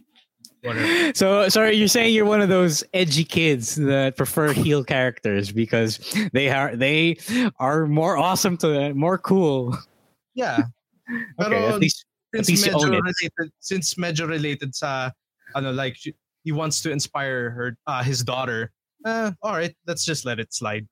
Whatever. 0.63 1.13
So 1.13 1.49
sorry, 1.49 1.75
you're 1.75 1.87
saying 1.87 2.13
you're 2.13 2.25
one 2.25 2.41
of 2.41 2.49
those 2.49 2.83
edgy 2.93 3.23
kids 3.23 3.75
that 3.75 4.15
prefer 4.15 4.53
heel 4.53 4.83
characters 4.83 5.51
because 5.51 5.99
they 6.31 6.49
are 6.49 6.75
they 6.75 7.17
are 7.59 7.85
more 7.85 8.17
awesome 8.17 8.57
to 8.57 8.93
more 8.93 9.17
cool. 9.17 9.77
Yeah. 10.33 10.63
Pero 11.37 11.57
okay, 11.57 11.67
at 11.67 11.79
least, 11.79 12.05
since 12.33 12.47
at 12.47 12.51
least 12.51 12.67
medyo 12.67 12.89
related, 12.89 13.51
since 13.59 13.93
medyo 13.95 14.27
related 14.27 14.73
sa 14.73 15.11
ano 15.53 15.71
like 15.71 15.97
he 16.43 16.51
wants 16.51 16.81
to 16.81 16.91
inspire 16.91 17.51
her 17.51 17.77
uh, 17.87 18.01
his 18.01 18.23
daughter 18.23 18.71
uh, 19.05 19.31
all 19.41 19.53
right, 19.53 19.75
let's 19.87 20.05
just 20.05 20.25
let 20.25 20.39
it 20.39 20.53
slide. 20.53 20.87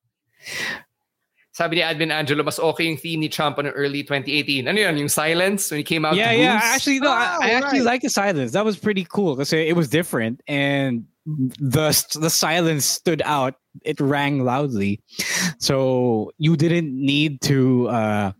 Sabi 1.54 1.78
ni 1.78 1.82
Admin 1.82 2.12
Angelo, 2.12 2.44
mas 2.44 2.60
okay 2.60 2.86
yung 2.86 2.98
theme 2.98 3.20
ni 3.20 3.30
Ciampa 3.30 3.60
in 3.60 3.68
early 3.68 4.04
2018. 4.04 4.68
Ano 4.68 4.80
yun, 4.80 4.96
yung 4.98 5.10
silence 5.10 5.70
when 5.70 5.80
he 5.80 5.84
came 5.84 6.06
out 6.06 6.16
Yeah, 6.16 6.32
yeah. 6.32 6.60
Actually, 6.64 7.00
no, 7.00 7.10
oh, 7.10 7.12
I, 7.12 7.38
I 7.42 7.50
actually 7.52 7.80
right. 7.80 8.00
like 8.00 8.02
the 8.02 8.10
silence. 8.10 8.54
That 8.54 8.64
was 8.64 8.78
pretty 8.78 9.06
cool 9.10 9.36
because 9.36 9.52
it 9.52 9.76
was 9.76 9.90
different 9.90 10.42
and 10.48 11.06
the 11.26 11.92
the 12.20 12.30
silence 12.30 12.86
stood 12.86 13.22
out. 13.26 13.56
It 13.84 14.00
rang 14.00 14.44
loudly, 14.44 15.02
so 15.60 16.32
you 16.38 16.58
didn't 16.58 16.94
need 16.94 17.42
to. 17.42 17.88
Uh, 17.90 18.32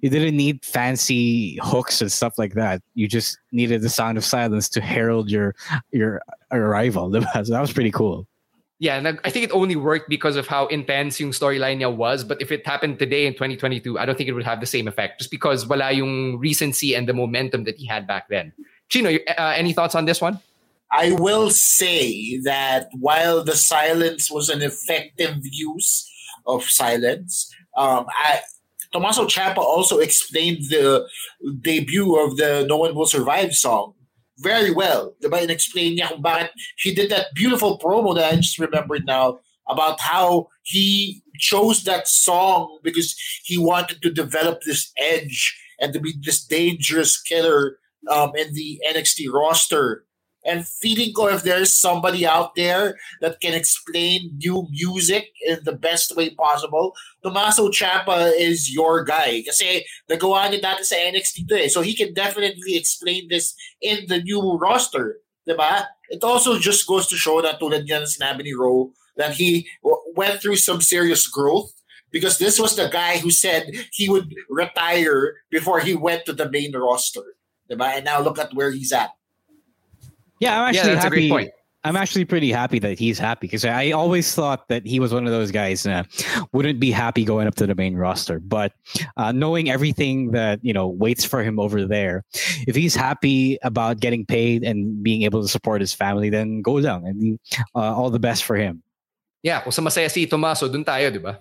you 0.00 0.08
didn't 0.08 0.36
need 0.36 0.64
fancy 0.64 1.58
hooks 1.62 2.00
and 2.00 2.10
stuff 2.12 2.38
like 2.38 2.54
that. 2.54 2.80
You 2.94 3.08
just 3.08 3.38
needed 3.50 3.82
the 3.82 3.90
sound 3.90 4.18
of 4.18 4.24
silence 4.24 4.68
to 4.70 4.80
herald 4.80 5.30
your 5.30 5.54
your 5.90 6.22
arrival. 6.52 7.10
So 7.34 7.52
that 7.52 7.60
was 7.60 7.72
pretty 7.72 7.90
cool 7.90 8.26
yeah, 8.80 8.96
and 8.96 9.18
I 9.24 9.30
think 9.30 9.44
it 9.44 9.50
only 9.50 9.74
worked 9.74 10.08
because 10.08 10.36
of 10.36 10.46
how 10.46 10.66
intense 10.66 11.18
yung 11.18 11.32
storyline 11.32 11.80
niya 11.80 11.94
was. 11.94 12.22
But 12.22 12.40
if 12.40 12.52
it 12.52 12.64
happened 12.64 13.00
today 13.00 13.26
in 13.26 13.32
2022, 13.32 13.98
I 13.98 14.06
don't 14.06 14.16
think 14.16 14.28
it 14.28 14.34
would 14.34 14.44
have 14.44 14.60
the 14.60 14.66
same 14.66 14.86
effect 14.86 15.18
just 15.18 15.32
because 15.32 15.66
wala 15.66 15.90
yung 15.90 16.38
recency 16.38 16.94
and 16.94 17.08
the 17.08 17.12
momentum 17.12 17.64
that 17.64 17.76
he 17.76 17.86
had 17.86 18.06
back 18.06 18.28
then. 18.28 18.52
Chino, 18.88 19.10
uh, 19.10 19.54
any 19.56 19.72
thoughts 19.72 19.96
on 19.96 20.04
this 20.04 20.20
one? 20.20 20.38
I 20.92 21.12
will 21.12 21.50
say 21.50 22.38
that 22.44 22.88
while 22.98 23.42
the 23.42 23.56
silence 23.56 24.30
was 24.30 24.48
an 24.48 24.62
effective 24.62 25.38
use 25.42 26.08
of 26.46 26.62
silence, 26.64 27.52
um, 27.76 28.06
I, 28.08 28.40
Tommaso 28.92 29.26
Ciampa 29.26 29.58
also 29.58 29.98
explained 29.98 30.62
the 30.70 31.06
debut 31.60 32.16
of 32.16 32.36
the 32.36 32.64
No 32.66 32.78
One 32.78 32.94
Will 32.94 33.06
Survive 33.06 33.54
song 33.54 33.94
very 34.38 34.70
well. 34.70 35.14
Diba? 35.22 35.42
In-explain 35.42 35.98
niya 35.98 36.08
kung 36.08 36.22
bakit 36.22 36.50
he 36.78 36.94
did 36.94 37.10
that 37.10 37.34
beautiful 37.34 37.78
promo 37.78 38.14
that 38.14 38.32
I 38.32 38.36
just 38.36 38.58
remembered 38.58 39.06
now 39.06 39.40
about 39.68 40.00
how 40.00 40.48
he 40.62 41.22
chose 41.38 41.84
that 41.84 42.08
song 42.08 42.78
because 42.82 43.14
he 43.44 43.58
wanted 43.58 44.02
to 44.02 44.10
develop 44.10 44.62
this 44.62 44.90
edge 44.98 45.56
and 45.80 45.92
to 45.92 46.00
be 46.00 46.14
this 46.22 46.44
dangerous 46.44 47.20
killer 47.20 47.78
um, 48.10 48.32
in 48.36 48.54
the 48.54 48.80
NXT 48.88 49.30
roster 49.32 50.04
and 50.44 50.66
feeling 50.66 51.12
ko 51.12 51.28
if 51.28 51.42
there's 51.42 51.74
somebody 51.74 52.26
out 52.26 52.54
there 52.54 52.96
that 53.20 53.40
can 53.40 53.54
explain 53.54 54.30
new 54.38 54.66
music 54.70 55.28
in 55.46 55.58
the 55.64 55.72
best 55.72 56.16
way 56.16 56.30
possible, 56.30 56.94
Tommaso 57.22 57.68
Ciampa 57.68 58.32
is 58.38 58.72
your 58.72 59.04
guy. 59.04 59.42
Kasi 59.42 59.84
nagawa 60.10 60.48
niya 60.48 60.62
dati 60.62 60.84
sa 60.84 60.94
NXT 60.94 61.48
to 61.48 61.56
eh. 61.64 61.68
So 61.68 61.82
he 61.82 61.94
can 61.94 62.14
definitely 62.14 62.76
explain 62.76 63.28
this 63.28 63.54
in 63.82 64.06
the 64.06 64.22
new 64.22 64.56
roster. 64.56 65.18
Diba? 65.48 65.86
It 66.08 66.22
also 66.22 66.58
just 66.58 66.86
goes 66.86 67.08
to 67.08 67.16
show 67.16 67.42
that 67.42 67.60
tulad 67.60 67.88
niya 67.88 68.04
ng 68.04 68.08
sinabi 68.08 68.44
ni 68.44 68.54
that 69.16 69.34
he 69.34 69.66
went 70.14 70.40
through 70.40 70.56
some 70.56 70.80
serious 70.80 71.26
growth 71.26 71.72
because 72.12 72.38
this 72.38 72.58
was 72.58 72.76
the 72.76 72.88
guy 72.88 73.18
who 73.18 73.30
said 73.30 73.74
he 73.92 74.08
would 74.08 74.32
retire 74.48 75.42
before 75.50 75.80
he 75.80 75.94
went 75.94 76.24
to 76.26 76.32
the 76.32 76.48
main 76.48 76.72
roster. 76.72 77.34
Diba? 77.68 77.96
And 77.96 78.04
now 78.04 78.20
look 78.20 78.38
at 78.38 78.54
where 78.54 78.70
he's 78.70 78.92
at. 78.92 79.17
Yeah, 80.40 80.60
I'm 80.60 80.74
actually 80.74 80.92
yeah, 80.92 81.00
happy. 81.00 81.50
I'm 81.84 81.94
actually 81.94 82.24
pretty 82.24 82.50
happy 82.50 82.80
that 82.80 82.98
he's 82.98 83.18
happy 83.18 83.46
because 83.46 83.64
I 83.64 83.92
always 83.92 84.34
thought 84.34 84.66
that 84.68 84.84
he 84.84 84.98
was 84.98 85.14
one 85.14 85.26
of 85.26 85.32
those 85.32 85.52
guys 85.52 85.84
that 85.84 86.06
wouldn't 86.52 86.80
be 86.80 86.90
happy 86.90 87.24
going 87.24 87.46
up 87.46 87.54
to 87.54 87.66
the 87.66 87.74
main 87.74 87.94
roster. 87.94 88.40
But 88.40 88.72
uh, 89.16 89.30
knowing 89.30 89.70
everything 89.70 90.32
that 90.32 90.58
you 90.62 90.72
know 90.72 90.88
waits 90.88 91.24
for 91.24 91.42
him 91.42 91.60
over 91.60 91.86
there, 91.86 92.24
if 92.66 92.74
he's 92.74 92.96
happy 92.96 93.58
about 93.62 94.00
getting 94.00 94.26
paid 94.26 94.64
and 94.64 95.02
being 95.02 95.22
able 95.22 95.40
to 95.40 95.48
support 95.48 95.80
his 95.80 95.94
family, 95.94 96.30
then 96.30 96.62
go 96.62 96.80
down 96.80 97.06
and 97.06 97.38
uh, 97.74 97.94
all 97.94 98.10
the 98.10 98.18
best 98.18 98.44
for 98.44 98.56
him. 98.56 98.82
Yeah, 99.42 99.62
kung 99.62 99.70
sa 99.70 99.82
masaya 99.82 100.10
si 100.10 100.26
Tommaso, 100.26 100.66
dun 100.66 100.84
tayo, 100.84 101.14
di 101.14 101.22
ba? 101.22 101.38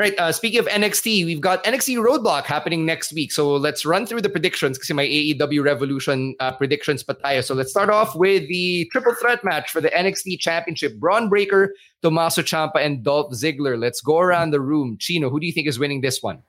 Right. 0.00 0.18
Uh, 0.18 0.32
speaking 0.32 0.58
of 0.58 0.66
NXT, 0.66 1.26
we've 1.26 1.42
got 1.42 1.62
NXT 1.62 2.02
Roadblock 2.02 2.44
happening 2.44 2.86
next 2.86 3.12
week. 3.12 3.30
So 3.30 3.54
let's 3.56 3.84
run 3.84 4.06
through 4.06 4.22
the 4.22 4.30
predictions 4.30 4.78
because 4.78 4.90
my 4.94 5.04
AEW 5.04 5.62
Revolution 5.62 6.34
uh, 6.40 6.52
predictions 6.52 7.04
patayo. 7.04 7.44
So 7.44 7.54
let's 7.54 7.68
start 7.68 7.90
off 7.90 8.16
with 8.16 8.48
the 8.48 8.88
triple 8.92 9.14
threat 9.20 9.44
match 9.44 9.70
for 9.70 9.82
the 9.82 9.90
NXT 9.90 10.40
Championship. 10.40 10.96
Bron 10.96 11.28
Breakker, 11.28 11.74
Tommaso 12.00 12.40
Ciampa, 12.40 12.76
and 12.76 13.04
Dolph 13.04 13.30
Ziggler. 13.32 13.78
Let's 13.78 14.00
go 14.00 14.20
around 14.20 14.52
the 14.52 14.60
room. 14.62 14.96
Chino, 14.98 15.28
who 15.28 15.38
do 15.38 15.46
you 15.46 15.52
think 15.52 15.68
is 15.68 15.78
winning 15.78 16.00
this 16.00 16.22
one? 16.22 16.42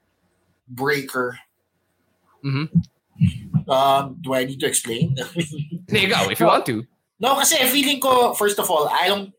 Breakker. 0.70 1.38
Mm-hmm. 2.45 3.70
Um, 3.70 4.18
do 4.22 4.34
I 4.34 4.45
need 4.45 4.62
to 4.62 4.66
explain? 4.66 5.14
there 5.89 6.02
you 6.02 6.08
go, 6.08 6.30
if 6.30 6.39
you 6.39 6.45
want 6.45 6.66
to. 6.68 6.88
No, 7.20 7.36
kasi 7.36 7.58
feeling 7.68 7.99
ko, 7.99 8.34
first 8.34 8.60
of 8.60 8.72
all, 8.72 8.88
I 8.88 9.10
don't, 9.10 9.34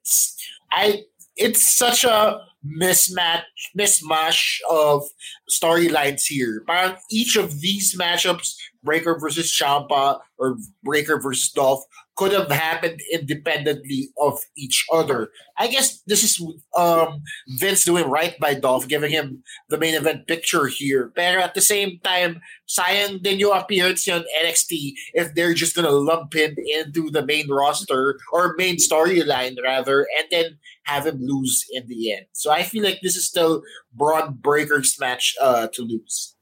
I, 0.70 1.04
it's 1.34 1.62
such 1.74 2.04
a 2.04 2.51
mismatch 2.66 3.42
mismatch 3.78 4.58
of 4.70 5.02
storylines 5.50 6.22
here. 6.26 6.62
Parang 6.66 6.96
each 7.10 7.36
of 7.36 7.60
these 7.60 7.96
matchups 7.98 8.54
Breakker 8.82 9.18
versus 9.18 9.50
Ciampa 9.52 10.20
or 10.38 10.56
Breakker 10.82 11.20
versus 11.20 11.50
Dolph 11.50 11.84
could 12.16 12.32
have 12.32 12.50
happened 12.50 13.00
independently 13.12 14.10
of 14.18 14.38
each 14.56 14.84
other. 14.92 15.30
I 15.56 15.68
guess 15.68 16.02
this 16.06 16.22
is 16.22 16.44
um, 16.76 17.22
Vince 17.58 17.84
doing 17.84 18.08
right 18.08 18.38
by 18.38 18.54
Dolph, 18.54 18.86
giving 18.86 19.10
him 19.10 19.42
the 19.70 19.78
main 19.78 19.94
event 19.94 20.26
picture 20.26 20.66
here. 20.66 21.10
But 21.14 21.24
at 21.24 21.54
the 21.54 21.60
same 21.60 22.00
time, 22.04 22.40
sayang 22.68 23.22
din 23.22 23.38
yung 23.38 23.56
appearance 23.56 24.06
on 24.08 24.24
NXT 24.44 24.92
if 25.14 25.34
they're 25.34 25.54
just 25.54 25.74
gonna 25.74 25.90
lump 25.90 26.34
him 26.34 26.54
into 26.58 27.10
the 27.10 27.24
main 27.24 27.48
roster 27.48 28.18
or 28.32 28.54
main 28.58 28.76
storyline 28.76 29.56
rather, 29.62 30.06
and 30.18 30.26
then 30.30 30.58
have 30.84 31.06
him 31.06 31.18
lose 31.20 31.64
in 31.72 31.86
the 31.86 32.12
end. 32.12 32.26
So 32.32 32.50
I 32.50 32.62
feel 32.62 32.82
like 32.82 33.00
this 33.02 33.16
is 33.16 33.26
still 33.26 33.62
Bron 33.94 34.34
Breakker's 34.34 34.98
match 35.00 35.34
uh, 35.40 35.68
to 35.72 35.82
lose. 35.82 36.34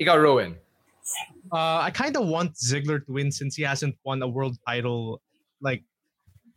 Ikaw, 0.00 0.22
Rowan. 0.22 0.56
Uh, 1.52 1.78
I 1.78 1.90
kind 1.90 2.16
of 2.16 2.26
want 2.26 2.54
Ziggler 2.54 3.04
to 3.04 3.12
win 3.12 3.32
since 3.32 3.56
he 3.56 3.62
hasn't 3.62 3.96
won 4.04 4.22
a 4.22 4.28
world 4.28 4.56
title 4.66 5.20
like 5.60 5.82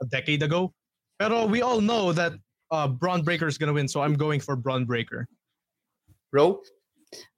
a 0.02 0.06
decade 0.06 0.44
ago. 0.44 0.74
Pero 1.20 1.46
we 1.46 1.62
all 1.62 1.82
know 1.82 2.12
that 2.14 2.34
uh, 2.72 2.88
Bron 2.88 3.24
Breakker 3.24 3.48
is 3.48 3.58
gonna 3.58 3.74
win, 3.74 3.88
so 3.88 4.02
I'm 4.02 4.16
going 4.16 4.40
for 4.40 4.56
Bron 4.56 4.86
Breakker. 4.86 5.28
Bro. 6.32 6.62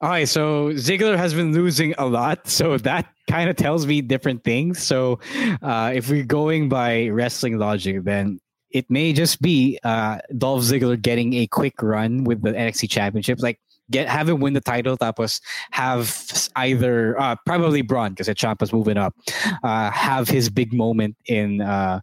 All 0.02 0.10
right, 0.10 0.28
so 0.28 0.70
Ziggler 0.70 1.18
has 1.18 1.34
been 1.34 1.52
losing 1.54 1.94
a 1.98 2.06
lot, 2.06 2.48
so 2.48 2.78
that 2.78 3.08
kind 3.30 3.50
of 3.50 3.58
tells 3.58 3.86
me 3.86 4.02
different 4.02 4.44
things. 4.44 4.82
So, 4.82 5.20
uh, 5.62 5.92
if 5.94 6.10
we're 6.10 6.24
going 6.24 6.70
by 6.70 7.10
wrestling 7.10 7.58
logic, 7.58 8.04
then 8.04 8.40
it 8.72 8.90
may 8.90 9.14
just 9.14 9.42
be 9.42 9.80
uh, 9.84 10.20
Dolph 10.38 10.64
Ziggler 10.64 11.02
getting 11.02 11.34
a 11.36 11.48
quick 11.48 11.82
run 11.82 12.24
with 12.24 12.42
the 12.42 12.52
NXT 12.52 12.90
Championship. 12.90 13.42
Like 13.42 13.60
get 13.92 14.08
have 14.08 14.30
him 14.30 14.40
win 14.40 14.54
the 14.54 14.62
title 14.62 14.98
tapos 14.98 15.42
have 15.72 16.50
either 16.56 17.20
uh, 17.20 17.36
probably 17.46 17.82
Bron 17.82 18.12
because 18.12 18.28
Ciampa's 18.28 18.74
moving 18.74 18.98
up 18.98 19.16
uh, 19.64 19.92
have 19.92 20.28
his 20.28 20.50
big 20.50 20.74
moment 20.74 21.16
in 21.28 21.62
uh, 21.62 22.02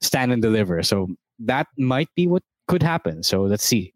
stand 0.00 0.32
and 0.32 0.42
deliver. 0.42 0.82
So 0.82 1.08
that 1.40 1.66
might 1.78 2.08
be 2.14 2.26
what 2.26 2.42
could 2.68 2.82
happen. 2.82 3.22
So 3.22 3.42
let's 3.42 3.64
see. 3.64 3.92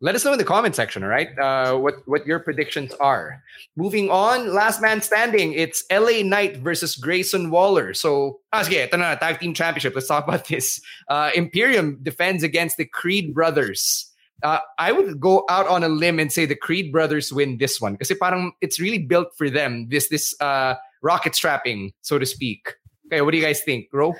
Let 0.00 0.14
us 0.14 0.24
know 0.24 0.30
in 0.32 0.38
the 0.38 0.44
comment 0.44 0.76
section 0.76 1.02
all 1.02 1.08
right? 1.08 1.36
Uh, 1.36 1.76
what 1.76 2.06
what 2.06 2.24
your 2.24 2.38
predictions 2.38 2.94
are. 3.00 3.42
Moving 3.74 4.10
on 4.10 4.54
last 4.54 4.80
man 4.80 5.02
standing. 5.02 5.52
It's 5.54 5.82
LA 5.90 6.22
Knight 6.22 6.58
versus 6.58 6.94
Grayson 6.94 7.50
Waller. 7.50 7.94
So 7.94 8.38
ah, 8.52 8.62
ito 8.62 8.96
na, 8.96 9.16
tag 9.16 9.40
team 9.40 9.54
championship. 9.54 9.96
Let's 9.96 10.06
talk 10.06 10.22
about 10.28 10.46
this. 10.46 10.80
Uh, 11.08 11.30
Imperium 11.34 11.98
defends 12.02 12.44
against 12.44 12.76
the 12.76 12.86
Creed 12.86 13.34
brothers 13.34 14.08
uh, 14.42 14.60
I 14.78 14.92
would 14.92 15.20
go 15.20 15.44
out 15.48 15.66
on 15.66 15.82
a 15.82 15.88
limb 15.88 16.18
and 16.18 16.32
say 16.32 16.46
the 16.46 16.54
Creed 16.54 16.92
brothers 16.92 17.32
win 17.32 17.58
this 17.58 17.80
one 17.80 17.94
because 17.94 18.12
it's 18.60 18.80
really 18.80 18.98
built 18.98 19.28
for 19.36 19.50
them. 19.50 19.88
This 19.88 20.08
this 20.08 20.34
uh, 20.40 20.74
rocket 21.02 21.34
strapping, 21.34 21.92
so 22.02 22.18
to 22.18 22.26
speak. 22.26 22.74
Okay, 23.06 23.20
what 23.22 23.32
do 23.32 23.38
you 23.38 23.44
guys 23.44 23.62
think, 23.62 23.88
Ro? 23.92 24.14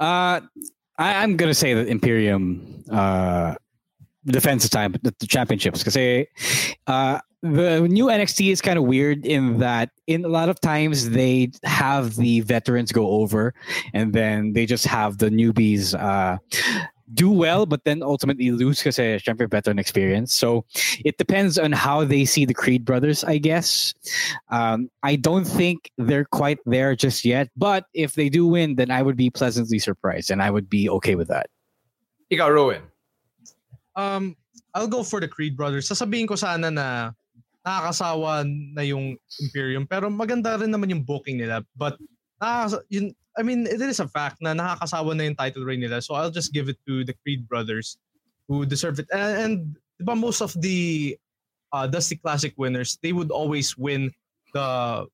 Uh, 0.00 0.40
I, 0.98 1.24
am 1.24 1.36
gonna 1.36 1.54
say 1.54 1.74
that 1.74 1.88
Imperium 1.88 2.84
uh, 2.90 3.54
defends 4.26 4.64
the 4.64 4.70
time 4.70 4.92
the, 5.02 5.14
the 5.18 5.26
championships 5.26 5.82
because 5.82 6.26
uh, 6.86 7.20
the 7.42 7.80
new 7.88 8.06
NXT 8.06 8.52
is 8.52 8.60
kind 8.60 8.78
of 8.78 8.84
weird 8.84 9.26
in 9.26 9.58
that 9.58 9.90
in 10.06 10.24
a 10.24 10.28
lot 10.28 10.48
of 10.48 10.60
times 10.60 11.10
they 11.10 11.50
have 11.62 12.16
the 12.16 12.40
veterans 12.40 12.90
go 12.90 13.06
over 13.08 13.54
and 13.92 14.12
then 14.12 14.54
they 14.54 14.66
just 14.66 14.86
have 14.86 15.18
the 15.18 15.30
newbies 15.30 15.98
uh, 15.98 16.38
do 17.12 17.30
well, 17.30 17.66
but 17.66 17.84
then 17.84 18.02
ultimately 18.02 18.50
lose 18.50 18.78
because 18.78 18.96
syempre 18.96 19.50
veteran 19.50 19.78
experience. 19.78 20.32
So 20.32 20.64
it 21.04 21.18
depends 21.18 21.58
on 21.58 21.72
how 21.72 22.04
they 22.04 22.24
see 22.24 22.44
the 22.44 22.54
Creed 22.54 22.84
brothers, 22.84 23.24
I 23.24 23.38
guess. 23.38 23.92
Um, 24.48 24.88
I 25.02 25.16
don't 25.16 25.44
think 25.44 25.90
they're 25.98 26.24
quite 26.24 26.58
there 26.64 26.96
just 26.96 27.24
yet, 27.24 27.50
but 27.56 27.84
if 27.92 28.14
they 28.14 28.28
do 28.28 28.46
win, 28.46 28.76
then 28.76 28.90
I 28.90 29.02
would 29.02 29.16
be 29.16 29.28
pleasantly 29.28 29.78
surprised 29.78 30.30
and 30.30 30.40
I 30.40 30.50
would 30.50 30.70
be 30.70 30.88
okay 30.88 31.14
with 31.14 31.28
that. 31.28 31.50
Ikaw, 32.32 32.48
Rowan. 32.48 32.82
Um, 33.96 34.36
I'll 34.72 34.88
go 34.88 35.02
for 35.04 35.20
the 35.20 35.28
Creed 35.28 35.56
brothers. 35.56 35.88
Sasabihin 35.88 36.26
ko 36.26 36.34
sana 36.34 36.70
na 36.70 37.12
nakakasawa 37.64 38.44
na 38.48 38.82
yung 38.82 39.16
Imperium, 39.40 39.86
pero 39.86 40.10
maganda 40.10 40.58
rin 40.60 40.72
naman 40.72 40.90
yung 40.90 41.02
booking 41.02 41.38
nila. 41.38 41.64
But 41.76 41.96
nakakasa- 42.40 42.84
yun, 42.88 43.14
I 43.36 43.42
mean, 43.42 43.66
it 43.66 43.80
is 43.80 44.00
a 44.00 44.08
fact 44.08 44.40
na 44.40 44.54
nakakasawa 44.54 45.16
na 45.16 45.24
yung 45.24 45.34
title 45.36 45.64
reign 45.64 45.80
nila. 45.80 46.00
So 46.02 46.14
I'll 46.14 46.30
just 46.30 46.52
give 46.52 46.68
it 46.68 46.78
to 46.86 47.04
the 47.04 47.14
Creed 47.24 47.48
brothers 47.48 47.98
who 48.48 48.64
deserve 48.64 48.98
it. 48.98 49.06
And, 49.12 49.76
and 49.98 50.20
most 50.20 50.40
of 50.40 50.54
the 50.60 51.18
uh, 51.72 51.86
Dusty 51.86 52.16
Classic 52.16 52.54
winners, 52.56 52.98
they 53.02 53.12
would 53.12 53.30
always 53.30 53.76
win 53.76 54.12
the 54.52 55.06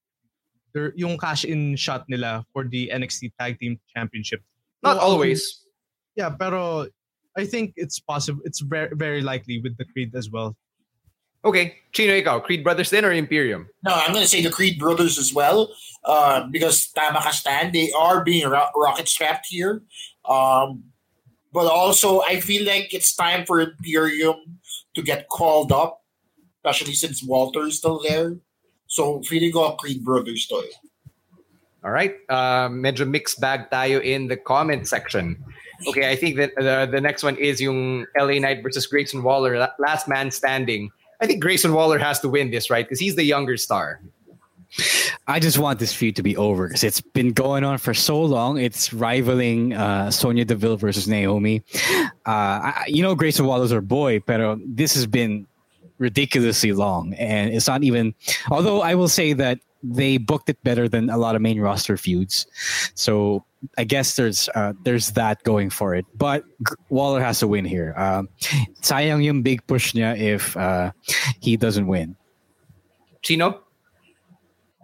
their, 0.73 0.93
yung 0.95 1.19
cash-in 1.19 1.75
shot 1.77 2.05
nila 2.09 2.45
for 2.53 2.65
the 2.65 2.91
NXT 2.93 3.33
Tag 3.39 3.59
Team 3.59 3.81
Championship. 3.97 4.43
Not 4.83 4.99
so, 4.99 5.03
always. 5.03 5.65
Yeah, 6.15 6.31
pero 6.31 6.87
I 7.37 7.45
think 7.45 7.75
it's 7.77 7.99
possible. 7.99 8.41
It's 8.45 8.61
very, 8.61 8.95
very 8.95 9.23
likely 9.23 9.61
with 9.61 9.77
the 9.79 9.85
Creed 9.85 10.15
as 10.15 10.31
well. 10.31 10.57
Okay. 11.45 11.77
Chino, 11.93 12.13
ikaw, 12.15 12.43
Creed 12.45 12.63
Brothers 12.63 12.91
then 12.91 13.05
or 13.05 13.13
Imperium? 13.13 13.69
No, 13.83 13.93
I'm 13.95 14.13
going 14.13 14.23
to 14.23 14.29
say 14.29 14.43
the 14.43 14.51
Creed 14.51 14.79
Brothers 14.79 15.19
as 15.19 15.35
well 15.35 15.73
uh, 16.05 16.47
because 16.51 16.89
tama 16.93 17.21
ka 17.21 17.33
they 17.73 17.91
are 17.93 18.23
being 18.25 18.49
ro- 18.49 18.71
rocket 18.77 19.09
strapped 19.09 19.47
here. 19.49 19.83
Um, 20.29 20.85
but 21.53 21.67
also, 21.67 22.23
I 22.23 22.41
feel 22.41 22.65
like 22.67 22.95
it's 22.95 23.15
time 23.15 23.45
for 23.45 23.61
Imperium 23.61 24.37
to 24.95 25.03
get 25.03 25.29
called 25.29 25.73
up, 25.73 26.05
especially 26.59 26.95
since 26.95 27.25
Walter 27.25 27.67
is 27.67 27.79
still 27.79 28.01
there. 28.07 28.37
So, 28.87 29.23
feeling 29.23 29.53
ko 29.53 29.73
Creed 29.73 30.05
Brothers 30.05 30.47
to 30.47 30.63
All 31.83 31.91
right. 31.91 32.15
Uh, 32.29 32.69
medyo 32.69 33.09
mixed 33.09 33.41
bag 33.41 33.71
tayo 33.71 34.03
in 34.03 34.29
the 34.29 34.37
comment 34.37 34.87
section. 34.87 35.43
Okay, 35.89 36.11
I 36.11 36.15
think 36.15 36.37
that 36.37 36.53
the, 36.57 36.87
the 36.91 37.01
next 37.01 37.23
one 37.23 37.37
is 37.37 37.61
yung 37.61 38.05
LA 38.19 38.39
Knight 38.39 38.63
versus 38.63 38.87
Grayson 38.87 39.23
Waller, 39.23 39.57
last 39.79 40.07
man 40.07 40.31
standing. 40.31 40.91
I 41.21 41.27
think 41.27 41.43
Grayson 41.43 41.73
Waller 41.73 41.99
has 41.99 42.21
to 42.21 42.29
win 42.29 42.51
this, 42.51 42.71
right? 42.71 42.85
Because 42.85 42.99
he's 42.99 43.17
the 43.17 43.25
younger 43.25 43.57
star. 43.57 44.01
I 45.27 45.41
just 45.41 45.59
want 45.59 45.79
this 45.79 45.93
feud 45.93 46.17
to 46.17 46.23
be 46.23 46.37
over 46.37 46.69
because 46.69 46.85
it's 46.85 47.01
been 47.01 47.33
going 47.33 47.65
on 47.65 47.79
for 47.79 47.93
so 47.93 48.23
long. 48.23 48.59
It's 48.59 48.93
rivaling 48.93 49.73
uh, 49.73 50.11
Sonya 50.11 50.45
Deville 50.45 50.77
versus 50.77 51.09
Naomi. 51.09 51.63
Uh, 52.27 52.71
I, 52.71 52.85
you 52.87 53.03
know, 53.03 53.15
Grayson 53.15 53.47
Waller's 53.47 53.73
her 53.73 53.81
boy, 53.81 54.21
but 54.21 54.59
this 54.65 54.95
has 54.95 55.07
been 55.07 55.47
ridiculously 55.99 56.73
long, 56.73 57.15
and 57.15 57.53
it's 57.53 57.67
not 57.67 57.83
even. 57.83 58.15
Although 58.51 58.81
I 58.81 58.95
will 58.95 59.09
say 59.09 59.33
that 59.35 59.59
they 59.83 60.19
booked 60.19 60.49
it 60.49 60.63
better 60.63 60.89
than 60.89 61.11
a 61.11 61.17
lot 61.17 61.37
of 61.37 61.43
main 61.43 61.61
roster 61.61 61.97
feuds, 61.97 62.47
so 62.95 63.45
I 63.77 63.85
guess 63.85 64.17
there's 64.17 64.49
uh, 64.55 64.73
there's 64.85 65.13
that 65.13 65.43
going 65.43 65.71
for 65.71 65.95
it. 65.95 66.07
But 66.15 66.45
Waller 66.89 67.21
has 67.21 67.41
to 67.41 67.49
win 67.49 67.65
here. 67.65 67.95
Um, 67.97 68.29
sayang 68.81 69.23
yung 69.23 69.43
big 69.43 69.67
push 69.67 69.93
niya 69.93 70.19
if 70.19 70.57
uh, 70.57 70.93
he 71.41 71.57
doesn't 71.57 71.87
win. 71.87 72.17
Chino. 73.23 73.61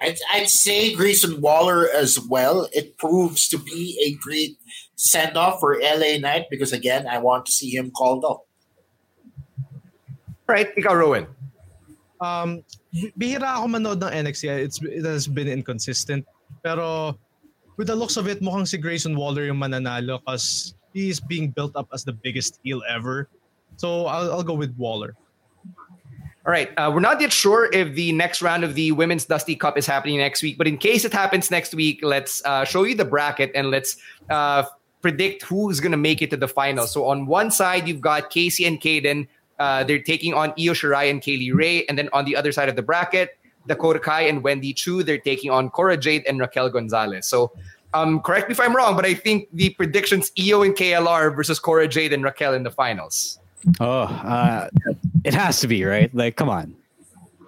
I'd, 0.00 0.18
I'd 0.30 0.50
say 0.50 0.94
Grayson 0.94 1.40
Waller 1.40 1.88
as 1.88 2.20
well. 2.20 2.68
It 2.72 2.98
proves 2.98 3.48
to 3.48 3.58
be 3.58 3.98
a 4.04 4.12
great 4.22 4.58
send 4.96 5.38
off 5.38 5.60
for 5.60 5.80
LA 5.80 6.18
Knight 6.18 6.46
because 6.50 6.72
again, 6.72 7.06
I 7.06 7.18
want 7.18 7.46
to 7.46 7.52
see 7.52 7.74
him 7.74 7.90
called 7.90 8.24
up. 8.24 8.42
Right, 10.46 10.68
ikaw 10.76 10.92
Rowan. 10.92 11.26
Um, 12.20 12.62
bihira 13.16 13.60
ako 13.60 13.66
manood 13.68 14.02
ng 14.02 14.12
NXT. 14.26 14.44
It's, 14.48 14.78
it 14.82 15.04
has 15.04 15.26
been 15.26 15.48
inconsistent. 15.48 16.24
Pero 16.62 17.18
with 17.76 17.88
the 17.88 17.96
looks 17.96 18.16
of 18.16 18.28
it, 18.28 18.40
mukhang 18.40 18.66
si 18.66 18.78
Grayson 18.78 19.16
Waller 19.16 19.44
yung 19.44 19.58
mananalo 19.58 20.20
because 20.20 20.74
he's 20.92 21.20
being 21.20 21.50
built 21.50 21.76
up 21.76 21.88
as 21.92 22.04
the 22.04 22.12
biggest 22.12 22.60
heel 22.62 22.82
ever. 22.88 23.28
So 23.76 24.06
I'll, 24.06 24.32
I'll 24.32 24.46
go 24.46 24.54
with 24.54 24.74
Waller. 24.76 25.14
All 26.46 26.52
right. 26.52 26.70
Uh, 26.78 26.90
we're 26.94 27.00
not 27.00 27.20
yet 27.20 27.32
sure 27.32 27.68
if 27.72 27.94
the 27.94 28.12
next 28.12 28.40
round 28.40 28.62
of 28.62 28.74
the 28.74 28.92
Women's 28.92 29.24
Dusty 29.24 29.56
Cup 29.56 29.76
is 29.76 29.84
happening 29.84 30.18
next 30.18 30.42
week, 30.42 30.56
but 30.56 30.68
in 30.68 30.78
case 30.78 31.04
it 31.04 31.12
happens 31.12 31.50
next 31.50 31.74
week, 31.74 31.98
let's 32.02 32.40
uh, 32.44 32.64
show 32.64 32.84
you 32.84 32.94
the 32.94 33.04
bracket 33.04 33.50
and 33.54 33.70
let's 33.70 33.96
uh, 34.30 34.62
predict 35.02 35.42
who's 35.42 35.80
going 35.80 35.90
to 35.90 35.98
make 35.98 36.22
it 36.22 36.30
to 36.30 36.36
the 36.36 36.46
final. 36.46 36.86
So 36.86 37.06
on 37.06 37.26
one 37.26 37.50
side, 37.50 37.88
you've 37.88 38.00
got 38.00 38.30
Casey 38.30 38.64
and 38.64 38.80
Kayden. 38.80 39.26
Uh, 39.58 39.84
they're 39.84 40.02
taking 40.02 40.34
on 40.34 40.50
Io 40.50 40.72
Shirai 40.72 41.10
and 41.10 41.22
Kay 41.22 41.36
Lee 41.36 41.52
Ray. 41.52 41.86
And 41.86 41.98
then 41.98 42.08
on 42.12 42.24
the 42.24 42.36
other 42.36 42.52
side 42.52 42.68
of 42.68 42.76
the 42.76 42.82
bracket, 42.82 43.38
Dakota 43.66 43.98
Kai 43.98 44.22
and 44.22 44.42
Wendy 44.42 44.72
Choo, 44.72 45.02
they're 45.02 45.18
taking 45.18 45.50
on 45.50 45.70
Cora 45.70 45.96
Jade 45.96 46.24
and 46.26 46.38
Raquel 46.38 46.70
Gonzalez. 46.70 47.26
So 47.26 47.52
um, 47.94 48.20
correct 48.20 48.48
me 48.48 48.52
if 48.52 48.60
I'm 48.60 48.76
wrong, 48.76 48.94
but 48.96 49.04
I 49.04 49.14
think 49.14 49.48
the 49.52 49.70
predictions 49.70 50.30
Io 50.38 50.62
and 50.62 50.74
KLR 50.74 51.34
versus 51.34 51.58
Cora 51.58 51.88
Jade 51.88 52.12
and 52.12 52.22
Raquel 52.22 52.54
in 52.54 52.62
the 52.62 52.70
finals. 52.70 53.38
Oh, 53.80 54.02
uh, 54.02 54.68
it 55.24 55.34
has 55.34 55.60
to 55.60 55.66
be 55.66 55.84
right. 55.84 56.14
Like, 56.14 56.36
come 56.36 56.48
on, 56.48 56.76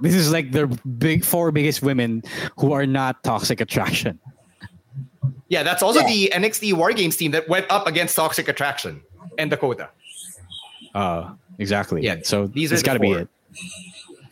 this 0.01 0.15
is 0.15 0.33
like 0.33 0.51
the 0.51 0.67
big 0.99 1.25
four 1.25 1.53
biggest 1.53 1.83
women 1.83 2.23
who 2.57 2.73
are 2.73 2.87
not 2.87 3.23
toxic 3.23 3.61
attraction. 3.61 4.19
Yeah, 5.49 5.63
that's 5.63 5.83
also 5.83 6.01
yeah. 6.01 6.09
the 6.09 6.33
NXT 6.35 6.75
War 6.75 6.93
Games 6.93 7.17
team 7.17 7.31
that 7.33 7.49
went 7.49 7.67
up 7.71 7.87
against 7.87 8.15
Toxic 8.17 8.49
Attraction 8.49 9.01
and 9.39 9.51
Dakota. 9.51 9.89
Oh, 10.95 11.01
uh, 11.01 11.35
exactly. 11.59 12.03
Yeah, 12.03 12.17
so 12.23 12.47
these 12.47 12.73
are 12.73 12.81
got 12.83 12.95
to 12.95 13.01
be 13.01 13.13
it. 13.13 13.29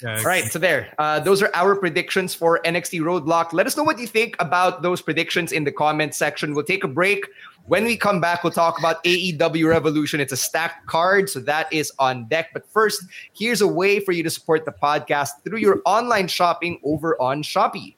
Yeah. 0.03 0.19
All 0.19 0.25
right, 0.25 0.45
so 0.45 0.59
there. 0.59 0.93
Uh, 0.99 1.21
those 1.21 1.43
are 1.43 1.51
our 1.55 1.75
predictions 1.75 2.35
for 2.35 2.61
NXT 2.65 3.01
Roadblock. 3.01 3.53
Let 3.53 3.67
us 3.67 3.77
know 3.77 3.83
what 3.83 3.99
you 3.99 4.07
think 4.07 4.37
about 4.39 4.83
those 4.83 5.01
predictions 5.01 5.53
in 5.53 5.65
the 5.65 5.73
comment 5.73 6.15
section. 6.15 6.55
We'll 6.55 6.65
take 6.65 6.85
a 6.85 6.89
break. 6.89 7.27
When 7.67 7.85
we 7.85 7.97
come 7.97 8.21
back, 8.21 8.45
we'll 8.45 8.53
talk 8.53 8.79
about 8.79 9.03
AEW 9.05 9.69
Revolution. 9.69 10.21
It's 10.21 10.33
a 10.33 10.37
stacked 10.37 10.87
card, 10.87 11.29
so 11.31 11.41
that 11.41 11.73
is 11.73 11.93
on 11.99 12.27
deck. 12.27 12.51
But 12.53 12.67
first, 12.69 13.05
here's 13.33 13.61
a 13.61 13.67
way 13.67 13.99
for 13.99 14.13
you 14.13 14.23
to 14.23 14.31
support 14.31 14.65
the 14.65 14.73
podcast 14.73 15.31
through 15.45 15.59
your 15.59 15.81
online 15.85 16.29
shopping 16.29 16.79
over 16.85 17.21
on 17.21 17.43
Shopee. 17.43 17.97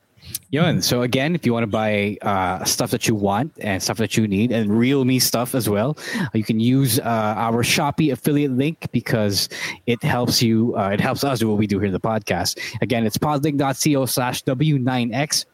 Yun. 0.51 0.81
So 0.81 1.03
again, 1.03 1.35
if 1.35 1.45
you 1.45 1.53
want 1.53 1.65
to 1.65 1.69
buy 1.69 2.17
uh, 2.23 2.65
stuff 2.65 2.91
that 2.93 3.07
you 3.07 3.15
want 3.15 3.53
and 3.59 3.83
stuff 3.83 3.99
that 3.99 4.17
you 4.17 4.27
need, 4.27 4.51
and 4.51 4.71
real 4.71 5.05
me 5.05 5.19
stuff 5.19 5.55
as 5.55 5.69
well, 5.69 5.99
you 6.33 6.43
can 6.43 6.59
use 6.59 6.99
uh, 6.99 7.03
our 7.37 7.63
Shopee 7.63 8.13
affiliate 8.13 8.53
link 8.53 8.87
because 8.91 9.51
it 9.87 10.03
helps 10.03 10.43
you. 10.43 10.75
Uh, 10.77 10.91
it 10.91 11.01
helps 11.01 11.23
us 11.23 11.41
do 11.41 11.49
what 11.49 11.59
we 11.59 11.67
do 11.67 11.79
here 11.79 11.87
in 11.87 11.93
the 11.93 12.01
podcast. 12.01 12.59
Again, 12.81 13.05
it's 13.05 13.19
podlink.co 13.19 14.07
slash 14.07 14.43
w9x. 14.45 15.45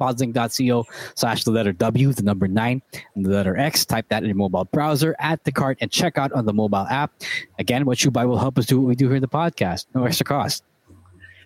Podlink.co 0.00 0.86
slash 1.14 1.44
the 1.44 1.52
letter 1.52 1.72
W, 1.72 2.12
the 2.12 2.24
number 2.24 2.48
nine, 2.48 2.82
and 3.14 3.24
the 3.24 3.30
letter 3.30 3.56
X. 3.56 3.86
Type 3.86 4.08
that 4.08 4.24
in 4.24 4.28
your 4.28 4.34
mobile 4.34 4.64
browser, 4.64 5.14
add 5.20 5.38
the 5.44 5.52
cart, 5.52 5.78
and 5.80 5.92
check 5.92 6.18
out 6.18 6.32
on 6.32 6.44
the 6.44 6.52
mobile 6.52 6.86
app. 6.90 7.12
Again, 7.60 7.84
what 7.84 8.02
you 8.02 8.10
buy 8.10 8.24
will 8.24 8.38
help 8.38 8.58
us 8.58 8.66
do 8.66 8.80
what 8.80 8.88
we 8.88 8.96
do 8.96 9.06
here 9.06 9.16
in 9.16 9.22
the 9.22 9.28
podcast. 9.28 9.86
No 9.94 10.04
extra 10.04 10.24
cost. 10.24 10.64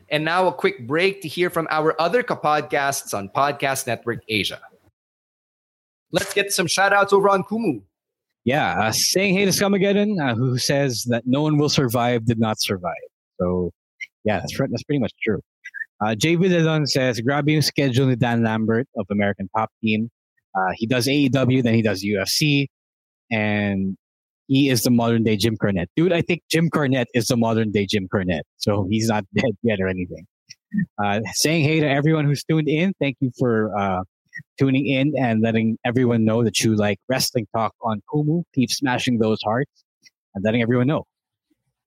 And 0.09 0.24
now 0.24 0.46
a 0.46 0.52
quick 0.52 0.86
break 0.86 1.22
to 1.22 1.28
hear 1.28 1.50
from 1.50 1.66
our 1.70 2.00
other 2.00 2.22
podcasts 2.22 3.12
on 3.12 3.28
Podcast 3.28 3.86
Network 3.86 4.22
Asia. 4.28 4.61
Let's 6.12 6.32
get 6.32 6.52
some 6.52 6.66
shout 6.66 6.92
outs 6.92 7.12
over 7.12 7.28
on 7.28 7.42
Kumu. 7.42 7.82
Yeah, 8.44 8.78
uh, 8.78 8.92
saying 8.92 9.34
hey 9.34 9.44
to 9.44 9.50
Scamageddon, 9.50 10.22
uh, 10.22 10.36
who 10.36 10.57
says 10.57 11.04
that 11.09 11.24
no 11.26 11.42
one 11.42 11.59
will 11.59 11.68
survive 11.68 12.26
did 12.26 12.38
not 12.38 12.61
survive. 12.61 12.94
So, 13.40 13.72
yeah, 14.24 14.38
that's, 14.38 14.57
that's 14.57 14.84
pretty 14.84 15.00
much 15.00 15.12
true. 15.20 15.40
Uh, 16.00 16.14
Villalon 16.14 16.86
says, 16.86 17.20
grab 17.20 17.48
yung 17.48 17.62
schedule 17.62 18.07
ni 18.07 18.14
Dan 18.14 18.44
Lambert 18.44 18.86
of 18.96 19.07
American 19.11 19.48
Top 19.57 19.70
Team. 19.82 20.11
Uh, 20.54 20.72
he 20.76 20.86
does 20.86 21.09
AEW, 21.09 21.62
then 21.62 21.74
he 21.74 21.82
does 21.82 22.04
UFC, 22.04 22.68
and 23.30 23.96
he 24.47 24.68
is 24.68 24.82
the 24.82 24.90
modern 24.90 25.22
day 25.22 25.36
Jim 25.36 25.57
Cornette. 25.57 25.88
Dude, 25.97 26.12
I 26.12 26.22
think 26.22 26.42
Jim 26.51 26.70
Cornette 26.70 27.07
is 27.14 27.26
the 27.26 27.36
modern 27.36 27.70
day 27.70 27.86
Jim 27.86 28.09
Cornette. 28.09 28.47
So 28.57 28.86
he's 28.90 29.09
not 29.09 29.24
dead 29.34 29.53
yet 29.62 29.80
or 29.80 29.88
anything. 29.88 30.26
Uh, 31.03 31.20
saying 31.34 31.64
hey 31.64 31.80
to 31.80 31.88
everyone 31.88 32.24
who's 32.24 32.44
tuned 32.44 32.68
in. 32.68 32.92
Thank 33.01 33.16
you 33.20 33.30
for 33.38 33.76
uh, 33.76 34.03
tuning 34.59 34.86
in 34.86 35.14
and 35.18 35.40
letting 35.42 35.78
everyone 35.84 36.24
know 36.24 36.44
that 36.44 36.61
you 36.61 36.74
like 36.74 36.99
wrestling 37.09 37.47
talk 37.55 37.74
on 37.82 38.03
Kumu. 38.12 38.42
Keep 38.55 38.70
smashing 38.70 39.18
those 39.18 39.40
hearts 39.42 39.84
and 40.34 40.44
letting 40.44 40.62
everyone 40.62 40.86
know. 40.86 41.07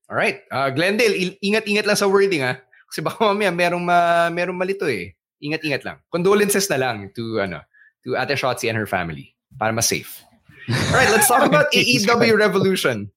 All 0.09 0.17
right. 0.17 0.41
Uh, 0.51 0.69
Glendale, 0.71 1.37
ingat-ingat 1.43 1.85
lang 1.85 1.95
sa 1.95 2.09
wording 2.09 2.41
ah. 2.41 2.57
Kasi 2.89 3.05
baka 3.05 3.21
mamaya 3.21 3.53
merong, 3.53 3.85
ma, 3.85 4.29
merong 4.33 4.57
malito 4.57 4.89
eh. 4.89 5.13
Ingat-ingat 5.37 5.85
lang. 5.85 6.01
Condolences 6.09 6.65
na 6.69 6.77
lang 6.81 7.13
to, 7.13 7.37
ano, 7.39 7.61
to 8.03 8.17
Ate 8.17 8.33
Shotzi 8.33 8.67
and 8.67 8.77
her 8.77 8.89
family. 8.89 9.37
Para 9.53 9.71
mas 9.71 9.85
safe. 9.85 10.25
All 10.69 10.93
right, 10.93 11.09
let's 11.09 11.27
talk 11.27 11.43
about 11.49 11.71
AEW 11.71 12.37
Revolution. 12.37 13.11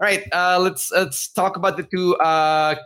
All 0.00 0.06
right, 0.06 0.22
uh, 0.32 0.58
let's 0.60 0.92
let's 0.92 1.28
talk 1.28 1.56
about 1.56 1.76
the 1.76 1.82
two 1.82 2.14
uh, 2.16 2.76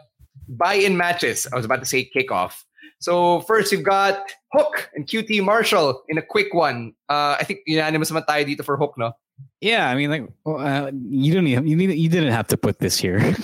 buy-in 0.49 0.97
matches. 0.97 1.47
I 1.53 1.57
was 1.57 1.65
about 1.65 1.81
to 1.81 1.87
say 1.87 2.11
kickoff. 2.15 2.65
So 3.01 3.41
first, 3.43 3.73
you've 3.73 3.83
got 3.83 4.33
Hook 4.53 4.89
and 4.95 5.07
QT 5.07 5.45
Marshall 5.45 6.03
in 6.09 6.19
a 6.19 6.23
quick 6.23 6.55
one. 6.55 6.95
Uh, 7.09 7.37
I 7.39 7.45
think 7.45 7.61
unanimous 7.67 8.11
naman 8.11 8.25
tayo 8.27 8.47
dito 8.47 8.65
for 8.65 8.77
Hook, 8.77 8.95
no? 8.97 9.13
Yeah, 9.61 9.89
I 9.89 9.95
mean, 9.97 10.09
like 10.09 10.29
uh, 10.47 10.91
you 10.95 11.35
don't 11.35 11.47
even, 11.47 11.67
you 11.67 11.77
need, 11.77 11.91
you 11.99 12.09
didn't 12.09 12.33
have 12.33 12.47
to 12.49 12.57
put 12.57 12.79
this 12.79 12.97
here. 12.97 13.35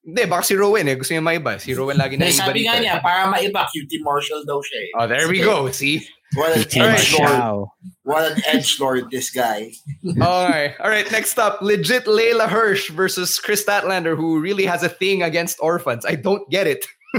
Hindi, 0.00 0.24
baka 0.24 0.42
si 0.42 0.54
Rowan 0.56 0.88
eh. 0.88 0.96
Gusto 0.96 1.12
niya 1.12 1.24
maiba. 1.24 1.60
Si 1.60 1.76
Rowan 1.76 2.00
lagi 2.00 2.16
na 2.16 2.32
iba 2.32 2.40
Sabi 2.40 2.64
nga 2.64 2.80
niya, 2.80 3.04
para 3.04 3.28
maiba, 3.28 3.68
QT 3.68 4.00
Marshall 4.00 4.48
daw 4.48 4.64
siya 4.64 4.78
eh. 4.80 4.90
Oh, 4.96 5.06
there 5.06 5.28
we 5.28 5.44
go. 5.44 5.68
See? 5.70 6.00
What 6.34 6.56
an 6.56 6.62
edge 6.62 7.12
lord. 7.18 7.68
What 8.04 8.32
an 8.32 8.42
edge 8.46 8.78
lord 8.78 9.10
this 9.10 9.30
guy. 9.30 9.72
All 10.22 10.48
right. 10.48 10.74
All 10.80 10.88
right. 10.88 11.10
Next 11.10 11.38
up, 11.38 11.60
legit 11.60 12.06
Leyla 12.06 12.48
Hirsch 12.48 12.88
versus 12.90 13.38
Kris 13.38 13.64
Statlander, 13.64 14.16
who 14.16 14.40
really 14.40 14.64
has 14.64 14.82
a 14.82 14.88
thing 14.88 15.22
against 15.22 15.58
orphans. 15.60 16.06
I 16.06 16.14
don't 16.14 16.48
get 16.48 16.66
it. 16.66 16.86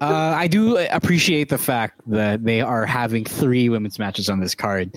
uh, 0.00 0.34
I 0.34 0.48
do 0.48 0.76
appreciate 0.90 1.48
the 1.48 1.58
fact 1.58 2.00
that 2.08 2.44
they 2.44 2.60
are 2.60 2.84
having 2.84 3.24
three 3.24 3.68
women's 3.68 3.98
matches 3.98 4.28
on 4.28 4.40
this 4.40 4.54
card. 4.54 4.92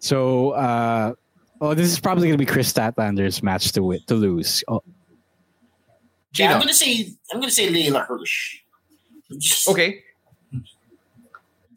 So, 0.00 0.50
uh, 0.50 1.14
oh, 1.60 1.74
this 1.74 1.92
is 1.92 2.00
probably 2.00 2.26
going 2.26 2.38
to 2.38 2.44
be 2.44 2.50
Kris 2.50 2.72
Statlander's 2.72 3.42
match 3.42 3.70
to 3.72 3.82
win, 3.82 4.00
to 4.08 4.14
lose. 4.14 4.64
Oh. 4.66 4.82
Yeah, 6.34 6.52
I'm 6.52 6.60
gonna 6.60 6.74
say 6.74 7.14
I'm 7.32 7.40
gonna 7.40 7.50
say 7.50 7.68
Leyla 7.68 8.06
Hirsch. 8.06 8.58
Just, 9.38 9.68
okay. 9.68 10.02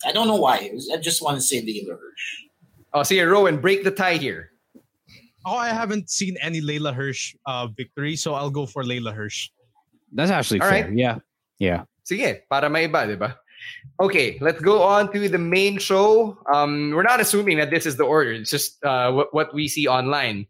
I 0.06 0.12
don't 0.12 0.28
know 0.28 0.36
why. 0.36 0.72
I 0.94 0.98
just 0.98 1.22
want 1.22 1.38
to 1.38 1.42
say 1.42 1.62
Leyla 1.62 1.98
Hirsch. 2.00 2.44
Oh, 2.94 3.04
see, 3.04 3.22
Rowan, 3.22 3.60
break 3.60 3.84
the 3.84 3.92
tie 3.92 4.16
here. 4.16 4.52
Oh, 5.46 5.56
I 5.56 5.70
haven't 5.70 6.10
seen 6.10 6.38
any 6.42 6.62
Leyla 6.62 6.94
Hirsch 6.94 7.36
uh, 7.46 7.68
victory, 7.68 8.16
so 8.16 8.34
I'll 8.34 8.50
go 8.50 8.66
for 8.66 8.84
Leyla 8.84 9.14
Hirsch. 9.14 9.50
That's 10.12 10.32
actually 10.32 10.62
All 10.62 10.70
fair. 10.70 10.86
Right. 10.86 10.94
Yeah. 10.94 11.20
Yeah. 11.60 11.84
Sige, 12.06 12.42
para 12.50 12.70
maiba, 12.70 13.08
di 13.08 13.16
ba? 13.16 13.38
Okay, 14.00 14.38
let's 14.42 14.62
go 14.62 14.82
on 14.82 15.12
to 15.12 15.28
the 15.28 15.38
main 15.38 15.78
show. 15.78 16.38
Um, 16.52 16.92
we're 16.96 17.04
not 17.04 17.20
assuming 17.20 17.58
that 17.58 17.70
this 17.70 17.86
is 17.86 17.98
the 17.98 18.06
order. 18.06 18.32
It's 18.32 18.50
just 18.50 18.84
uh, 18.84 19.12
what, 19.12 19.34
what 19.34 19.54
we 19.54 19.68
see 19.68 19.88
online. 19.88 20.48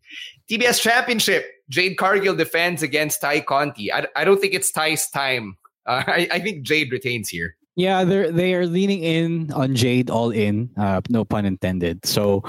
TBS 0.49 0.79
Championship. 0.81 1.45
Jade 1.69 1.97
Cargill 1.97 2.35
defends 2.35 2.83
against 2.83 3.21
Tay 3.21 3.41
Conti. 3.41 3.93
I, 3.93 4.07
I 4.15 4.25
don't 4.25 4.41
think 4.41 4.53
it's 4.53 4.71
Tay's 4.71 5.07
time. 5.09 5.57
Uh, 5.85 6.03
I, 6.07 6.27
I 6.31 6.39
think 6.39 6.63
Jade 6.63 6.91
retains 6.91 7.29
here. 7.29 7.55
Yeah, 7.75 8.03
they're 8.03 8.29
they 8.29 8.55
are 8.55 8.65
leaning 8.65 9.03
in 9.03 9.53
on 9.53 9.73
Jade 9.73 10.09
all 10.09 10.31
in, 10.31 10.69
uh, 10.75 10.99
no 11.07 11.23
pun 11.23 11.45
intended. 11.45 12.05
So 12.05 12.43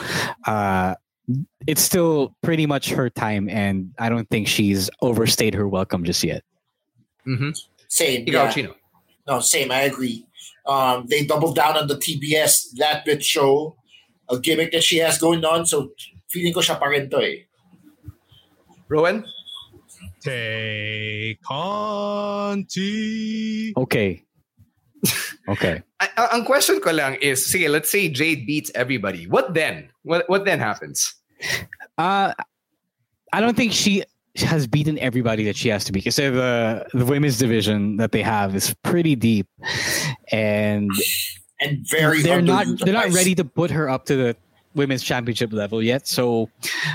uh, 0.44 0.96
it's 1.68 1.82
still 1.82 2.34
pretty 2.42 2.66
much 2.66 2.90
her 2.90 3.08
time, 3.08 3.48
and 3.48 3.94
I 3.98 4.08
don't 4.08 4.28
think 4.28 4.48
she's 4.48 4.90
overstayed 5.02 5.54
her 5.54 5.68
welcome 5.68 6.02
just 6.02 6.24
yet. 6.24 6.42
Mm-hmm. 7.28 7.50
Same. 7.86 8.24
Yeah. 8.26 8.52
No, 9.28 9.38
same. 9.38 9.70
I 9.70 9.82
agree. 9.82 10.26
Um, 10.66 11.06
they 11.08 11.24
doubled 11.24 11.54
down 11.54 11.76
on 11.76 11.86
the 11.86 11.94
TBS 11.94 12.76
that 12.78 13.04
bit 13.04 13.22
show, 13.22 13.76
a 14.28 14.38
gimmick 14.38 14.72
that 14.72 14.82
she 14.82 14.98
has 14.98 15.18
going 15.18 15.44
on. 15.44 15.66
So 15.66 15.92
feeling 16.28 16.52
ko 16.52 16.60
siya 16.60 16.78
pa 16.78 16.86
rin 16.86 17.10
to 17.10 17.18
eh. 17.18 17.46
Rowan? 18.90 19.24
Tay 20.20 21.38
Conti. 21.46 22.92
Okay. 23.76 24.24
Okay. 25.48 25.82
I, 25.98 26.06
ang 26.30 26.44
question 26.44 26.78
ko 26.78 26.92
lang 26.92 27.16
is, 27.18 27.42
sige, 27.50 27.66
let's 27.68 27.90
say 27.90 28.08
Jade 28.08 28.46
beats 28.46 28.70
everybody. 28.76 29.26
What 29.26 29.52
then? 29.52 29.90
What 30.04 30.28
what 30.30 30.44
then 30.44 30.60
happens? 30.60 31.12
Uh 31.98 32.30
I 33.32 33.40
don't 33.40 33.56
think 33.56 33.72
she 33.72 34.04
has 34.36 34.68
beaten 34.68 34.98
everybody 34.98 35.42
that 35.44 35.56
she 35.56 35.68
has 35.70 35.82
to 35.84 35.92
beat. 35.92 36.04
Because 36.04 36.16
the 36.16 36.86
the 36.94 37.04
women's 37.04 37.38
division 37.38 37.96
that 37.96 38.12
they 38.12 38.22
have 38.22 38.54
is 38.54 38.74
pretty 38.84 39.16
deep, 39.16 39.48
and 40.30 40.90
and 41.58 41.82
very 41.90 42.22
they're 42.22 42.42
not 42.42 42.66
they're 42.78 42.94
not 42.94 43.10
ready 43.10 43.34
to 43.34 43.44
put 43.44 43.72
her 43.72 43.88
up 43.88 44.06
to 44.06 44.14
the 44.14 44.36
women's 44.80 45.04
championship 45.04 45.52
level 45.52 45.84
yet. 45.84 46.08
So 46.08 46.48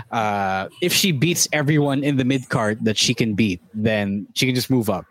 uh, 0.09 0.67
if 0.81 0.89
she 0.89 1.13
beats 1.13 1.45
everyone 1.53 2.01
in 2.01 2.17
the 2.17 2.25
mid 2.25 2.49
card 2.49 2.81
that 2.85 2.97
she 2.97 3.13
can 3.13 3.37
beat, 3.37 3.61
then 3.77 4.25
she 4.33 4.49
can 4.49 4.57
just 4.57 4.73
move 4.73 4.89
up. 4.89 5.05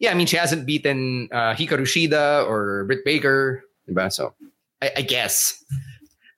Yeah, 0.00 0.10
I 0.10 0.14
mean 0.16 0.24
she 0.26 0.40
hasn't 0.40 0.64
beaten 0.64 1.28
uh, 1.28 1.52
Hikaru 1.52 1.84
Shida 1.84 2.48
or 2.48 2.88
Britt 2.88 3.04
Baker, 3.04 3.60
so 4.08 4.32
I, 4.80 4.90
I 4.96 5.02
guess. 5.04 5.60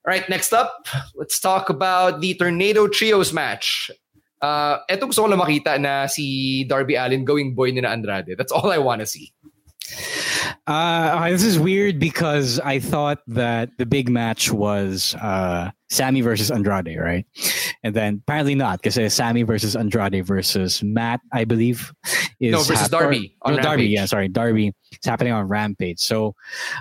All 0.02 0.10
right, 0.10 0.26
next 0.28 0.52
up, 0.52 0.86
let's 1.14 1.38
talk 1.38 1.70
about 1.70 2.20
the 2.20 2.34
Tornado 2.34 2.86
Trios 2.90 3.32
match. 3.32 3.90
Uh, 4.42 4.78
eto 4.90 5.06
gusto 5.08 5.22
ko 5.22 5.30
lang 5.30 5.40
makita 5.40 5.80
na 5.80 6.06
si 6.06 6.64
Darby 6.66 6.98
Allin 6.98 7.24
going 7.24 7.54
boy 7.54 7.70
ni 7.70 7.80
na 7.80 7.94
Andrade. 7.94 8.34
That's 8.36 8.52
all 8.52 8.70
I 8.70 8.78
want 8.78 9.00
to 9.00 9.06
see. 9.06 9.32
Uh, 10.66 11.28
this 11.30 11.44
is 11.44 11.60
weird 11.60 12.00
because 12.00 12.58
I 12.60 12.80
thought 12.80 13.18
that 13.28 13.70
the 13.78 13.86
big 13.86 14.08
match 14.08 14.50
was 14.50 15.14
uh, 15.14 15.70
Sammy 15.88 16.22
versus 16.22 16.50
Andrade, 16.50 16.98
right? 16.98 17.24
And 17.84 17.94
then 17.94 18.20
apparently 18.26 18.56
not, 18.56 18.82
because 18.82 19.14
Sammy 19.14 19.44
versus 19.44 19.76
Andrade 19.76 20.26
versus 20.26 20.82
Matt, 20.82 21.20
I 21.32 21.44
believe, 21.44 21.92
is 22.40 22.52
no 22.52 22.62
versus 22.62 22.88
Darby. 22.88 23.36
Or, 23.42 23.52
no, 23.52 23.62
Darby, 23.62 23.86
yeah, 23.86 24.06
sorry, 24.06 24.26
Darby. 24.26 24.72
It's 24.90 25.06
happening 25.06 25.32
on 25.32 25.46
Rampage. 25.46 26.00
So 26.00 26.34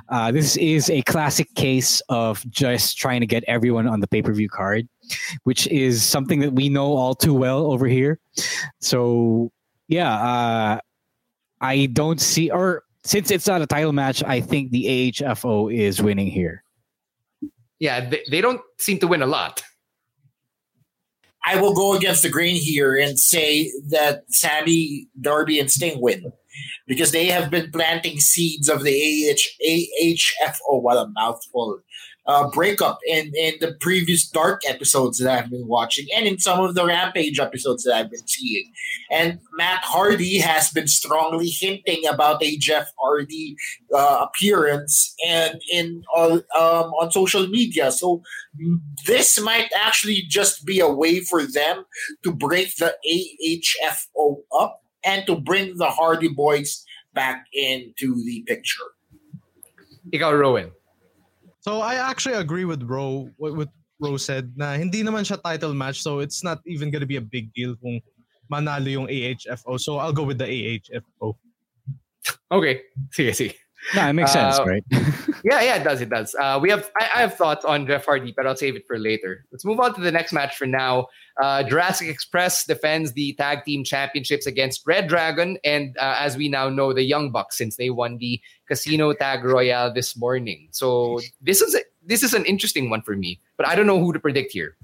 uh, 0.09 0.31
this 0.31 0.57
is 0.57 0.89
a 0.89 1.03
classic 1.03 1.53
case 1.53 2.01
of 2.09 2.43
just 2.49 2.97
trying 2.97 3.21
to 3.21 3.27
get 3.27 3.43
everyone 3.47 3.87
on 3.87 3.99
the 3.99 4.07
pay 4.07 4.23
per 4.23 4.33
view 4.33 4.49
card, 4.49 4.87
which 5.43 5.67
is 5.67 6.03
something 6.03 6.39
that 6.39 6.53
we 6.53 6.69
know 6.69 6.93
all 6.93 7.13
too 7.13 7.35
well 7.35 7.71
over 7.71 7.85
here. 7.85 8.19
So 8.81 9.51
yeah, 9.87 10.11
uh, 10.11 10.79
I 11.61 11.85
don't 11.87 12.19
see 12.19 12.49
or 12.49 12.84
since 13.05 13.29
it's 13.29 13.45
not 13.47 13.61
a 13.61 13.67
title 13.67 13.93
match, 13.93 14.23
I 14.23 14.41
think 14.41 14.71
the 14.71 15.11
AHFO 15.11 15.73
is 15.73 16.01
winning 16.01 16.27
here. 16.27 16.63
Yeah, 17.79 18.09
they, 18.09 18.23
they 18.29 18.41
don't 18.41 18.61
seem 18.79 18.99
to 18.99 19.07
win 19.07 19.21
a 19.21 19.27
lot. 19.27 19.63
I 21.45 21.61
will 21.61 21.75
go 21.75 21.93
against 21.93 22.23
the 22.23 22.29
grain 22.29 22.55
here 22.55 22.95
and 22.95 23.19
say 23.19 23.71
that 23.89 24.23
Sammy, 24.29 25.07
Darby, 25.21 25.59
and 25.59 25.69
Sting 25.69 26.01
win 26.01 26.31
because 26.87 27.11
they 27.11 27.25
have 27.27 27.51
been 27.51 27.69
planting 27.71 28.19
seeds 28.19 28.67
of 28.67 28.83
the 28.83 29.29
AH, 29.29 29.63
AHFO. 29.63 30.81
What 30.81 30.97
a 30.97 31.07
mouthful! 31.07 31.81
Uh, 32.27 32.49
breakup 32.49 32.99
in, 33.07 33.31
in 33.35 33.55
the 33.59 33.75
previous 33.79 34.27
Dark 34.27 34.61
episodes 34.67 35.19
that 35.19 35.31
I've 35.31 35.49
been 35.49 35.67
watching 35.67 36.07
and 36.15 36.25
in 36.25 36.39
some 36.39 36.59
of 36.59 36.75
the 36.75 36.85
Rampage 36.85 37.39
episodes 37.39 37.83
that 37.83 37.95
I've 37.95 38.09
been 38.09 38.27
seeing. 38.27 38.71
And 39.11 39.39
Matt 39.53 39.83
Hardy 39.83 40.39
has 40.39 40.71
been 40.71 40.87
strongly 40.87 41.47
hinting 41.47 42.05
about 42.07 42.41
a 42.43 42.57
Jeff 42.57 42.91
Hardy 42.99 43.55
uh, 43.93 44.25
appearance 44.27 45.13
and 45.25 45.61
in 45.71 46.03
uh, 46.15 46.39
um, 46.57 46.93
on 46.93 47.11
social 47.11 47.47
media. 47.47 47.91
So 47.91 48.23
this 49.05 49.39
might 49.39 49.69
actually 49.79 50.23
just 50.27 50.65
be 50.65 50.79
a 50.79 50.89
way 50.89 51.19
for 51.19 51.43
them 51.43 51.85
to 52.23 52.33
break 52.33 52.75
the 52.77 52.95
AHFO 53.07 54.37
up 54.57 54.81
and 55.03 55.25
to 55.27 55.35
bring 55.35 55.77
the 55.77 55.89
Hardy 55.89 56.29
Boys 56.29 56.83
back 57.13 57.45
into 57.53 58.15
the 58.25 58.43
picture. 58.47 58.83
Ikaw, 60.13 60.39
Rowan. 60.39 60.71
So 61.65 61.81
I 61.81 61.97
actually 61.97 62.37
agree 62.37 62.61
with 62.61 62.85
Ro 62.85 63.25
what, 63.41 63.57
what 63.57 63.69
Ro 63.97 64.21
said 64.21 64.53
na 64.53 64.77
hindi 64.77 65.01
naman 65.01 65.25
siya 65.25 65.41
title 65.41 65.73
match 65.73 66.05
so 66.05 66.21
it's 66.21 66.45
not 66.45 66.61
even 66.69 66.93
gonna 66.93 67.09
be 67.09 67.17
a 67.17 67.25
big 67.25 67.49
deal 67.57 67.73
kung 67.81 67.97
manalo 68.53 68.85
yung 68.85 69.09
AHFO. 69.09 69.81
So 69.81 69.97
I'll 69.97 70.13
go 70.13 70.21
with 70.21 70.37
the 70.37 70.45
AHFO. 70.45 71.33
Okay. 72.53 72.85
Sige, 73.09 73.33
sige. 73.33 73.64
No, 73.93 74.07
it 74.07 74.13
makes 74.13 74.31
sense, 74.31 74.57
uh, 74.57 74.65
right? 74.65 74.83
yeah, 75.43 75.61
yeah, 75.61 75.75
it 75.75 75.83
does. 75.83 76.01
It 76.01 76.09
does. 76.09 76.35
Uh, 76.39 76.59
we 76.61 76.69
have 76.69 76.89
I, 76.99 77.09
I, 77.15 77.21
have 77.21 77.35
thoughts 77.35 77.63
on 77.65 77.85
Jeff 77.85 78.05
Hardy, 78.05 78.33
but 78.35 78.47
I'll 78.47 78.55
save 78.55 78.75
it 78.75 78.87
for 78.87 78.97
later. 78.97 79.45
Let's 79.51 79.63
move 79.63 79.79
on 79.79 79.93
to 79.95 80.01
the 80.01 80.11
next 80.11 80.33
match 80.33 80.55
for 80.55 80.65
now. 80.65 81.07
Uh, 81.41 81.63
Jurassic 81.63 82.07
Express 82.07 82.65
defends 82.65 83.13
the 83.13 83.33
tag 83.33 83.63
team 83.63 83.83
championships 83.83 84.47
against 84.47 84.81
Red 84.87 85.07
Dragon, 85.07 85.57
and 85.63 85.95
uh, 85.97 86.15
as 86.17 86.35
we 86.35 86.49
now 86.49 86.69
know, 86.69 86.93
the 86.93 87.03
Young 87.03 87.31
Bucks 87.31 87.57
since 87.57 87.75
they 87.75 87.89
won 87.89 88.17
the 88.17 88.41
Casino 88.67 89.13
Tag 89.13 89.43
Royale 89.43 89.93
this 89.93 90.17
morning. 90.17 90.69
So 90.71 91.19
this 91.41 91.61
is 91.61 91.75
a, 91.75 91.81
this 92.03 92.23
is 92.23 92.33
an 92.33 92.45
interesting 92.45 92.89
one 92.89 93.01
for 93.01 93.15
me, 93.15 93.39
but 93.57 93.67
I 93.67 93.75
don't 93.75 93.87
know 93.87 93.99
who 93.99 94.13
to 94.13 94.19
predict 94.19 94.51
here. 94.53 94.77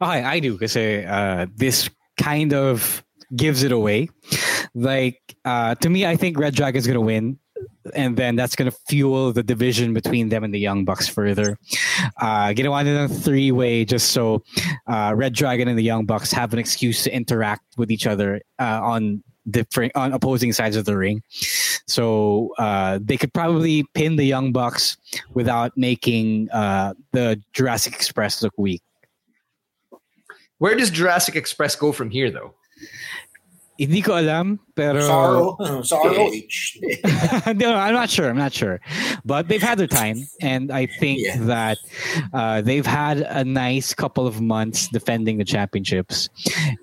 Okay, 0.00 0.22
I 0.22 0.40
do 0.40 0.52
because 0.52 0.76
uh, 0.76 1.46
this 1.56 1.90
kind 2.16 2.54
of 2.54 3.04
gives 3.34 3.62
it 3.62 3.72
away. 3.72 4.08
Like 4.74 5.36
uh, 5.44 5.74
to 5.76 5.90
me, 5.90 6.06
I 6.06 6.16
think 6.16 6.38
Red 6.38 6.54
Dragon's 6.54 6.86
gonna 6.86 7.00
win 7.00 7.38
and 7.94 8.16
then 8.16 8.36
that's 8.36 8.56
going 8.56 8.70
to 8.70 8.76
fuel 8.88 9.32
the 9.32 9.42
division 9.42 9.94
between 9.94 10.28
them 10.28 10.44
and 10.44 10.52
the 10.54 10.58
Young 10.58 10.84
Bucks 10.84 11.08
further. 11.08 11.58
Uh, 12.20 12.52
get 12.52 12.66
it 12.66 12.68
on 12.68 12.86
in 12.86 12.96
a 12.96 13.08
three 13.08 13.52
way 13.52 13.84
just 13.84 14.12
so 14.12 14.42
uh, 14.86 15.12
Red 15.16 15.34
Dragon 15.34 15.68
and 15.68 15.78
the 15.78 15.82
Young 15.82 16.06
Bucks 16.06 16.32
have 16.32 16.52
an 16.52 16.58
excuse 16.58 17.02
to 17.04 17.14
interact 17.14 17.64
with 17.76 17.90
each 17.90 18.06
other 18.06 18.40
uh, 18.58 18.80
on 18.82 19.22
different 19.50 19.94
on 19.96 20.12
opposing 20.12 20.52
sides 20.52 20.76
of 20.76 20.84
the 20.84 20.96
ring. 20.96 21.22
So 21.86 22.54
uh, 22.58 22.98
they 23.02 23.16
could 23.16 23.32
probably 23.32 23.84
pin 23.94 24.16
the 24.16 24.24
Young 24.24 24.52
Bucks 24.52 24.96
without 25.34 25.72
making 25.76 26.50
uh, 26.50 26.94
the 27.12 27.42
Jurassic 27.52 27.94
Express 27.94 28.42
look 28.42 28.54
weak. 28.56 28.82
Where 30.58 30.76
does 30.76 30.90
Jurassic 30.90 31.36
Express 31.36 31.74
go 31.74 31.90
from 31.90 32.10
here, 32.10 32.30
though? 32.30 32.54
Hindi 33.80 34.02
ko 34.02 34.12
alam, 34.12 34.60
pero... 34.76 35.00
Sorrow. 35.00 35.56
Sorrow 35.82 36.28
no, 37.56 37.72
I'm 37.72 37.94
not 37.94 38.10
sure. 38.10 38.28
I'm 38.28 38.36
not 38.36 38.52
sure. 38.52 38.78
But 39.24 39.48
they've 39.48 39.62
had 39.62 39.78
their 39.78 39.86
time. 39.86 40.28
And 40.42 40.70
I 40.70 40.84
think 40.84 41.20
yeah. 41.24 41.38
that 41.48 41.78
uh, 42.34 42.60
they've 42.60 42.84
had 42.84 43.22
a 43.22 43.42
nice 43.42 43.94
couple 43.94 44.26
of 44.26 44.42
months 44.42 44.88
defending 44.88 45.38
the 45.38 45.46
championships. 45.48 46.28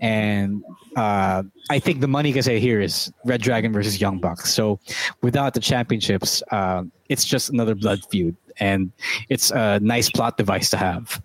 And 0.02 0.64
uh, 0.96 1.44
I 1.70 1.78
think 1.78 2.02
the 2.02 2.08
money 2.08 2.34
say 2.42 2.60
here 2.60 2.82
is 2.82 3.14
Red 3.26 3.42
Dragon 3.44 3.72
versus 3.72 4.02
Young 4.02 4.18
Bucks. 4.18 4.52
So 4.52 4.80
without 5.22 5.54
the 5.54 5.60
championships, 5.62 6.42
uh, 6.50 6.82
it's 7.10 7.26
just 7.26 7.52
another 7.52 7.76
blood 7.76 8.00
feud. 8.10 8.36
And 8.60 8.92
it's 9.30 9.52
a 9.52 9.80
nice 9.82 10.10
plot 10.10 10.38
device 10.38 10.72
to 10.72 10.78
have. 10.78 11.22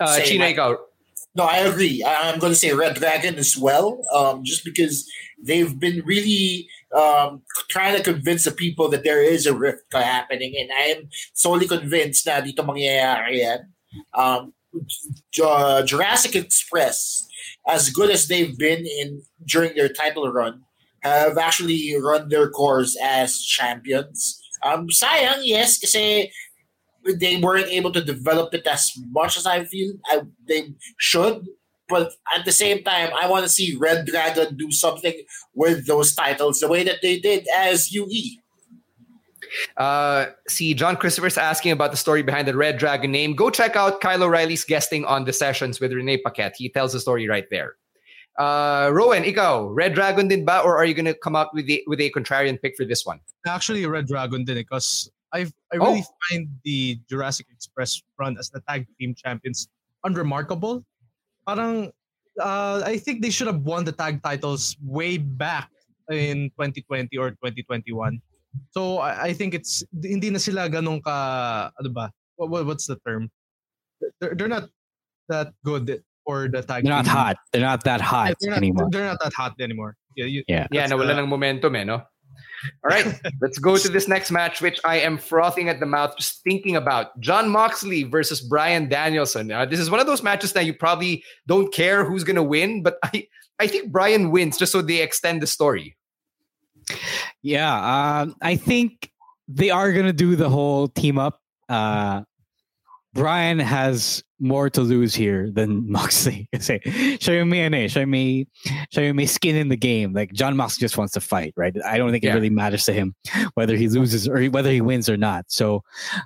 Uh, 0.00 0.20
Chino, 0.20 0.46
ikaw, 0.46 0.76
no, 1.34 1.44
I 1.44 1.58
agree. 1.58 2.02
I, 2.02 2.30
am 2.30 2.38
going 2.38 2.52
to 2.52 2.58
say 2.58 2.72
Red 2.72 2.94
Dragon 2.94 3.34
as 3.36 3.56
well, 3.56 4.04
um, 4.14 4.44
just 4.44 4.64
because 4.64 5.10
they've 5.42 5.78
been 5.78 6.02
really 6.04 6.68
um, 6.94 7.42
trying 7.68 7.96
to 7.96 8.02
convince 8.02 8.44
the 8.44 8.52
people 8.52 8.88
that 8.90 9.02
there 9.02 9.22
is 9.22 9.46
a 9.46 9.54
rift 9.54 9.82
happening, 9.92 10.54
and 10.56 10.70
I 10.72 10.96
am 10.96 11.08
solely 11.32 11.66
convinced 11.66 12.24
that 12.26 12.44
dito 12.44 12.64
mangyayari 12.64 13.42
yan. 13.42 13.60
Um, 14.14 14.52
Jurassic 15.32 16.36
Express, 16.36 17.26
as 17.66 17.90
good 17.90 18.10
as 18.10 18.28
they've 18.28 18.56
been 18.56 18.86
in 18.86 19.22
during 19.44 19.74
their 19.74 19.88
title 19.88 20.30
run, 20.30 20.62
have 21.02 21.36
actually 21.36 21.94
run 22.00 22.28
their 22.28 22.48
course 22.48 22.96
as 23.02 23.42
champions. 23.42 24.40
Um, 24.62 24.88
sayang, 24.88 25.42
yes, 25.44 25.78
kasi 25.78 26.32
they 27.04 27.36
weren't 27.36 27.68
able 27.68 27.92
to 27.92 28.02
develop 28.02 28.54
it 28.54 28.66
as 28.66 28.92
much 29.10 29.36
as 29.36 29.46
I 29.46 29.64
feel 29.64 29.94
I, 30.06 30.22
they 30.46 30.74
should. 30.98 31.46
But 31.88 32.12
at 32.34 32.44
the 32.44 32.52
same 32.52 32.82
time, 32.82 33.10
I 33.20 33.28
want 33.28 33.44
to 33.44 33.48
see 33.48 33.76
Red 33.76 34.06
Dragon 34.06 34.56
do 34.56 34.70
something 34.72 35.12
with 35.54 35.86
those 35.86 36.14
titles 36.14 36.60
the 36.60 36.68
way 36.68 36.82
that 36.84 37.02
they 37.02 37.18
did 37.18 37.46
as 37.54 37.92
UE. 37.92 38.38
Uh, 39.76 40.26
see, 40.48 40.74
John 40.74 40.96
Christopher's 40.96 41.36
asking 41.36 41.72
about 41.72 41.90
the 41.90 41.96
story 41.96 42.22
behind 42.22 42.48
the 42.48 42.56
Red 42.56 42.78
Dragon 42.78 43.12
name. 43.12 43.34
Go 43.34 43.50
check 43.50 43.76
out 43.76 44.00
Kyle 44.00 44.22
O'Reilly's 44.22 44.64
guesting 44.64 45.04
on 45.04 45.24
the 45.24 45.32
sessions 45.32 45.78
with 45.78 45.92
Renee 45.92 46.16
Paquette. 46.18 46.54
He 46.56 46.70
tells 46.70 46.92
the 46.92 47.00
story 47.00 47.28
right 47.28 47.46
there. 47.50 47.76
Uh, 48.38 48.90
Rowan, 48.92 49.22
ikaw, 49.22 49.68
Red 49.72 49.94
Dragon 49.94 50.26
din 50.26 50.44
ba 50.44 50.60
or 50.60 50.76
are 50.76 50.84
you 50.84 50.94
going 50.94 51.04
to 51.04 51.14
come 51.14 51.36
up 51.36 51.52
with, 51.54 51.66
the, 51.66 51.84
with 51.86 52.00
a 52.00 52.10
contrarian 52.10 52.60
pick 52.60 52.74
for 52.76 52.84
this 52.84 53.06
one? 53.06 53.20
Actually, 53.46 53.86
Red 53.86 54.08
Dragon 54.08 54.44
din 54.44 54.56
because 54.56 55.10
I 55.34 55.50
I 55.74 55.76
really 55.82 56.06
oh. 56.06 56.14
find 56.30 56.48
the 56.62 57.02
Jurassic 57.10 57.50
Express 57.50 58.00
run 58.18 58.38
as 58.38 58.48
the 58.48 58.62
tag 58.70 58.86
team 58.98 59.14
champions 59.18 59.66
unremarkable. 60.06 60.86
Parang 61.42 61.90
uh, 62.40 62.82
I 62.86 62.96
think 62.96 63.20
they 63.20 63.30
should 63.30 63.50
have 63.50 63.66
won 63.66 63.84
the 63.84 63.92
tag 63.92 64.22
titles 64.22 64.78
way 64.80 65.18
back 65.18 65.68
in 66.10 66.54
2020 66.54 67.10
or 67.18 67.30
2021. 67.42 68.22
So 68.70 68.98
I, 68.98 69.30
I 69.30 69.32
think 69.32 69.54
it's 69.54 69.82
hindi 69.90 70.30
na 70.30 70.38
sila 70.38 70.70
ganun 70.70 71.02
ka 71.02 71.70
ano 71.74 71.90
ba? 71.90 72.14
What, 72.38 72.66
what's 72.66 72.86
the 72.86 72.96
term? 73.02 73.30
They're, 74.20 74.34
they're 74.34 74.50
not 74.50 74.70
that 75.28 75.50
good 75.64 76.02
for 76.22 76.48
the 76.48 76.62
tag. 76.62 76.84
They're 76.84 76.94
not 76.94 77.06
hot. 77.06 77.36
They're 77.52 77.66
not 77.66 77.82
that 77.84 78.00
hot 78.00 78.34
they're 78.40 78.50
not, 78.50 78.62
anymore. 78.62 78.88
They're 78.90 79.06
not 79.06 79.18
that 79.22 79.34
hot 79.34 79.54
anymore. 79.58 79.96
Yeah, 80.16 80.26
you, 80.26 80.42
yeah. 80.46 80.66
Yeah, 80.70 80.86
nawala 80.86 81.18
uh, 81.18 81.22
ng 81.22 81.28
momentum 81.28 81.74
eh, 81.74 81.84
no? 81.84 82.02
All 82.84 82.90
right, 82.90 83.20
let's 83.40 83.58
go 83.58 83.76
to 83.76 83.88
this 83.88 84.08
next 84.08 84.30
match, 84.30 84.60
which 84.60 84.80
I 84.84 85.00
am 85.00 85.18
frothing 85.18 85.68
at 85.68 85.80
the 85.80 85.86
mouth 85.86 86.16
just 86.16 86.42
thinking 86.42 86.76
about. 86.76 87.18
Jon 87.20 87.48
Moxley 87.48 88.04
versus 88.04 88.40
Bryan 88.40 88.88
Danielson. 88.88 89.50
Uh, 89.50 89.64
this 89.64 89.80
is 89.80 89.90
one 89.90 90.00
of 90.00 90.06
those 90.06 90.22
matches 90.22 90.52
that 90.52 90.64
you 90.64 90.74
probably 90.74 91.24
don't 91.46 91.72
care 91.72 92.04
who's 92.04 92.24
going 92.24 92.36
to 92.36 92.42
win, 92.42 92.82
but 92.82 92.96
I, 93.02 93.26
I 93.58 93.66
think 93.66 93.92
Bryan 93.92 94.30
wins 94.30 94.58
just 94.58 94.72
so 94.72 94.82
they 94.82 95.02
extend 95.02 95.42
the 95.42 95.46
story. 95.46 95.96
Yeah, 97.42 98.20
um, 98.22 98.36
I 98.42 98.56
think 98.56 99.10
they 99.48 99.70
are 99.70 99.92
going 99.92 100.06
to 100.06 100.12
do 100.12 100.36
the 100.36 100.48
whole 100.48 100.88
team 100.88 101.18
up. 101.18 101.40
Uh, 101.68 102.22
Bryan 103.14 103.60
has 103.60 104.22
more 104.40 104.68
to 104.68 104.80
lose 104.82 105.14
here 105.14 105.50
than 105.50 105.90
Moxley. 105.90 106.48
Say, 106.58 106.80
show 107.20 107.44
me 107.44 107.60
an 107.60 107.88
show 107.88 108.04
me, 108.04 108.48
show 108.92 109.12
me 109.12 109.26
skin 109.26 109.56
in 109.56 109.68
the 109.68 109.76
game. 109.76 110.12
Like 110.12 110.32
Jon 110.32 110.56
Moxley 110.56 110.80
just 110.80 110.98
wants 110.98 111.14
to 111.14 111.20
fight, 111.20 111.54
right? 111.56 111.74
I 111.84 111.96
don't 111.96 112.10
think 112.10 112.24
yeah. 112.24 112.32
it 112.32 112.34
really 112.34 112.50
matters 112.50 112.84
to 112.86 112.92
him 112.92 113.14
whether 113.54 113.76
he 113.76 113.88
loses 113.88 114.28
or 114.28 114.44
whether 114.46 114.70
he 114.70 114.80
wins 114.80 115.08
or 115.08 115.16
not. 115.16 115.46
So 115.48 115.82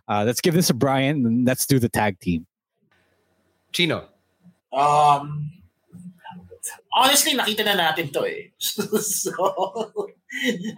uh, 0.08 0.24
let's 0.26 0.40
give 0.40 0.54
this 0.54 0.68
to 0.68 0.74
Bryan. 0.74 1.24
and 1.26 1.46
let's 1.46 1.66
do 1.66 1.78
the 1.78 1.88
tag 1.88 2.18
team. 2.20 2.46
Chino. 3.72 4.08
Um, 4.72 5.52
honestly, 6.94 7.34
nakita 7.36 7.64
na 7.64 7.76
natin 7.76 8.12
to 8.12 8.24
eh. 8.24 8.48
so, 8.58 10.12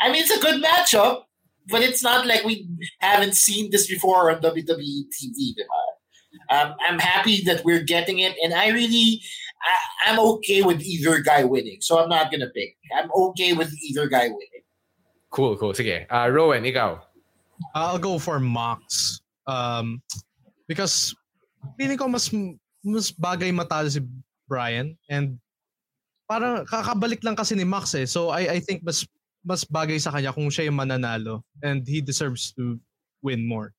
I 0.01 0.11
mean, 0.11 0.23
it's 0.23 0.31
a 0.31 0.41
good 0.41 0.63
matchup, 0.63 1.23
but 1.69 1.83
it's 1.83 2.03
not 2.03 2.27
like 2.27 2.45
we 2.45 2.69
haven't 2.99 3.35
seen 3.35 3.71
this 3.71 3.87
before 3.87 4.31
on 4.31 4.43
WWE 4.43 5.07
TV, 5.15 5.55
diba? 5.55 6.00
Um, 6.51 6.75
I'm 6.83 6.99
happy 6.99 7.43
that 7.47 7.65
we're 7.65 7.83
getting 7.87 8.19
it, 8.21 8.35
and 8.43 8.53
I 8.53 8.69
really, 8.69 9.23
I, 10.05 10.11
am 10.11 10.19
okay 10.19 10.63
with 10.63 10.83
either 10.83 11.21
guy 11.23 11.45
winning. 11.45 11.79
So 11.81 12.03
I'm 12.03 12.09
not 12.09 12.31
gonna 12.31 12.51
pick. 12.51 12.77
I'm 12.91 13.11
okay 13.31 13.53
with 13.53 13.73
either 13.87 14.09
guy 14.09 14.27
winning. 14.27 14.67
Cool, 15.31 15.57
cool. 15.57 15.73
Sige. 15.73 16.11
Uh, 16.11 16.27
Rowan, 16.29 16.67
ikaw. 16.67 16.99
I'll 17.75 18.03
go 18.03 18.19
for 18.19 18.41
Mox. 18.41 19.21
Um, 19.47 20.03
because 20.67 21.15
feeling 21.79 21.99
ko 21.99 22.09
mas 22.09 22.31
mas 22.83 23.11
bagay 23.15 23.55
matalo 23.55 23.91
si 23.91 24.01
Bryan 24.51 24.97
and 25.11 25.39
parang 26.31 26.67
kakabalik 26.67 27.23
lang 27.27 27.35
kasi 27.35 27.55
ni 27.55 27.67
Max 27.67 27.95
eh. 27.95 28.07
So 28.07 28.31
I 28.31 28.57
I 28.57 28.59
think 28.63 28.83
mas 28.83 29.07
mas 29.43 29.67
bagay 29.67 29.99
sa 29.99 30.15
kanya 30.15 30.35
kung 30.35 30.51
siya 30.51 30.71
yung 30.71 30.79
mananalo 30.79 31.43
and 31.63 31.83
he 31.87 31.99
deserves 31.99 32.55
to 32.55 32.79
win 33.23 33.47
more. 33.47 33.75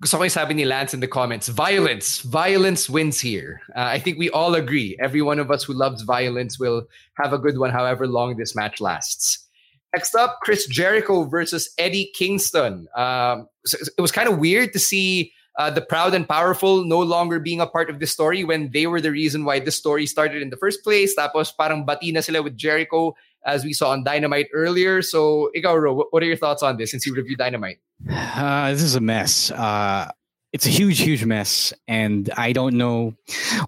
Gusto 0.00 0.16
ko 0.16 0.22
yung 0.22 0.30
sabi 0.30 0.54
ni 0.54 0.64
Lance 0.64 0.94
in 0.94 1.00
the 1.00 1.10
comments, 1.10 1.48
violence. 1.48 2.20
Violence 2.22 2.88
wins 2.88 3.18
here. 3.18 3.60
Uh, 3.74 3.90
I 3.90 3.98
think 3.98 4.18
we 4.18 4.30
all 4.30 4.54
agree. 4.54 4.96
Every 5.00 5.22
one 5.22 5.38
of 5.38 5.50
us 5.50 5.64
who 5.64 5.72
loves 5.72 6.02
violence 6.02 6.58
will 6.58 6.86
have 7.14 7.32
a 7.32 7.38
good 7.38 7.58
one 7.58 7.70
however 7.70 8.06
long 8.06 8.36
this 8.36 8.54
match 8.54 8.80
lasts. 8.80 9.46
Next 9.92 10.14
up, 10.14 10.38
Chris 10.42 10.66
Jericho 10.66 11.24
versus 11.24 11.74
Eddie 11.78 12.12
Kingston. 12.14 12.86
Um, 12.94 13.48
so 13.66 13.78
it 13.96 14.00
was 14.00 14.12
kind 14.12 14.28
of 14.28 14.38
weird 14.38 14.72
to 14.74 14.78
see 14.78 15.32
uh, 15.58 15.70
the 15.70 15.80
proud 15.80 16.14
and 16.14 16.28
powerful 16.28 16.84
no 16.84 17.00
longer 17.00 17.40
being 17.40 17.60
a 17.60 17.66
part 17.66 17.90
of 17.90 17.98
the 17.98 18.06
story 18.06 18.44
when 18.44 18.70
they 18.70 18.86
were 18.86 19.00
the 19.00 19.10
reason 19.10 19.44
why 19.44 19.58
this 19.58 19.74
story 19.74 20.06
started 20.06 20.42
in 20.42 20.50
the 20.50 20.56
first 20.56 20.84
place. 20.84 21.16
Tapos 21.16 21.50
parang 21.50 21.84
bati 21.84 22.12
na 22.12 22.20
sila 22.20 22.42
with 22.42 22.56
Jericho 22.56 23.16
as 23.46 23.64
we 23.64 23.72
saw 23.72 23.90
on 23.90 24.04
Dynamite 24.04 24.48
earlier. 24.52 25.02
So, 25.02 25.50
ikaw, 25.56 25.80
Ro, 25.80 26.06
what 26.10 26.22
are 26.22 26.26
your 26.26 26.36
thoughts 26.36 26.62
on 26.62 26.76
this 26.76 26.90
since 26.90 27.06
you 27.06 27.14
reviewed 27.14 27.38
Dynamite? 27.38 27.78
Uh, 28.10 28.70
this 28.70 28.82
is 28.82 28.94
a 28.94 29.00
mess. 29.00 29.50
Uh, 29.50 30.10
it's 30.52 30.64
a 30.64 30.70
huge, 30.70 31.00
huge 31.00 31.24
mess, 31.24 31.74
and 31.88 32.30
I 32.36 32.52
don't 32.52 32.78
know 32.78 33.14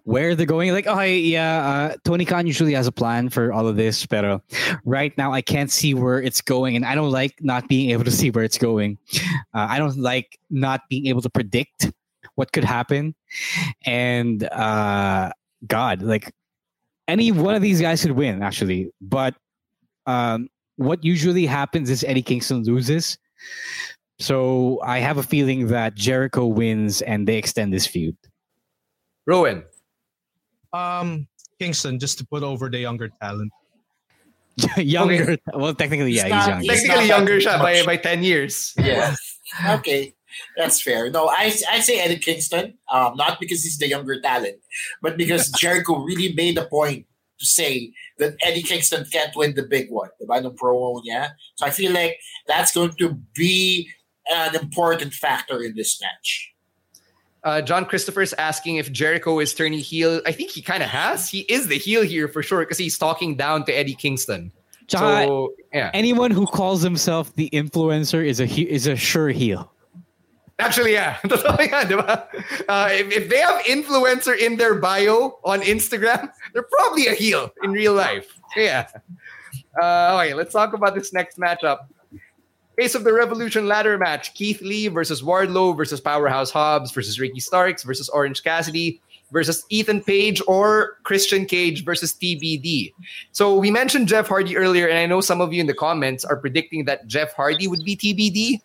where 0.05 0.35
they're 0.35 0.47
going. 0.47 0.73
Like, 0.73 0.87
oh 0.87 1.01
yeah, 1.03 1.91
uh, 1.93 1.97
Tony 2.05 2.25
Khan 2.25 2.47
usually 2.47 2.73
has 2.73 2.87
a 2.87 2.93
plan 2.93 3.29
for 3.29 3.53
all 3.53 3.69
of 3.69 3.77
this, 3.77 4.07
but 4.07 4.43
right 4.85 5.17
now 5.19 5.33
I 5.33 5.43
can't 5.43 5.71
see 5.71 5.93
where 5.93 6.23
it's 6.23 6.41
going, 6.41 6.77
and 6.77 6.87
I 6.87 6.95
don't 6.95 7.11
like 7.11 7.35
not 7.41 7.69
being 7.69 7.91
able 7.91 8.05
to 8.05 8.11
see 8.21 8.31
where 8.31 8.45
it's 8.45 8.57
going. 8.57 8.99
Uh, 9.55 9.67
I 9.69 9.79
don't 9.79 9.99
like 9.99 10.39
not 10.49 10.83
being 10.89 11.07
able 11.07 11.21
to 11.21 11.31
predict 11.31 11.93
what 12.37 12.53
could 12.53 12.65
happen, 12.65 13.15
and 13.85 14.43
uh, 14.45 15.33
God, 15.67 16.01
like 16.01 16.33
any 17.09 17.31
one 17.31 17.55
of 17.55 17.61
these 17.63 17.81
guys 17.81 18.01
could 18.03 18.13
win 18.13 18.43
actually, 18.43 18.91
but 19.03 19.35
um, 20.11 20.49
what 20.77 21.05
usually 21.05 21.47
happens 21.47 21.91
is 21.91 22.03
Eddie 22.05 22.23
Kingston 22.23 22.65
loses. 22.65 23.19
So 24.19 24.81
I 24.85 24.99
have 24.99 25.19
a 25.19 25.23
feeling 25.23 25.69
that 25.69 25.95
Jericho 25.95 26.47
wins 26.47 27.01
and 27.03 27.27
they 27.27 27.37
extend 27.37 27.73
this 27.73 27.87
feud. 27.87 28.17
Rowan. 29.27 29.65
Um, 30.73 31.29
Kingston, 31.59 31.99
just 31.99 32.19
to 32.19 32.27
put 32.27 32.43
over 32.43 32.69
the 32.69 32.79
younger 32.79 33.09
talent. 33.21 33.53
younger, 34.77 35.33
okay. 35.33 35.39
well, 35.55 35.75
technically, 35.75 36.13
yeah, 36.13 36.29
he's 36.29 36.47
younger. 36.47 36.67
Technically 36.67 37.09
younger 37.09 37.37
siya 37.39 37.59
by, 37.61 37.83
by 37.85 37.97
10 37.97 38.23
years. 38.23 38.75
Yeah. 38.77 39.15
okay. 39.81 40.15
That's 40.57 40.81
fair. 40.81 41.11
No, 41.11 41.27
I 41.29 41.53
I 41.71 41.81
say 41.81 41.99
Eddie 41.99 42.23
Kingston, 42.23 42.79
um, 42.87 43.17
not 43.17 43.41
because 43.41 43.65
he's 43.65 43.79
the 43.79 43.89
younger 43.89 44.21
talent, 44.21 44.63
but 45.03 45.17
because 45.17 45.51
Jericho 45.59 45.99
really 46.07 46.33
made 46.35 46.57
a 46.57 46.67
point 46.67 47.07
to 47.41 47.47
say 47.47 47.93
that 48.19 48.37
Eddie 48.43 48.63
Kingston 48.63 49.05
can't 49.11 49.35
win 49.35 49.55
the 49.55 49.65
big 49.65 49.91
one, 49.91 50.11
the 50.21 50.27
no 50.41 50.51
promo 50.51 51.03
niya. 51.05 51.31
So 51.57 51.67
I 51.67 51.71
feel 51.71 51.93
like 51.93 52.21
that's 52.47 52.73
going 52.73 52.93
to 52.99 53.15
be 53.35 53.91
an 54.33 54.55
important 54.55 55.13
factor 55.15 55.63
in 55.63 55.75
this 55.75 56.01
match. 56.01 56.53
Uh, 57.43 57.63
John 57.63 57.89
is 57.91 58.35
asking 58.35 58.77
if 58.77 58.93
Jericho 58.93 59.39
is 59.39 59.55
turning 59.55 59.79
heel. 59.79 60.21
I 60.27 60.33
think 60.33 60.51
he 60.51 60.61
kind 60.61 60.83
of 60.83 60.91
has. 60.91 61.29
He 61.29 61.41
is 61.41 61.69
the 61.69 61.79
heel 61.79 62.03
here 62.03 62.29
for 62.29 62.43
sure 62.43 62.61
because 62.61 62.77
he's 62.77 62.99
talking 62.99 63.35
down 63.35 63.65
to 63.65 63.73
Eddie 63.73 63.95
Kingston. 63.95 64.53
John, 64.87 65.27
so, 65.27 65.55
yeah. 65.73 65.91
Anyone 65.95 66.33
who 66.33 66.47
calls 66.47 66.83
himself 66.83 67.35
the 67.37 67.49
influencer 67.51 68.25
is 68.25 68.41
a 68.41 68.47
is 68.47 68.87
a 68.87 68.97
sure 68.97 69.31
heel. 69.31 69.73
Actually, 70.61 70.93
yeah. 70.93 71.19
uh, 71.25 72.89
if, 72.93 73.13
if 73.13 73.29
they 73.29 73.39
have 73.39 73.63
influencer 73.65 74.37
in 74.37 74.57
their 74.57 74.75
bio 74.75 75.39
on 75.45 75.61
Instagram, 75.63 76.31
they're 76.53 76.69
probably 76.79 77.07
a 77.07 77.15
heel 77.15 77.53
in 77.63 77.73
real 77.73 77.95
life. 77.95 78.39
Yeah. 78.57 78.89
Uh, 79.81 80.21
okay, 80.21 80.35
let's 80.35 80.53
talk 80.53 80.73
about 80.75 80.95
this 80.95 81.13
next 81.13 81.39
matchup. 81.39 81.87
Face 82.77 82.95
of 82.95 83.05
the 83.05 83.13
Revolution 83.13 83.67
ladder 83.67 83.99
match 83.99 84.35
Keith 84.35 84.61
Lee 84.63 84.89
versus 84.89 85.23
Wardlow 85.23 85.77
versus 85.77 86.01
Powerhouse 86.01 86.51
Hobbs 86.51 86.93
versus 86.93 87.21
Ricky 87.21 87.41
Starks 87.41 87.83
versus 87.83 88.09
Orange 88.09 88.43
Cassidy 88.43 89.01
versus 89.33 89.65
Ethan 89.69 90.03
Page 90.03 90.43
or 90.47 90.99
Christian 91.03 91.47
Cage 91.47 91.85
versus 91.85 92.13
TBD. 92.13 92.93
So 93.33 93.57
we 93.57 93.71
mentioned 93.71 94.09
Jeff 94.09 94.29
Hardy 94.29 94.57
earlier, 94.57 94.89
and 94.89 94.99
I 94.99 95.07
know 95.07 95.21
some 95.21 95.41
of 95.41 95.53
you 95.53 95.61
in 95.61 95.67
the 95.67 95.75
comments 95.75 96.25
are 96.25 96.37
predicting 96.37 96.85
that 96.87 97.07
Jeff 97.07 97.33
Hardy 97.35 97.69
would 97.69 97.85
be 97.85 97.97
TBD. 97.97 98.61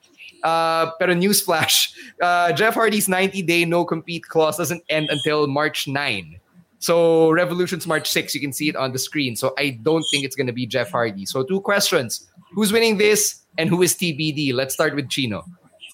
Uh, 0.46 0.94
pero 1.02 1.18
newsflash, 1.18 1.90
uh, 2.22 2.54
Jeff 2.54 2.78
Hardy's 2.78 3.10
90-day 3.10 3.66
no-compete 3.66 4.30
clause 4.30 4.58
doesn't 4.58 4.84
end 4.90 5.10
until 5.10 5.48
March 5.50 5.90
9. 5.90 6.38
So 6.78 7.32
Revolution's 7.34 7.88
March 7.90 8.06
6. 8.06 8.36
You 8.36 8.42
can 8.42 8.54
see 8.54 8.70
it 8.70 8.76
on 8.76 8.94
the 8.94 9.00
screen. 9.02 9.36
So 9.36 9.58
I 9.58 9.80
don't 9.82 10.06
think 10.14 10.24
it's 10.24 10.36
going 10.36 10.46
to 10.46 10.54
be 10.54 10.70
Jeff 10.70 10.92
Hardy. 10.92 11.26
So 11.26 11.42
two 11.42 11.62
questions. 11.62 12.30
Who's 12.54 12.72
winning 12.72 13.02
this? 13.02 13.42
and 13.58 13.70
who 13.70 13.82
is 13.82 13.96
TBD? 13.96 14.54
Let's 14.54 14.74
start 14.74 14.96
with 14.96 15.10
Chino. 15.10 15.44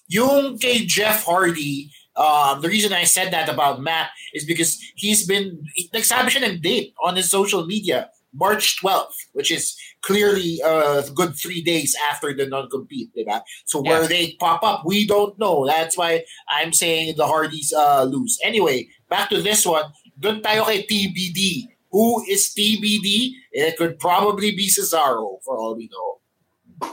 Yung 0.08 0.58
kay 0.58 0.84
Jeff 0.84 1.24
Hardy, 1.24 1.90
um, 2.16 2.60
the 2.60 2.68
reason 2.68 2.92
I 2.92 3.04
said 3.04 3.32
that 3.32 3.48
about 3.48 3.80
Matt 3.80 4.10
is 4.34 4.44
because 4.44 4.78
he's 4.94 5.26
been, 5.26 5.64
nagsabi 5.94 6.28
siya 6.28 6.52
ng 6.52 6.60
date 6.60 6.94
on 7.02 7.16
his 7.16 7.30
social 7.30 7.66
media, 7.66 8.10
March 8.34 8.80
12th, 8.80 9.14
which 9.32 9.50
is 9.50 9.76
clearly 10.00 10.60
a 10.64 11.04
good 11.14 11.36
three 11.36 11.62
days 11.62 11.94
after 12.10 12.34
the 12.34 12.46
non-compete, 12.46 13.10
diba? 13.16 13.42
So 13.64 13.82
where 13.82 14.06
they 14.06 14.36
pop 14.40 14.62
up, 14.62 14.82
we 14.84 15.06
don't 15.06 15.38
know. 15.38 15.66
That's 15.66 15.96
why 15.96 16.24
I'm 16.48 16.72
saying 16.72 17.14
the 17.16 17.26
Hardys 17.26 17.72
uh, 17.72 18.04
lose. 18.04 18.38
Anyway, 18.42 18.88
back 19.08 19.30
to 19.30 19.42
this 19.42 19.66
one. 19.66 19.84
Doon 20.18 20.40
tayo 20.42 20.64
kay 20.64 20.84
TBD. 20.86 21.68
Who 21.90 22.24
is 22.24 22.54
TBD? 22.56 23.32
It 23.52 23.76
could 23.76 23.98
probably 23.98 24.56
be 24.56 24.68
Cesaro 24.68 25.42
for 25.44 25.58
all 25.58 25.76
we 25.76 25.90
know. 25.92 26.92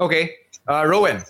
Okay. 0.00 0.34
Uh, 0.68 0.84
Rowan. 0.86 1.22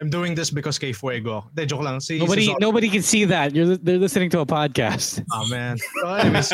I'm 0.00 0.08
doing 0.08 0.34
this 0.34 0.48
because 0.48 0.78
kay 0.78 0.92
Fuego. 0.92 1.44
De, 1.52 1.66
joke 1.66 1.82
lang. 1.82 2.00
Si 2.00 2.18
nobody, 2.18 2.48
Cesaro. 2.48 2.60
nobody 2.60 2.88
can 2.88 3.02
see 3.02 3.26
that. 3.26 3.54
You're 3.54 3.76
they're 3.76 4.00
listening 4.00 4.30
to 4.30 4.40
a 4.40 4.46
podcast. 4.46 5.20
Oh 5.32 5.46
man. 5.48 5.76
So 5.76 6.14
anyways, 6.14 6.52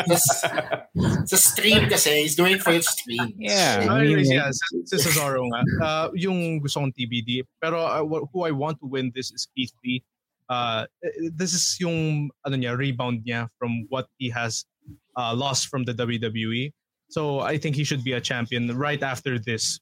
it's 1.23 1.31
a 1.31 1.37
stream 1.37 1.87
kasi. 1.87 2.27
He's 2.27 2.35
doing 2.35 2.59
for 2.59 2.75
stream. 2.81 3.33
Yeah. 3.39 3.87
So 3.87 3.95
anyways, 3.95 4.29
yeah. 4.29 4.51
Si 4.51 4.97
Cesaro 4.99 5.47
nga. 5.47 5.61
Uh, 5.79 6.07
yung 6.13 6.59
gusto 6.59 6.83
kong 6.83 6.91
TBD. 6.91 7.47
Pero 7.63 7.79
uh, 7.79 8.03
who 8.03 8.43
I 8.43 8.51
want 8.51 8.79
to 8.83 8.85
win 8.85 9.11
this 9.15 9.31
is 9.31 9.47
Keith 9.55 9.71
Lee. 9.83 10.03
Uh, 10.49 10.83
this 11.31 11.55
is 11.55 11.79
yung 11.79 12.29
ano 12.43 12.55
niya, 12.55 12.75
rebound 12.75 13.23
niya 13.23 13.47
from 13.55 13.87
what 13.87 14.07
he 14.19 14.27
has 14.27 14.67
uh, 15.15 15.33
lost 15.33 15.67
from 15.71 15.87
the 15.87 15.95
WWE. 15.95 16.75
So 17.07 17.39
I 17.39 17.57
think 17.57 17.75
he 17.75 17.83
should 17.83 18.03
be 18.03 18.13
a 18.13 18.21
champion 18.21 18.67
right 18.75 19.01
after 19.01 19.39
this. 19.39 19.79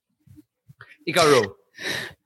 Ikaw, 1.09 1.49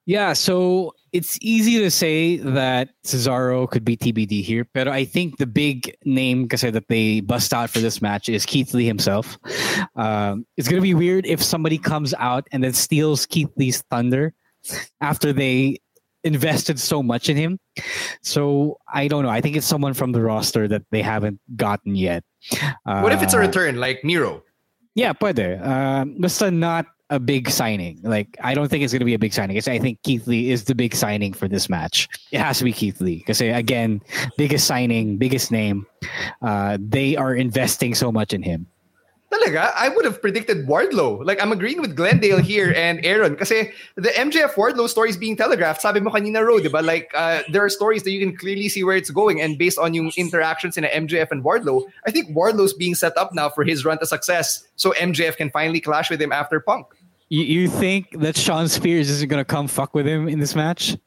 Yeah, 0.09 0.33
so 0.33 0.95
it's 1.13 1.37
easy 1.39 1.77
to 1.77 1.91
say 1.91 2.37
that 2.37 2.89
Cesaro 3.05 3.69
could 3.69 3.85
be 3.85 3.95
TBD 3.95 4.41
here, 4.41 4.67
but 4.73 4.87
I 4.87 5.05
think 5.05 5.37
the 5.37 5.45
big 5.45 5.95
name 6.03 6.47
that 6.47 6.85
they 6.89 7.21
bust 7.21 7.53
out 7.53 7.69
for 7.69 7.77
this 7.77 8.01
match 8.01 8.27
is 8.27 8.43
Keith 8.43 8.73
Lee 8.73 8.87
himself. 8.87 9.37
Um, 9.95 10.47
it's 10.57 10.67
gonna 10.67 10.81
be 10.81 10.95
weird 10.95 11.27
if 11.27 11.43
somebody 11.43 11.77
comes 11.77 12.15
out 12.15 12.47
and 12.51 12.63
then 12.63 12.73
steals 12.73 13.27
Keith 13.27 13.51
Lee's 13.55 13.83
thunder 13.91 14.33
after 14.99 15.31
they 15.31 15.77
invested 16.23 16.79
so 16.79 17.03
much 17.03 17.29
in 17.29 17.37
him. 17.37 17.59
So 18.23 18.79
I 18.91 19.09
don't 19.09 19.21
know. 19.21 19.29
I 19.29 19.41
think 19.41 19.57
it's 19.57 19.67
someone 19.67 19.93
from 19.93 20.11
the 20.11 20.23
roster 20.23 20.67
that 20.69 20.81
they 20.89 21.03
haven't 21.03 21.39
gotten 21.55 21.93
yet. 21.93 22.23
Uh, 22.83 23.01
what 23.01 23.11
if 23.11 23.21
it's 23.21 23.35
a 23.35 23.39
return 23.39 23.75
like 23.75 24.03
Miro? 24.03 24.41
Yeah, 24.95 25.13
pwede. 25.13 25.61
Uh, 25.63 26.05
basta 26.17 26.49
not 26.49 26.87
a 27.09 27.19
big 27.19 27.49
signing. 27.49 27.99
Like 28.03 28.37
I 28.41 28.53
don't 28.53 28.69
think 28.69 28.83
it's 28.83 28.93
going 28.93 28.99
to 28.99 29.05
be 29.05 29.13
a 29.13 29.19
big 29.19 29.33
signing. 29.33 29.57
I 29.57 29.79
think 29.79 30.01
Keith 30.03 30.27
Lee 30.27 30.51
is 30.51 30.65
the 30.65 30.75
big 30.75 30.95
signing 30.95 31.33
for 31.33 31.47
this 31.47 31.69
match. 31.69 32.07
It 32.31 32.39
has 32.39 32.59
to 32.59 32.63
be 32.63 32.73
Keith 32.73 33.01
Lee 33.01 33.17
because 33.17 33.41
again, 33.41 34.01
biggest 34.37 34.67
signing, 34.67 35.17
biggest 35.17 35.51
name. 35.51 35.85
Uh, 36.41 36.77
they 36.79 37.15
are 37.15 37.33
investing 37.33 37.95
so 37.95 38.11
much 38.11 38.33
in 38.33 38.43
him. 38.43 38.67
Talaga, 39.31 39.71
I 39.75 39.89
would 39.89 40.05
have 40.05 40.21
predicted 40.21 40.65
Wardlow. 40.65 41.23
Like 41.23 41.41
I'm 41.41 41.51
agreeing 41.51 41.81
with 41.81 41.95
Glendale 41.95 42.39
here 42.39 42.73
and 42.75 42.99
Aaron 43.05 43.35
kasi 43.35 43.71
the 43.95 44.09
MJF 44.09 44.55
Wardlow 44.55 44.89
story 44.89 45.09
is 45.09 45.17
being 45.17 45.37
telegraphed. 45.37 45.81
Sabi 45.81 45.99
mo 45.99 46.09
kanina 46.09 46.43
Ro, 46.43 46.57
diba? 46.57 46.83
Like 46.83 47.11
uh, 47.13 47.43
there 47.51 47.63
are 47.63 47.69
stories 47.69 48.01
that 48.03 48.11
you 48.11 48.19
can 48.19 48.35
clearly 48.35 48.69
see 48.69 48.83
where 48.83 48.97
it's 48.97 49.11
going 49.11 49.39
and 49.39 49.55
based 49.55 49.77
on 49.77 49.93
yung 49.93 50.11
interactions 50.17 50.77
in 50.77 50.83
MJF 50.83 51.29
and 51.29 51.43
Wardlow, 51.43 51.85
I 52.07 52.11
think 52.11 52.35
Wardlow's 52.35 52.73
being 52.73 52.95
set 52.95 53.15
up 53.17 53.31
now 53.31 53.49
for 53.49 53.63
his 53.63 53.85
run 53.85 53.99
to 53.99 54.07
success 54.07 54.65
so 54.77 54.93
MJF 54.93 55.37
can 55.37 55.51
finally 55.51 55.79
clash 55.79 56.09
with 56.09 56.19
him 56.19 56.31
after 56.31 56.59
Punk. 56.59 56.87
You, 57.29 57.43
you 57.43 57.67
think 57.69 58.19
that 58.19 58.35
Shawn 58.35 58.67
Spears 58.67 59.09
isn't 59.09 59.29
gonna 59.29 59.45
come 59.45 59.67
fuck 59.67 59.93
with 59.93 60.07
him 60.07 60.27
in 60.27 60.39
this 60.39 60.55
match? 60.55 60.97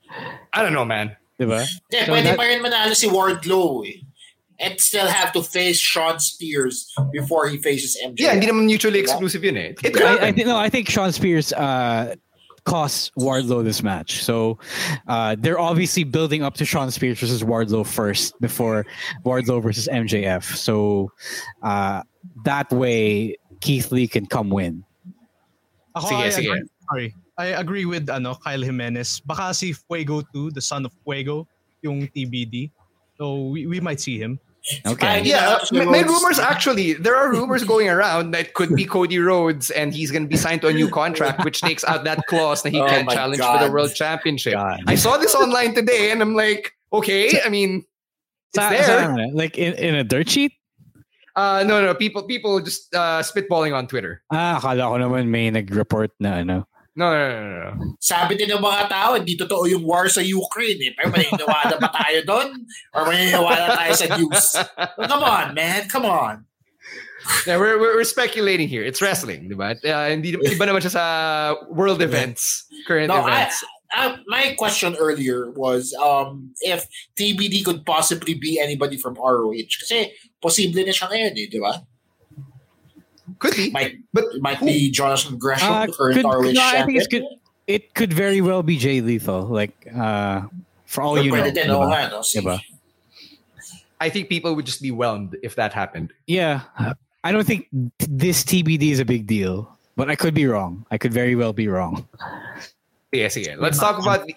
I 0.53 0.63
don't 0.63 0.73
know, 0.73 0.85
man. 0.85 1.17
Diba? 1.41 1.67
Yeah, 1.91 2.07
so 2.07 2.13
pwede 2.13 2.25
that, 2.25 2.37
pa 2.37 2.43
rin 2.45 2.63
manalo 2.63 2.95
si 2.95 3.09
Wardlow 3.09 3.87
eh. 3.89 4.01
And 4.61 4.81
still 4.81 5.09
have 5.09 5.33
to 5.33 5.43
face 5.43 5.81
Shawn 5.81 6.21
Spears 6.21 6.95
before 7.11 7.49
he 7.49 7.59
faces 7.59 7.99
MJ. 8.05 8.21
Yeah, 8.21 8.33
hindi 8.33 8.47
naman 8.47 8.67
mutually 8.67 9.01
exclusive 9.01 9.43
yun 9.43 9.57
eh. 9.57 9.75
It 9.83 10.01
I, 10.01 10.29
I, 10.29 10.31
no, 10.31 10.57
I 10.57 10.69
think 10.69 10.89
Shawn 10.89 11.11
Spears 11.11 11.53
uh, 11.55 12.15
costs 12.65 13.11
Wardlow 13.19 13.65
this 13.65 13.83
match. 13.83 14.23
So 14.23 14.59
uh, 15.09 15.35
they're 15.39 15.59
obviously 15.59 16.05
building 16.05 16.45
up 16.45 16.55
to 16.55 16.65
Shawn 16.65 16.93
Spears 16.93 17.19
versus 17.19 17.43
Wardlow 17.43 17.85
first 17.85 18.41
before 18.41 18.87
Wardlow 19.25 19.61
versus 19.63 19.89
MJF. 19.91 20.45
So 20.45 21.11
uh, 21.63 22.03
that 22.45 22.71
way 22.71 23.37
Keith 23.61 23.91
Lee 23.91 24.07
can 24.07 24.27
come 24.27 24.51
win. 24.51 24.85
Ako, 25.95 26.07
sige, 26.09 26.23
I 26.25 26.31
sige. 26.31 26.49
Agree, 26.51 26.63
sorry. 26.91 27.09
I 27.39 27.47
agree 27.59 27.85
with 27.85 28.09
ano 28.11 28.35
Kyle 28.37 28.63
Jimenez. 28.63 29.21
Baka 29.25 29.55
si 29.55 29.73
Fuego 29.73 30.23
2, 30.33 30.51
the 30.53 30.61
son 30.61 30.85
of 30.87 30.93
Fuego, 31.05 31.47
yung 31.83 32.09
TBD. 32.09 32.71
So 33.19 33.49
we, 33.53 33.67
we 33.67 33.81
might 33.81 34.01
see 34.01 34.19
him. 34.19 34.39
Okay. 34.87 35.23
Yeah, 35.27 35.59
uh, 35.59 35.65
may, 35.73 35.85
may 35.87 36.03
rumors 36.05 36.39
actually. 36.39 36.93
There 36.95 37.17
are 37.17 37.33
rumors 37.33 37.65
going 37.65 37.89
around 37.91 38.31
that 38.31 38.55
could 38.55 38.77
be 38.77 38.85
Cody 38.87 39.19
Rhodes 39.19 39.71
and 39.75 39.93
he's 39.93 40.13
going 40.13 40.23
to 40.23 40.29
be 40.31 40.37
signed 40.37 40.61
to 40.63 40.69
a 40.69 40.73
new 40.73 40.89
contract, 40.89 41.43
which 41.45 41.61
takes 41.61 41.83
out 41.83 42.05
that 42.05 42.23
clause 42.29 42.63
that 42.63 42.71
he 42.71 42.81
Oh 42.81 42.87
can 42.87 43.05
my 43.07 43.15
challenge 43.15 43.41
God. 43.43 43.59
for 43.59 43.67
the 43.67 43.73
world 43.73 43.93
championship. 43.93 44.55
I 44.87 44.95
saw 44.95 45.17
this 45.19 45.35
online 45.35 45.75
today 45.75 46.13
and 46.13 46.23
I'm 46.23 46.35
like, 46.39 46.71
okay. 46.93 47.43
I 47.45 47.49
mean, 47.49 47.83
it's 48.55 48.63
Sa- 48.63 48.71
there. 48.71 48.87
saan? 48.87 49.35
Like 49.35 49.59
in, 49.59 49.75
in 49.75 49.97
a 49.97 50.05
dirt 50.05 50.31
sheet? 50.31 50.53
Uh, 51.35 51.65
no, 51.67 51.81
no, 51.81 51.95
people, 51.95 52.23
people 52.25 52.61
just 52.61 52.93
uh, 52.95 53.23
spitballing 53.25 53.73
on 53.73 53.87
Twitter. 53.87 54.23
Ah, 54.29 54.61
akala 54.61 54.89
ko 54.93 54.97
naman 55.01 55.33
may 55.33 55.49
nag-report 55.51 56.13
na 56.21 56.45
ano. 56.45 56.69
No, 56.93 57.09
no, 57.09 57.25
no, 57.25 57.41
no, 57.41 57.57
no. 57.73 57.97
Sabi 58.05 58.37
din 58.37 58.53
ng 58.53 58.61
mga 58.61 58.93
tao, 58.93 59.17
hindi 59.17 59.33
totoo 59.33 59.65
yung 59.65 59.81
war 59.81 60.13
sa 60.13 60.21
Ukraine 60.21 60.81
eh. 60.89 60.93
Pero 60.93 61.09
maniniwala 61.09 61.81
ba 61.81 61.89
tayo 61.89 62.19
doon? 62.29 62.49
Or 62.93 63.09
maniniwala 63.09 63.65
tayo 63.81 63.93
sa 63.97 64.07
news? 64.21 64.61
Well, 65.01 65.09
come 65.09 65.25
on, 65.25 65.57
man. 65.57 65.89
Come 65.89 66.05
on. 66.05 66.45
Yeah, 67.47 67.57
we're, 67.57 67.81
we're, 67.81 67.97
we're 67.97 68.05
speculating 68.05 68.69
here. 68.69 68.85
It's 68.85 69.01
wrestling, 69.01 69.49
di 69.49 69.57
ba? 69.57 69.79
Uh, 69.81 70.11
hindi, 70.11 70.37
iba 70.37 70.65
naman 70.69 70.85
siya 70.85 70.93
sa 70.93 71.05
world 71.71 72.03
events, 72.03 72.67
current 72.85 73.09
No, 73.09 73.25
I, 73.25 73.47
events. 73.49 73.65
I, 73.93 74.17
my 74.27 74.55
question 74.57 74.97
earlier 74.97 75.51
was 75.51 75.93
um, 76.01 76.55
if 76.61 76.87
TBD 77.17 77.65
could 77.65 77.85
possibly 77.85 78.35
be 78.35 78.59
anybody 78.61 78.97
from 78.97 79.15
ROH. 79.15 79.69
Kasi 79.81 80.13
posible 80.41 80.85
na 80.85 80.93
siya 80.93 81.09
ngayon 81.13 81.33
eh, 81.37 81.47
di 81.51 81.59
ba? 81.61 81.85
Could 83.39 83.57
be. 83.57 83.71
Might, 83.71 83.97
but 84.13 84.25
might 84.41 84.61
be 84.61 84.91
Jonathan 84.91 85.37
Gresham, 85.39 85.73
Uh, 85.73 85.87
the 85.87 85.93
current 85.93 86.17
could- 86.17 86.25
ROH 86.25 86.53
no, 86.53 86.63
I 86.63 86.85
think 86.85 86.99
it's 86.99 87.07
good. 87.07 87.25
It 87.67 87.95
could 87.95 88.13
very 88.13 88.41
well 88.41 88.63
be 88.63 88.77
Jay 88.77 89.01
Lethal. 89.01 89.47
Like, 89.47 89.87
uh, 89.95 90.43
for 90.87 91.03
all 91.03 91.21
you 91.21 91.31
know. 91.31 91.39
Pwede 91.43 91.55
din, 91.55 91.69
diba? 91.69 91.87
nga, 91.89 92.11
no? 92.11 92.21
Diba? 92.21 92.59
I 94.01 94.11
think 94.11 94.29
people 94.29 94.55
would 94.57 94.67
just 94.67 94.83
be 94.83 94.91
whelmed 94.91 95.37
if 95.45 95.55
that 95.55 95.73
happened. 95.73 96.13
Yeah. 96.27 96.63
I 97.23 97.31
don't 97.31 97.47
think 97.47 97.69
this 98.03 98.43
TBD 98.43 98.91
is 98.91 98.99
a 98.99 99.05
big 99.07 99.29
deal, 99.29 99.71
but 99.95 100.11
I 100.11 100.17
could 100.17 100.35
be 100.35 100.45
wrong. 100.47 100.85
I 100.91 100.99
could 100.99 101.13
very 101.15 101.37
well 101.37 101.53
be 101.53 101.69
wrong. 101.69 102.09
Yes, 103.13 103.37
yeah. 103.37 103.57
Let's 103.59 103.79
talk 103.79 104.01
about 104.01 104.27
the, 104.27 104.35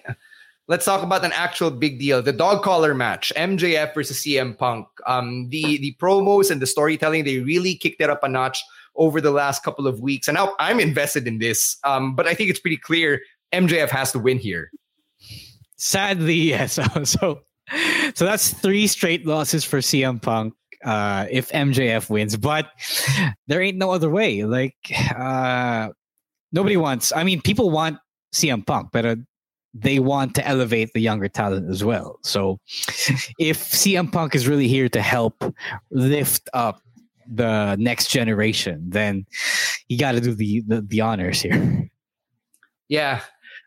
let's 0.68 0.86
talk 0.86 1.02
about 1.02 1.24
an 1.24 1.32
actual 1.34 1.72
big 1.72 1.98
deal. 1.98 2.22
The 2.22 2.34
dog 2.34 2.62
collar 2.62 2.94
match, 2.94 3.32
MJF 3.36 3.94
versus 3.94 4.18
CM 4.18 4.58
Punk. 4.58 4.88
Um, 5.08 5.50
the 5.50 5.78
the 5.78 5.96
promos 6.00 6.52
and 6.52 6.62
the 6.62 6.68
storytelling 6.68 7.24
they 7.24 7.40
really 7.40 7.76
kicked 7.76 8.02
it 8.02 8.10
up 8.10 8.24
a 8.24 8.30
notch 8.30 8.62
over 8.96 9.20
the 9.22 9.32
last 9.32 9.64
couple 9.64 9.88
of 9.88 10.02
weeks, 10.02 10.28
and 10.28 10.36
now 10.36 10.56
I'm 10.60 10.80
invested 10.80 11.28
in 11.28 11.40
this. 11.40 11.78
Um, 11.84 12.16
but 12.16 12.28
I 12.28 12.34
think 12.34 12.50
it's 12.50 12.60
pretty 12.60 12.78
clear 12.78 13.22
MJF 13.54 13.90
has 13.90 14.12
to 14.12 14.20
win 14.20 14.38
here. 14.38 14.72
Sadly, 15.78 16.36
yes. 16.36 16.80
So, 16.94 17.04
so, 17.04 17.42
so 18.14 18.26
that's 18.26 18.52
three 18.52 18.88
straight 18.88 19.26
losses 19.26 19.64
for 19.64 19.80
CM 19.80 20.22
Punk. 20.22 20.54
Uh, 20.84 21.26
if 21.32 21.50
MJF 21.50 22.12
wins, 22.12 22.38
but 22.38 22.70
there 23.48 23.60
ain't 23.60 23.78
no 23.78 23.90
other 23.90 24.10
way. 24.10 24.44
Like, 24.44 24.76
uh, 25.18 25.90
nobody 26.52 26.78
wants. 26.78 27.12
I 27.16 27.24
mean, 27.24 27.42
people 27.42 27.72
want 27.72 27.98
CM 28.36 28.66
Punk, 28.66 28.90
but 28.92 29.06
uh, 29.06 29.16
they 29.74 30.00
want 30.00 30.36
to 30.36 30.48
elevate 30.48 30.92
the 30.94 31.00
younger 31.00 31.28
talent 31.28 31.70
as 31.70 31.84
well. 31.84 32.20
So, 32.22 32.60
if 33.40 33.58
CM 33.72 34.12
Punk 34.12 34.36
is 34.36 34.48
really 34.48 34.68
here 34.68 34.90
to 34.90 35.02
help 35.02 35.44
lift 35.90 36.50
up 36.54 36.82
the 37.28 37.76
next 37.80 38.12
generation, 38.12 38.84
then 38.88 39.26
you 39.88 39.98
got 39.98 40.14
to 40.14 40.22
do 40.22 40.36
the, 40.36 40.62
the 40.68 40.82
the 40.82 41.02
honors 41.02 41.42
here. 41.42 41.90
Yeah. 42.88 43.22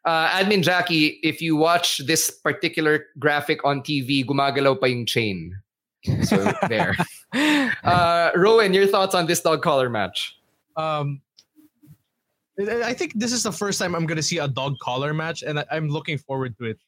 Uh, 0.05 0.29
Admin 0.29 0.63
Jackie, 0.63 1.19
if 1.23 1.43
you 1.43 1.57
watch 1.57 1.99
this 2.07 2.31
particular 2.31 3.07
graphic 3.19 3.65
on 3.65 3.83
TV, 3.83 4.25
gumagalaw 4.25 4.81
pa 4.81 4.87
yung 4.87 5.05
chain. 5.05 5.59
So 6.23 6.53
there. 6.69 6.95
Uh, 7.85 8.31
Rowan, 8.35 8.73
your 8.73 8.87
thoughts 8.87 9.15
on 9.15 9.27
this 9.27 9.43
dog 9.43 9.61
collar 9.61 9.91
match? 9.91 10.35
Um, 10.79 11.21
I 12.59 12.91
I 12.91 12.93
think 12.95 13.15
this 13.15 13.33
is 13.33 13.43
the 13.43 13.53
first 13.53 13.79
time 13.79 13.95
I'm 13.95 14.07
going 14.07 14.19
to 14.19 14.27
see 14.27 14.39
a 14.39 14.49
dog 14.49 14.75
collar 14.83 15.15
match, 15.15 15.43
and 15.43 15.61
I- 15.61 15.67
I'm 15.71 15.89
looking 15.89 16.19
forward 16.19 16.59
to 16.59 16.75
it. 16.75 16.79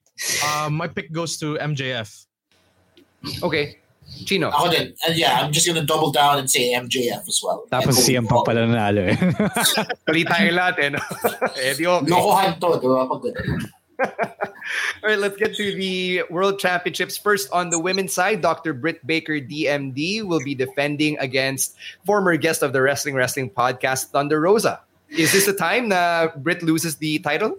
Um, 0.44 0.76
my 0.76 0.88
pick 0.88 1.12
goes 1.12 1.38
to 1.38 1.56
MJF. 1.56 2.26
Okay. 3.42 3.78
Chino. 4.26 4.50
Ako 4.50 4.70
din. 4.70 4.94
And 5.06 5.14
yeah, 5.16 5.38
I'm 5.40 5.52
just 5.52 5.66
gonna 5.66 5.86
double 5.86 6.10
down 6.10 6.38
and 6.38 6.50
say 6.50 6.74
MJF 6.74 7.28
as 7.28 7.40
well. 7.42 7.64
Tapos 7.70 7.94
And 7.94 8.26
CM 8.26 8.26
Punk 8.26 8.46
pala 8.46 8.66
nanalo 8.66 9.06
eh. 9.06 9.16
Tuloy 10.08 10.24
tayo 10.26 10.50
lahat 10.50 10.74
eh. 10.82 10.88
No? 10.90 10.98
eh 11.62 11.74
di 11.78 11.86
okay. 11.86 12.10
Lokohan 12.10 12.58
to, 12.58 12.68
di 12.82 12.86
ba? 12.90 13.06
Pag 13.06 13.22
All 15.04 15.10
right, 15.12 15.18
let's 15.18 15.36
get 15.36 15.54
to 15.56 15.76
the 15.76 16.24
World 16.30 16.58
Championships. 16.58 17.20
First, 17.20 17.52
on 17.52 17.68
the 17.68 17.78
women's 17.78 18.16
side, 18.16 18.40
Dr. 18.40 18.72
Britt 18.72 19.04
Baker, 19.06 19.36
DMD, 19.44 20.24
will 20.24 20.40
be 20.40 20.54
defending 20.54 21.18
against 21.20 21.76
former 22.08 22.34
guest 22.40 22.62
of 22.62 22.72
the 22.72 22.80
Wrestling 22.80 23.14
Wrestling 23.14 23.50
podcast, 23.50 24.08
Thunder 24.08 24.40
Rosa. 24.40 24.80
Is 25.10 25.32
this 25.32 25.46
the 25.46 25.52
time 25.52 25.88
that 25.90 26.42
Britt 26.42 26.62
loses 26.62 26.96
the 26.96 27.18
title? 27.18 27.58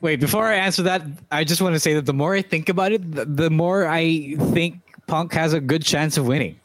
Wait, 0.00 0.18
before 0.18 0.46
I 0.46 0.54
answer 0.54 0.82
that, 0.82 1.02
I 1.30 1.44
just 1.44 1.62
want 1.62 1.74
to 1.74 1.80
say 1.80 1.94
that 1.94 2.06
the 2.06 2.12
more 2.12 2.34
I 2.34 2.42
think 2.42 2.68
about 2.68 2.92
it, 2.92 3.10
the, 3.12 3.24
the 3.24 3.50
more 3.50 3.86
I 3.86 4.34
think 4.52 4.80
Punk 5.06 5.32
has 5.32 5.52
a 5.52 5.60
good 5.60 5.82
chance 5.82 6.16
of 6.16 6.26
winning. 6.26 6.58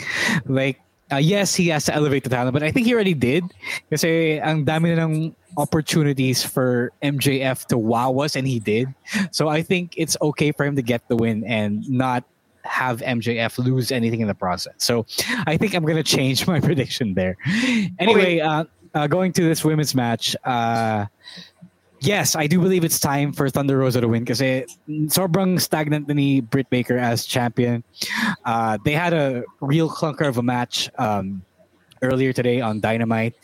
Like, 0.46 0.80
uh, 1.12 1.18
yes, 1.18 1.56
he 1.56 1.68
has 1.70 1.86
to 1.86 1.94
elevate 1.94 2.24
the 2.24 2.30
talent, 2.30 2.54
but 2.54 2.64
I 2.64 2.72
think 2.72 2.88
he 2.88 2.94
already 2.94 3.14
did. 3.14 3.44
Kasi 3.90 4.40
ang 4.40 4.66
dami 4.66 4.98
ng 4.98 5.36
opportunities 5.58 6.44
for 6.44 6.92
MJF 7.02 7.66
to 7.68 7.78
wow 7.78 8.14
us, 8.20 8.36
and 8.36 8.48
he 8.48 8.60
did. 8.60 8.94
So 9.32 9.50
I 9.50 9.62
think 9.62 9.94
it's 9.98 10.18
okay 10.22 10.52
for 10.52 10.66
him 10.66 10.76
to 10.76 10.82
get 10.82 11.08
the 11.08 11.16
win 11.16 11.44
and 11.46 11.88
not 11.90 12.24
have 12.68 13.00
MJF 13.02 13.58
lose 13.58 13.92
anything 13.92 14.20
in 14.20 14.28
the 14.28 14.36
process. 14.36 14.74
So 14.78 15.06
I 15.46 15.58
think 15.58 15.74
I'm 15.74 15.84
going 15.84 15.98
to 15.98 16.04
change 16.04 16.46
my 16.52 16.60
prediction 16.60 17.14
there. 17.14 17.38
Anyway, 17.98 18.40
uh, 18.40 18.66
uh, 18.94 19.08
going 19.08 19.34
to 19.34 19.44
this 19.44 19.64
women's 19.64 19.96
match, 19.96 20.36
uh, 20.44 21.06
yes, 22.00 22.36
I 22.36 22.48
do 22.48 22.60
believe 22.60 22.84
it's 22.84 23.00
time 23.00 23.34
for 23.34 23.50
Thunder 23.50 23.78
Rosa 23.78 24.02
to 24.02 24.08
win 24.08 24.26
kasi 24.26 24.66
sobrang 25.08 25.60
stagnant 25.60 26.08
na 26.08 26.14
ni 26.14 26.42
Britt 26.42 26.70
Baker 26.70 26.98
as 26.98 27.26
champion. 27.26 27.84
Uh, 28.46 28.78
they 28.84 28.94
had 28.94 29.14
a 29.14 29.44
real 29.62 29.90
clunker 29.90 30.28
of 30.28 30.38
a 30.38 30.44
match 30.44 30.90
um, 30.98 31.42
earlier 32.02 32.34
today 32.34 32.62
on 32.62 32.80
Dynamite, 32.80 33.36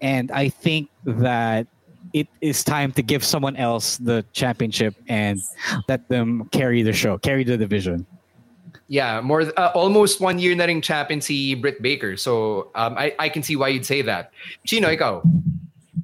and 0.00 0.30
I 0.30 0.48
think 0.48 0.90
that 1.04 1.66
it 2.12 2.28
is 2.40 2.64
time 2.64 2.92
to 2.92 3.02
give 3.02 3.22
someone 3.22 3.56
else 3.56 3.98
the 3.98 4.24
championship 4.32 4.94
and 5.08 5.40
let 5.88 6.08
them 6.08 6.48
carry 6.52 6.82
the 6.82 6.92
show, 6.92 7.18
carry 7.18 7.44
the 7.44 7.56
division. 7.56 8.06
Yeah, 8.88 9.20
more 9.20 9.44
uh, 9.56 9.70
almost 9.76 10.18
one 10.20 10.38
year 10.40 10.56
na 10.56 10.64
ring 10.64 10.80
champion 10.80 11.20
si 11.20 11.54
Britt 11.54 11.82
Baker. 11.82 12.16
So 12.16 12.72
um, 12.74 12.96
I, 12.96 13.14
I 13.18 13.28
can 13.28 13.42
see 13.42 13.54
why 13.54 13.68
you'd 13.68 13.84
say 13.84 14.00
that. 14.02 14.32
Chino, 14.64 14.88
ikaw. 14.88 15.20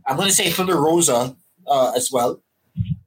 I'm 0.07 0.16
gonna 0.20 0.30
say 0.30 0.51
Thunder 0.51 0.76
Rosa 0.76 1.35
uh, 1.66 1.93
as 1.97 2.12
well. 2.12 2.45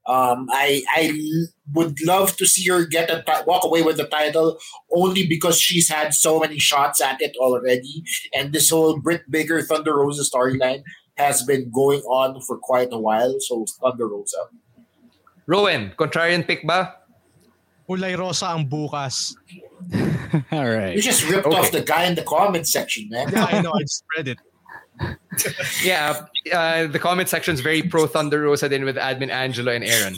Um, 0.09 0.49
I 0.49 0.81
I 0.95 1.13
l- 1.13 1.47
would 1.77 2.01
love 2.01 2.33
to 2.37 2.47
see 2.47 2.65
her 2.73 2.85
get 2.89 3.11
a 3.11 3.21
walk 3.45 3.63
away 3.65 3.83
with 3.83 3.97
the 3.97 4.07
title 4.09 4.57
only 4.89 5.27
because 5.27 5.61
she's 5.61 5.89
had 5.89 6.13
so 6.15 6.39
many 6.39 6.57
shots 6.57 6.97
at 6.99 7.21
it 7.21 7.37
already, 7.37 8.01
and 8.33 8.53
this 8.53 8.71
whole 8.73 8.97
Britt 8.97 9.29
Baker 9.29 9.61
Thunder 9.61 9.93
Rosa 9.93 10.25
storyline 10.25 10.81
has 11.21 11.43
been 11.43 11.69
going 11.69 12.01
on 12.09 12.41
for 12.41 12.57
quite 12.57 12.89
a 12.91 12.97
while. 12.97 13.35
So 13.45 13.65
Thunder 13.77 14.07
Rosa. 14.09 14.49
Rowan, 15.45 15.93
contrarian 15.97 16.47
pick 16.47 16.65
ba? 16.65 16.97
Kulay 17.87 18.17
Rosa 18.17 18.51
ang 18.51 18.65
bukas. 18.67 19.35
All 20.51 20.67
right. 20.67 20.95
You 20.95 21.01
just 21.01 21.27
ripped 21.29 21.47
off 21.47 21.71
the 21.71 21.81
guy 21.81 22.05
in 22.05 22.15
the 22.15 22.23
comment 22.23 22.67
section, 22.67 23.09
man. 23.09 23.29
Yeah, 23.31 23.45
I 23.45 23.61
know. 23.61 23.71
I 23.73 23.81
just 23.81 24.03
read 24.15 24.27
it. 24.29 24.37
yeah, 25.83 26.25
uh, 26.53 26.87
the 26.87 26.97
comment 26.99 27.29
section 27.29 27.53
is 27.53 27.61
very 27.61 27.83
pro 27.83 28.07
Thunder 28.07 28.41
Rosa 28.41 28.67
then 28.67 28.83
with 28.83 28.95
admin 28.95 29.29
Angelo 29.29 29.71
and 29.71 29.83
Aaron. 29.83 30.17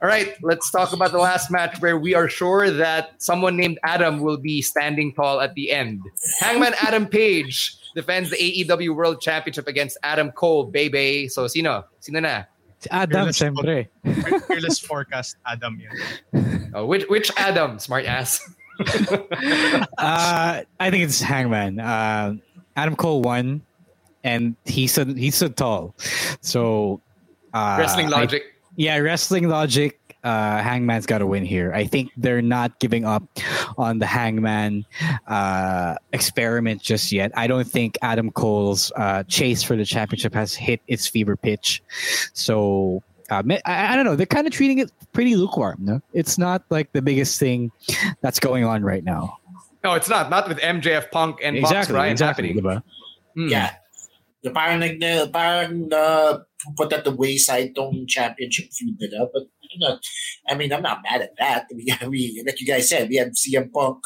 All 0.00 0.08
right, 0.08 0.36
let's 0.42 0.70
talk 0.70 0.92
about 0.92 1.10
the 1.10 1.18
last 1.18 1.50
match 1.50 1.80
where 1.80 1.98
we 1.98 2.14
are 2.14 2.28
sure 2.28 2.70
that 2.70 3.20
someone 3.20 3.56
named 3.56 3.78
Adam 3.82 4.20
will 4.20 4.36
be 4.36 4.62
standing 4.62 5.12
tall 5.14 5.40
at 5.40 5.54
the 5.54 5.72
end. 5.72 6.02
Hangman 6.38 6.74
Adam 6.82 7.06
Page 7.06 7.76
defends 7.94 8.30
the 8.30 8.36
AEW 8.36 8.94
World 8.94 9.20
Championship 9.20 9.66
against 9.66 9.98
Adam 10.04 10.30
Cole, 10.30 10.64
baby. 10.64 11.26
So, 11.28 11.48
sino? 11.48 11.84
Sino 11.98 12.20
na? 12.20 12.44
Adam, 12.92 13.32
Fearless 13.32 13.38
siyempre. 13.40 13.88
Fe- 14.04 14.38
Fearless 14.46 14.78
forecast, 14.78 15.36
Adam 15.46 15.80
yan. 15.80 16.70
Oh, 16.74 16.86
which 16.86 17.04
which 17.08 17.32
Adam? 17.36 17.78
Smart 17.80 18.04
ass. 18.04 18.38
Uh, 18.80 20.62
I 20.80 20.90
think 20.90 21.04
it's 21.04 21.20
Hangman. 21.20 21.80
Uh, 21.80 22.34
Adam 22.76 22.96
Cole 22.96 23.22
won, 23.22 23.62
and 24.24 24.56
he 24.64 24.86
stood 24.86 25.16
he 25.16 25.30
stood 25.30 25.56
tall. 25.56 25.94
So 26.40 27.00
uh, 27.52 27.76
Wrestling 27.78 28.06
I- 28.06 28.10
logic. 28.20 28.42
yeah, 28.76 28.96
wrestling 28.98 29.48
logic. 29.48 29.98
Uh, 30.24 30.60
Hangman's 30.60 31.06
got 31.06 31.18
to 31.18 31.26
win 31.26 31.44
here. 31.44 31.72
I 31.72 31.84
think 31.84 32.10
they're 32.16 32.42
not 32.42 32.80
giving 32.80 33.04
up 33.04 33.22
on 33.78 33.98
the 34.00 34.04
Hangman 34.06 34.84
uh, 35.28 35.94
experiment 36.12 36.82
just 36.82 37.12
yet. 37.12 37.30
I 37.36 37.46
don't 37.46 37.66
think 37.66 37.96
Adam 38.02 38.32
Cole's 38.32 38.90
uh, 38.96 39.22
chase 39.28 39.62
for 39.62 39.76
the 39.76 39.84
championship 39.84 40.34
has 40.34 40.54
hit 40.54 40.80
its 40.88 41.06
fever 41.06 41.36
pitch. 41.36 41.82
So 42.32 43.00
Uh, 43.30 43.42
I, 43.64 43.92
I 43.92 43.96
don't 43.96 44.04
know. 44.04 44.16
They're 44.16 44.26
kind 44.26 44.46
of 44.46 44.52
treating 44.52 44.78
it 44.78 44.90
pretty 45.12 45.36
lukewarm. 45.36 45.76
No, 45.80 46.00
it's 46.12 46.38
not 46.38 46.64
like 46.70 46.92
the 46.92 47.02
biggest 47.02 47.38
thing 47.38 47.70
that's 48.20 48.40
going 48.40 48.64
on 48.64 48.82
right 48.82 49.04
now. 49.04 49.38
No, 49.84 49.94
it's 49.94 50.08
not. 50.08 50.30
Not 50.30 50.48
with 50.48 50.58
MJF 50.58 51.10
Punk 51.10 51.40
and 51.42 51.56
exactly, 51.56 51.76
Mox 51.76 51.88
Bryan 51.88 52.12
exactly, 52.12 52.48
happening. 52.48 52.64
diba? 52.64 52.82
Hmm. 53.34 53.48
Yeah. 53.48 53.74
The 54.42 54.50
parang 54.50 54.80
nag 54.80 55.32
parang 55.32 55.92
uh, 55.92 56.38
put 56.76 56.92
at 56.92 57.04
the 57.04 57.10
wayside 57.10 57.74
tong 57.74 58.06
championship 58.06 58.72
feud 58.72 58.96
nila. 59.00 59.26
But 59.32 59.44
you 59.70 59.80
know, 59.80 59.98
I 60.48 60.54
mean, 60.54 60.72
I'm 60.72 60.82
not 60.82 61.02
mad 61.02 61.22
at 61.22 61.36
that. 61.38 61.66
I 61.70 61.74
mean, 61.74 62.10
we, 62.10 62.42
like 62.46 62.60
you 62.60 62.66
guys 62.66 62.88
said, 62.88 63.08
we 63.08 63.16
have 63.16 63.28
CM 63.28 63.72
Punk, 63.72 63.98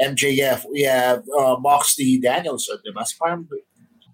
MJF, 0.00 0.64
we 0.70 0.82
have 0.82 1.22
uh, 1.38 1.56
Moxley, 1.58 2.18
Danielson, 2.18 2.78
diba? 2.86 3.06
So 3.06 3.16
parang 3.20 3.48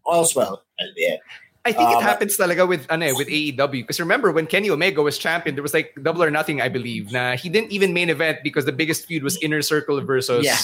all's 0.04 0.34
well. 0.34 0.62
at 0.80 0.86
the 0.96 1.06
end. 1.06 1.18
I 1.66 1.72
think 1.72 1.88
it 1.90 1.96
Um, 1.96 2.02
happens 2.02 2.36
talaga 2.36 2.68
with 2.68 2.84
ano, 2.92 3.06
eh, 3.06 3.12
with 3.16 3.26
AEW 3.28 3.88
because 3.88 3.98
remember 3.98 4.30
when 4.32 4.44
Kenny 4.46 4.68
Omega 4.68 5.00
was 5.00 5.16
champion, 5.16 5.56
there 5.56 5.62
was 5.64 5.72
like 5.72 5.96
double 6.02 6.22
or 6.22 6.30
nothing, 6.30 6.60
I 6.60 6.68
believe. 6.68 7.10
Na 7.10 7.36
he 7.36 7.48
didn't 7.48 7.72
even 7.72 7.94
main 7.96 8.10
event 8.10 8.44
because 8.44 8.66
the 8.68 8.72
biggest 8.76 9.06
feud 9.08 9.22
was 9.24 9.40
Inner 9.40 9.62
Circle 9.62 10.00
versus 10.04 10.44
Yeah. 10.44 10.60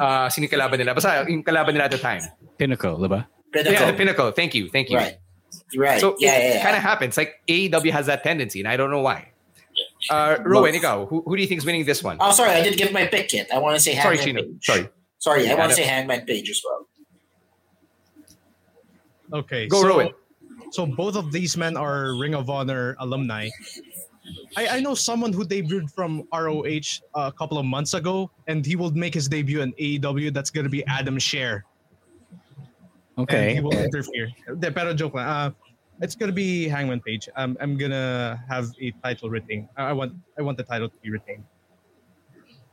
uh, 0.00 0.32
sino 0.32 0.48
yung 0.48 0.52
kalaban 0.56 0.80
nila. 0.80 0.96
Basta 0.96 1.28
yung 1.28 1.44
kalaban 1.44 1.76
nila 1.76 1.84
at 1.84 1.92
the 1.92 2.00
time. 2.00 2.24
Pinnacle, 2.56 2.96
diba? 2.96 3.28
Pinnacle. 3.52 3.72
Yeah, 3.72 3.90
the 3.92 3.96
Pinnacle. 3.96 4.32
Thank 4.32 4.56
you, 4.56 4.70
thank 4.72 4.88
you. 4.88 4.96
Right. 4.96 5.20
Right. 5.76 6.00
So 6.00 6.16
yeah, 6.18 6.32
it 6.36 6.40
yeah, 6.40 6.54
yeah. 6.56 6.62
kind 6.64 6.76
of 6.76 6.82
happens. 6.82 7.20
Like 7.20 7.44
AEW 7.46 7.92
has 7.92 8.06
that 8.08 8.24
tendency, 8.24 8.64
and 8.64 8.68
I 8.68 8.80
don't 8.80 8.90
know 8.90 9.04
why. 9.04 9.28
Uh, 10.08 10.40
Rowan, 10.40 10.72
ikaw, 10.72 11.04
who, 11.04 11.20
who 11.20 11.36
do 11.36 11.42
you 11.42 11.48
think 11.48 11.60
is 11.60 11.66
winning 11.68 11.84
this 11.84 12.00
one? 12.02 12.16
Oh, 12.18 12.32
sorry, 12.32 12.56
I 12.56 12.62
didn't 12.64 12.78
give 12.78 12.92
my 12.96 13.04
pick 13.06 13.32
yet. 13.32 13.52
I 13.52 13.58
want 13.58 13.76
to 13.76 13.80
say 13.82 13.92
Sorry, 14.00 14.16
Hangman 14.16 14.24
Chino. 14.24 14.42
Page. 14.56 14.64
Sorry. 14.64 14.88
Sorry, 15.18 15.50
I 15.50 15.54
want 15.54 15.68
to 15.70 15.76
say 15.76 15.84
Hangman 15.84 16.24
Page 16.24 16.48
as 16.48 16.62
well. 16.64 16.88
Okay. 19.44 19.68
Go, 19.68 19.82
so, 19.82 19.88
Rowan. 19.88 20.08
So 20.70 20.86
both 20.86 21.16
of 21.16 21.32
these 21.32 21.56
men 21.56 21.76
are 21.76 22.14
Ring 22.16 22.34
of 22.34 22.48
Honor 22.48 22.96
alumni. 23.00 23.48
I, 24.56 24.78
I 24.78 24.80
know 24.80 24.94
someone 24.94 25.32
who 25.32 25.44
debuted 25.44 25.90
from 25.92 26.22
ROH 26.32 27.00
a 27.14 27.32
couple 27.32 27.58
of 27.58 27.64
months 27.66 27.94
ago, 27.94 28.30
and 28.46 28.64
he 28.64 28.76
will 28.76 28.90
make 28.92 29.14
his 29.14 29.28
debut 29.28 29.60
in 29.62 29.72
AEW. 29.74 30.32
That's 30.32 30.50
going 30.50 30.64
to 30.64 30.70
be 30.70 30.84
Adam. 30.86 31.18
And 31.18 31.62
Okay. 33.18 33.54
he 33.54 33.60
will 33.60 33.76
interfere. 33.76 34.28
De, 34.58 34.70
pero 34.70 34.94
joke 34.94 35.14
lang. 35.14 35.26
Uh, 35.26 35.50
it's 36.00 36.14
going 36.14 36.28
to 36.28 36.34
be 36.34 36.68
Hangman 36.68 37.00
Page. 37.00 37.28
I'm, 37.36 37.56
I'm 37.60 37.76
going 37.76 37.90
to 37.90 38.40
have 38.48 38.70
a 38.80 38.90
title 39.02 39.28
retained. 39.28 39.68
I 39.76 39.92
want 39.92 40.14
I 40.38 40.42
want 40.42 40.56
the 40.56 40.64
title 40.64 40.88
to 40.88 40.96
be 41.02 41.10
retained. 41.10 41.44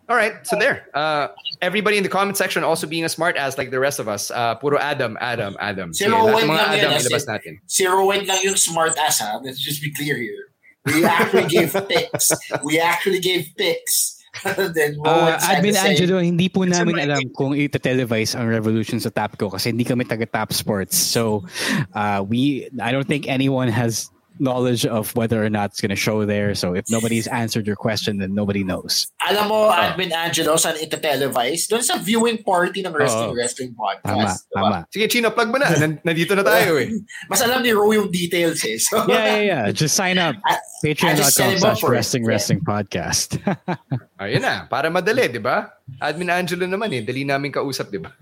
All 0.10 0.16
right, 0.16 0.40
so 0.48 0.56
there. 0.56 0.88
Uh, 0.94 1.28
everybody 1.62 1.98
in 1.98 2.04
the 2.04 2.10
comment 2.10 2.38
section 2.38 2.64
also 2.64 2.88
being 2.88 3.04
a 3.04 3.10
smart 3.10 3.36
ass 3.36 3.58
like 3.58 3.72
the 3.72 3.80
rest 3.80 4.00
of 4.00 4.08
us. 4.08 4.32
Uh, 4.32 4.56
puro 4.56 4.80
Adam, 4.80 5.18
Adam, 5.20 5.58
Adam. 5.60 5.92
Si 5.92 6.06
Sige, 6.08 6.16
lahat 6.16 6.24
Rowan 6.32 6.44
ng 6.44 6.48
mga 6.48 6.56
lang 6.56 6.72
yan. 6.72 6.80
Adam 6.80 6.92
That's 6.96 7.08
ilabas 7.12 7.24
it. 7.24 7.28
natin. 7.28 7.52
Si 7.68 7.84
Rowan 7.84 8.22
lang 8.24 8.40
yung 8.44 8.56
smart 8.56 8.96
ass 8.96 9.20
ha. 9.20 9.40
Let's 9.44 9.60
just 9.60 9.84
be 9.84 9.92
clear 9.92 10.16
here. 10.16 10.48
We 10.88 11.04
actually 11.04 11.52
gave 11.52 11.76
picks. 11.92 12.32
We 12.64 12.80
actually 12.80 13.20
gave 13.20 13.52
picks. 13.60 14.16
then 14.78 14.96
Rowan 15.02 15.36
Uh, 15.36 15.40
said 15.44 15.60
Admin 15.60 15.76
the 15.76 15.82
same. 15.84 15.92
Angelo, 15.92 16.16
hindi 16.24 16.48
po 16.48 16.64
It's 16.64 16.72
in 16.72 16.88
namin 16.88 16.96
my 16.96 17.04
alam 17.04 17.24
kung 17.36 17.52
ita-televise 17.52 18.32
ang 18.40 18.48
Revolution 18.48 19.04
sa 19.04 19.12
Tapco 19.12 19.52
kasi 19.52 19.76
hindi 19.76 19.84
kami 19.84 20.08
taga 20.08 20.24
Tap 20.24 20.56
Sports. 20.56 20.96
So, 20.96 21.44
uh, 21.92 22.24
we 22.24 22.72
I 22.80 22.96
don't 22.96 23.08
think 23.10 23.28
anyone 23.28 23.68
has 23.68 24.08
knowledge 24.40 24.86
of 24.86 25.14
whether 25.16 25.44
or 25.44 25.50
not 25.50 25.72
it's 25.74 25.82
going 25.82 25.94
to 25.94 26.00
show 26.00 26.26
there. 26.26 26.54
So, 26.56 26.74
if 26.74 26.86
nobody's 26.90 27.28
answered 27.28 27.66
your 27.68 27.76
question, 27.76 28.18
then 28.18 28.34
nobody 28.34 28.64
knows. 28.64 29.08
Alam 29.28 29.50
mo, 29.50 29.70
Admin 29.70 30.14
Angelo, 30.14 30.56
saan 30.56 30.78
ito 30.78 30.98
televise? 30.98 31.68
Doon 31.68 31.82
sa 31.82 31.98
viewing 31.98 32.42
party 32.42 32.82
ng 32.86 32.94
Wrestling 32.94 33.32
Oo. 33.32 33.38
Wrestling 33.38 33.72
Tama, 33.74 33.82
Podcast. 33.82 34.38
diba? 34.48 34.56
tama. 34.58 34.78
Sige, 34.94 35.06
Chino, 35.10 35.28
plug 35.32 35.50
mo 35.50 35.58
na. 35.58 35.68
Nan- 35.76 36.00
Nandito 36.04 36.34
na 36.38 36.44
tayo 36.46 36.78
eh. 36.78 36.90
Mas 37.32 37.42
alam 37.42 37.62
ni 37.62 37.74
Ro 37.74 37.90
yung 37.92 38.10
details 38.10 38.62
eh. 38.64 38.78
So, 38.80 39.04
Yeah, 39.08 39.26
yeah, 39.26 39.42
yeah. 39.44 39.64
Just 39.72 39.96
sign 39.98 40.18
up. 40.18 40.36
I- 40.46 40.60
I 40.86 41.14
just 41.18 41.34
set 41.34 41.50
Patreon.com 41.50 41.58
slash 41.58 41.82
for 41.82 41.90
it. 41.90 41.98
Wrestling 41.98 42.24
Yeah. 42.24 42.30
Wrestling 42.38 42.62
Podcast. 42.62 43.42
Ayun 44.22 44.42
na, 44.46 44.70
para 44.70 44.94
madali, 44.94 45.26
di 45.26 45.42
ba? 45.42 45.74
Admin 45.98 46.30
Angelo 46.30 46.70
naman 46.70 46.94
eh, 46.94 47.02
dali 47.02 47.26
namin 47.26 47.50
kausap, 47.50 47.90
di 47.90 47.98
ba? 47.98 48.14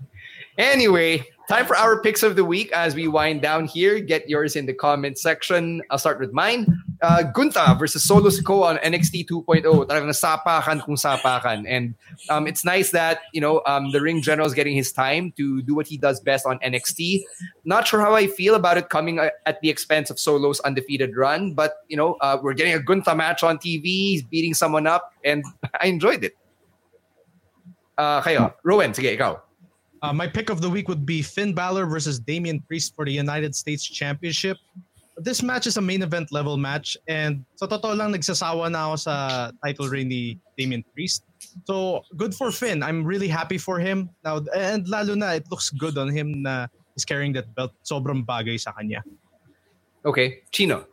Anyway, 0.56 1.20
time 1.48 1.64
for 1.64 1.76
our 1.76 2.00
picks 2.00 2.22
of 2.22 2.34
the 2.34 2.44
week 2.44 2.72
as 2.72 2.94
we 2.94 3.06
wind 3.08 3.42
down 3.42 3.66
here. 3.66 4.00
Get 4.00 4.28
yours 4.28 4.56
in 4.56 4.66
the 4.66 4.74
comment 4.74 5.18
section. 5.18 5.82
I'll 5.90 5.98
start 5.98 6.18
with 6.18 6.32
mine. 6.32 6.66
Uh, 7.02 7.22
Gunther 7.22 7.76
versus 7.78 8.02
Solo 8.02 8.30
Sikoa 8.30 8.70
on 8.70 8.76
NXT 8.78 9.28
2.0. 9.28 9.62
Talagang 9.62 10.10
sapakan 10.10 10.84
kung 10.84 10.96
sapakan. 10.96 11.64
And 11.68 11.94
um, 12.30 12.46
it's 12.46 12.64
nice 12.64 12.90
that, 12.90 13.20
you 13.32 13.40
know, 13.40 13.62
um, 13.66 13.92
the 13.92 14.00
ring 14.00 14.22
general 14.22 14.46
is 14.46 14.54
getting 14.54 14.74
his 14.74 14.90
time 14.92 15.32
to 15.36 15.62
do 15.62 15.74
what 15.74 15.86
he 15.86 15.96
does 15.96 16.20
best 16.20 16.46
on 16.46 16.58
NXT. 16.60 17.22
Not 17.64 17.86
sure 17.86 18.00
how 18.00 18.14
I 18.14 18.26
feel 18.26 18.54
about 18.54 18.78
it 18.78 18.88
coming 18.88 19.18
uh, 19.18 19.30
at 19.44 19.60
the 19.60 19.70
expense 19.70 20.10
of 20.10 20.18
Solo's 20.18 20.60
undefeated 20.60 21.16
run, 21.16 21.54
but, 21.54 21.84
you 21.88 21.96
know, 21.96 22.16
uh, 22.20 22.38
we're 22.42 22.54
getting 22.54 22.74
a 22.74 22.80
Gunther 22.80 23.14
match 23.14 23.42
on 23.42 23.58
TV. 23.58 23.84
He's 23.84 24.22
beating 24.22 24.54
someone 24.54 24.86
up, 24.86 25.12
and 25.24 25.44
I 25.80 25.86
enjoyed 25.86 26.24
it. 26.24 26.36
Uh, 27.96 28.20
kayo, 28.20 28.52
Rowan, 28.62 28.92
sige, 28.92 29.16
ikaw. 29.16 29.45
Uh, 30.02 30.12
my 30.12 30.26
pick 30.26 30.50
of 30.50 30.60
the 30.60 30.68
week 30.68 30.88
would 30.88 31.06
be 31.06 31.22
Finn 31.22 31.52
Balor 31.54 31.86
versus 31.86 32.18
Damian 32.18 32.60
Priest 32.60 32.94
for 32.94 33.04
the 33.04 33.12
United 33.12 33.54
States 33.54 33.86
Championship. 33.86 34.58
This 35.16 35.42
match 35.42 35.66
is 35.66 35.78
a 35.78 35.80
main 35.80 36.02
event 36.02 36.30
level 36.30 36.58
match 36.58 36.96
and 37.08 37.40
sa 37.56 37.64
totoo 37.64 37.96
lang 37.96 38.12
nagsasawa 38.12 38.68
na 38.68 38.92
ako 38.92 38.96
sa 38.96 39.14
title 39.64 39.88
reign 39.88 40.12
ni 40.12 40.36
Damian 40.58 40.84
Priest. 40.92 41.24
So 41.64 42.04
good 42.20 42.36
for 42.36 42.52
Finn. 42.52 42.82
I'm 42.82 43.00
really 43.00 43.28
happy 43.28 43.56
for 43.56 43.80
him. 43.80 44.12
Now 44.24 44.44
and 44.52 44.84
lalo 44.84 45.16
na 45.16 45.40
it 45.40 45.48
looks 45.48 45.72
good 45.72 45.96
on 45.96 46.12
him 46.12 46.44
na 46.44 46.68
he's 46.92 47.08
carrying 47.08 47.32
that 47.32 47.48
belt. 47.56 47.72
Sobrang 47.80 48.28
bagay 48.28 48.60
sa 48.60 48.76
kanya. 48.76 49.00
Okay, 50.04 50.44
Chino. 50.52 50.84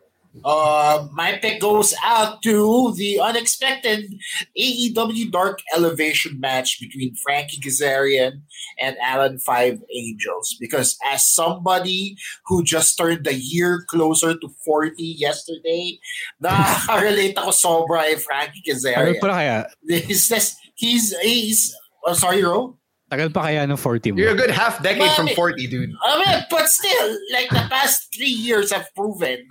Uh, 0.44 1.08
my 1.14 1.38
pick 1.38 1.62
goes 1.62 1.94
out 2.04 2.42
to 2.42 2.94
the 2.98 3.20
unexpected 3.20 4.10
AEW 4.58 5.30
Dark 5.32 5.62
Elevation 5.76 6.40
match 6.40 6.80
between 6.82 7.14
Frankie 7.22 7.62
Kazarian 7.62 8.42
and 8.80 8.98
Alan 9.02 9.38
Five 9.38 9.78
Angels. 9.94 10.58
Because 10.60 10.98
as 11.12 11.26
somebody 11.28 12.18
who 12.48 12.64
just 12.64 12.98
turned 12.98 13.28
a 13.28 13.36
year 13.36 13.86
closer 13.88 14.34
to 14.34 14.48
40 14.66 14.98
yesterday, 15.04 16.00
nakaka-relate 16.44 17.38
ako 17.38 17.52
sobra 17.54 18.04
kay 18.04 18.16
Frankie 18.18 18.64
Kazarian. 18.66 19.22
pa 19.22 19.28
kaya? 19.30 19.70
He's, 19.88 20.28
just- 20.28 20.58
he's, 20.76 21.14
he's, 21.22 21.76
oh, 22.06 22.14
sorry, 22.14 22.44
Ro? 22.44 22.78
Tagal 23.14 23.30
pa 23.30 23.46
kaya 23.46 23.62
ng 23.70 23.78
40 23.78 24.12
mo? 24.12 24.18
You're 24.18 24.34
a 24.34 24.40
good 24.40 24.50
half 24.50 24.82
decade 24.82 25.14
from 25.14 25.30
40, 25.38 25.68
dude. 25.70 25.94
I 26.02 26.18
mean, 26.18 26.42
but 26.50 26.66
still, 26.66 27.10
like 27.30 27.50
the 27.54 27.62
past 27.70 28.10
three 28.10 28.34
years 28.34 28.74
have 28.74 28.90
proven 28.98 29.46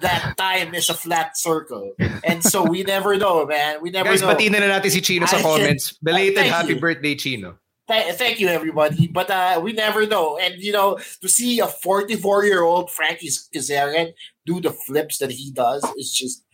that 0.00 0.38
time 0.38 0.70
is 0.78 0.86
a 0.86 0.94
flat 0.94 1.34
circle, 1.34 1.98
and 2.22 2.38
so 2.46 2.62
we 2.62 2.86
never 2.86 3.18
know, 3.18 3.42
man. 3.42 3.82
We 3.82 3.90
never 3.90 4.14
Guys, 4.14 4.22
know. 4.22 4.30
batiin 4.30 4.54
na 4.54 4.62
lang 4.62 4.78
natin 4.78 4.94
si 4.94 5.02
Chino 5.02 5.26
sa 5.26 5.38
I- 5.38 5.42
comments. 5.42 5.98
Belated 5.98 6.38
Thank 6.46 6.54
happy 6.54 6.74
you. 6.74 6.80
birthday, 6.80 7.18
Chino. 7.18 7.58
Th- 7.90 8.14
thank 8.20 8.38
you, 8.38 8.46
everybody. 8.52 9.08
But 9.08 9.32
uh, 9.32 9.58
we 9.64 9.72
never 9.72 10.06
know, 10.06 10.36
and 10.38 10.54
you 10.60 10.70
know, 10.70 11.00
to 11.24 11.28
see 11.28 11.58
a 11.58 11.66
44 11.66 12.44
year 12.44 12.62
old 12.62 12.92
Frankie 12.92 13.32
Kazarian 13.50 14.12
do 14.46 14.60
the 14.60 14.70
flips 14.70 15.18
that 15.18 15.32
he 15.32 15.50
does 15.50 15.80
is 15.96 16.12
just 16.12 16.44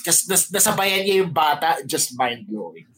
because 0.00 0.24
nas- 0.26 0.48
nasabayan 0.50 1.04
niya 1.04 1.14
yung 1.22 1.32
bata, 1.36 1.84
just 1.86 2.16
mind 2.16 2.48
blowing. 2.48 2.88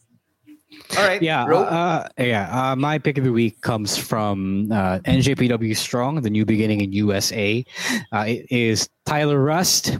All 0.97 1.05
right. 1.07 1.23
Yeah, 1.23 1.45
uh, 1.45 2.09
yeah. 2.19 2.73
Uh, 2.73 2.77
my 2.77 2.99
pick 2.99 3.19
of 3.19 3.25
the 3.25 3.33
week 3.33 3.61
comes 3.61 3.97
from 3.97 4.71
uh, 4.71 4.99
NJPW 5.01 5.77
Strong, 5.77 6.21
the 6.23 6.31
new 6.31 6.45
beginning 6.45 6.81
in 6.81 6.93
USA. 6.93 7.65
Uh, 8.13 8.25
it 8.29 8.47
is 8.51 8.89
Tyler 9.07 9.39
Rust, 9.43 9.99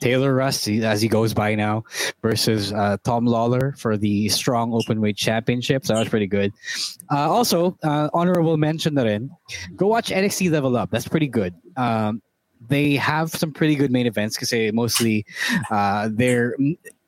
Taylor 0.00 0.34
Rust, 0.34 0.68
as 0.68 1.00
he 1.00 1.08
goes 1.08 1.34
by 1.34 1.54
now, 1.54 1.84
versus 2.20 2.72
uh, 2.72 2.96
Tom 3.04 3.26
Lawlor 3.26 3.78
for 3.78 3.96
the 3.96 4.28
Strong 4.28 4.72
Openweight 4.72 5.16
Championship. 5.16 5.86
So 5.86 5.94
that 5.94 6.00
was 6.00 6.08
pretty 6.08 6.26
good. 6.26 6.52
Uh, 7.10 7.30
also, 7.30 7.78
uh, 7.82 8.10
honorable 8.12 8.56
mention 8.56 8.94
na 8.94 9.04
rin, 9.04 9.30
go 9.76 9.86
watch 9.86 10.10
NXT 10.10 10.50
Level 10.50 10.76
Up. 10.76 10.90
That's 10.90 11.08
pretty 11.08 11.28
good. 11.28 11.54
Um, 11.76 12.22
they 12.68 12.96
have 12.96 13.30
some 13.30 13.52
pretty 13.52 13.76
good 13.76 13.90
main 13.90 14.06
events 14.06 14.36
because 14.36 14.50
they 14.50 14.70
mostly 14.70 15.26
uh, 15.70 16.08
they're 16.12 16.56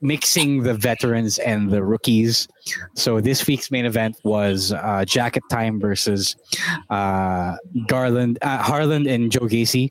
mixing 0.01 0.63
the 0.63 0.75
veterans 0.75 1.39
and 1.39 1.71
the 1.71 1.83
rookies. 1.83 2.49
So 2.95 3.21
this 3.21 3.47
week's 3.47 3.71
main 3.71 3.87
event 3.87 4.17
was 4.25 4.73
uh, 4.73 5.05
Jacket 5.07 5.43
Time 5.51 5.81
versus 5.81 6.37
uh, 6.91 7.57
Garland, 7.87 8.39
uh, 8.43 8.59
Harland, 8.59 9.07
and 9.07 9.31
Joe 9.33 9.41
Gacy. 9.41 9.91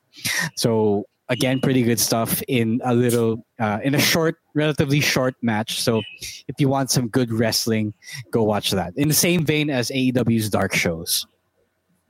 So 0.56 1.06
again, 1.30 1.60
pretty 1.60 1.84
good 1.84 2.00
stuff 2.00 2.42
in 2.48 2.82
a 2.84 2.94
little 2.94 3.46
uh, 3.60 3.80
in 3.84 3.96
a 3.96 4.00
short, 4.00 4.38
relatively 4.54 5.00
short 5.00 5.36
match. 5.42 5.82
So 5.82 6.02
if 6.48 6.56
you 6.60 6.70
want 6.70 6.92
some 6.92 7.08
good 7.08 7.32
wrestling, 7.32 7.94
go 8.32 8.44
watch 8.44 8.72
that. 8.72 8.94
In 8.96 9.08
the 9.08 9.14
same 9.14 9.46
vein 9.46 9.70
as 9.70 9.90
AEW's 9.90 10.50
dark 10.50 10.74
shows. 10.74 11.26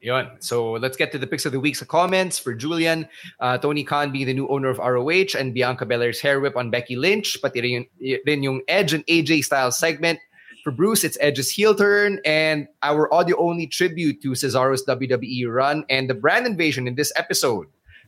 Yun. 0.06 0.38
So 0.38 0.74
let's 0.74 0.96
get 0.96 1.12
to 1.14 1.18
the 1.18 1.26
picks 1.26 1.48
of 1.48 1.52
the 1.52 1.60
week's 1.60 1.82
comments 1.82 2.38
for 2.38 2.54
Julian. 2.54 3.10
Uh, 3.40 3.58
Tony 3.58 3.84
Khan 3.84 4.12
being 4.12 4.28
the 4.28 4.36
new 4.36 4.48
owner 4.50 4.70
of 4.70 4.78
ROH 4.78 5.34
and 5.36 5.52
Bianca 5.52 5.84
Belair's 5.84 6.22
hair 6.22 6.40
whip 6.40 6.56
on 6.56 6.70
Becky 6.70 6.96
Lynch. 6.96 7.42
Pati 7.42 7.60
rin 7.60 7.88
yung, 7.98 8.44
yung 8.44 8.62
Edge 8.68 8.94
and 8.94 9.04
AJ 9.08 9.46
style 9.46 9.72
segment. 9.72 10.20
For 10.64 10.70
Bruce, 10.70 11.04
it's 11.04 11.18
Edge's 11.20 11.50
heel 11.50 11.74
turn 11.74 12.20
and 12.24 12.68
our 12.84 13.12
audio 13.12 13.36
only 13.40 13.66
tribute 13.66 14.22
to 14.22 14.34
Cesaro's 14.34 14.86
WWE 14.86 15.52
run 15.52 15.84
and 15.90 16.08
the 16.08 16.14
brand 16.14 16.46
invasion 16.46 16.88
in 16.88 16.94
this 16.94 17.12
episode. 17.16 17.66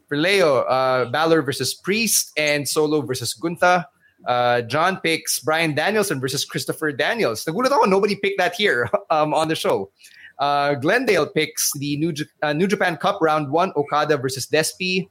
For 0.07 0.18
Leo, 0.18 0.61
uh, 0.69 1.10
Balor 1.10 1.41
versus 1.41 1.74
Priest 1.74 2.32
and 2.38 2.69
Solo 2.69 3.02
versus 3.02 3.34
Gunther. 3.34 3.86
Uh, 4.28 4.61
John 4.61 4.98
picks 4.98 5.40
Bryan 5.40 5.74
Danielson 5.74 6.19
versus 6.19 6.45
Christopher 6.45 6.91
Daniels. 6.91 7.44
Nagulat 7.45 7.72
ako, 7.72 7.86
nobody 7.86 8.15
picked 8.15 8.38
that 8.38 8.53
here 8.53 8.88
um, 9.10 9.34
on 9.34 9.48
the 9.48 9.56
show. 9.56 9.90
Uh, 10.39 10.76
Glendale 10.76 11.27
picks 11.27 11.72
the 11.77 11.97
New, 11.97 12.11
J- 12.11 12.26
uh, 12.41 12.53
New 12.53 12.68
Japan 12.68 12.97
Cup 12.97 13.19
round 13.22 13.51
one, 13.51 13.72
Okada 13.76 14.18
versus 14.18 14.47
Despi. 14.47 15.07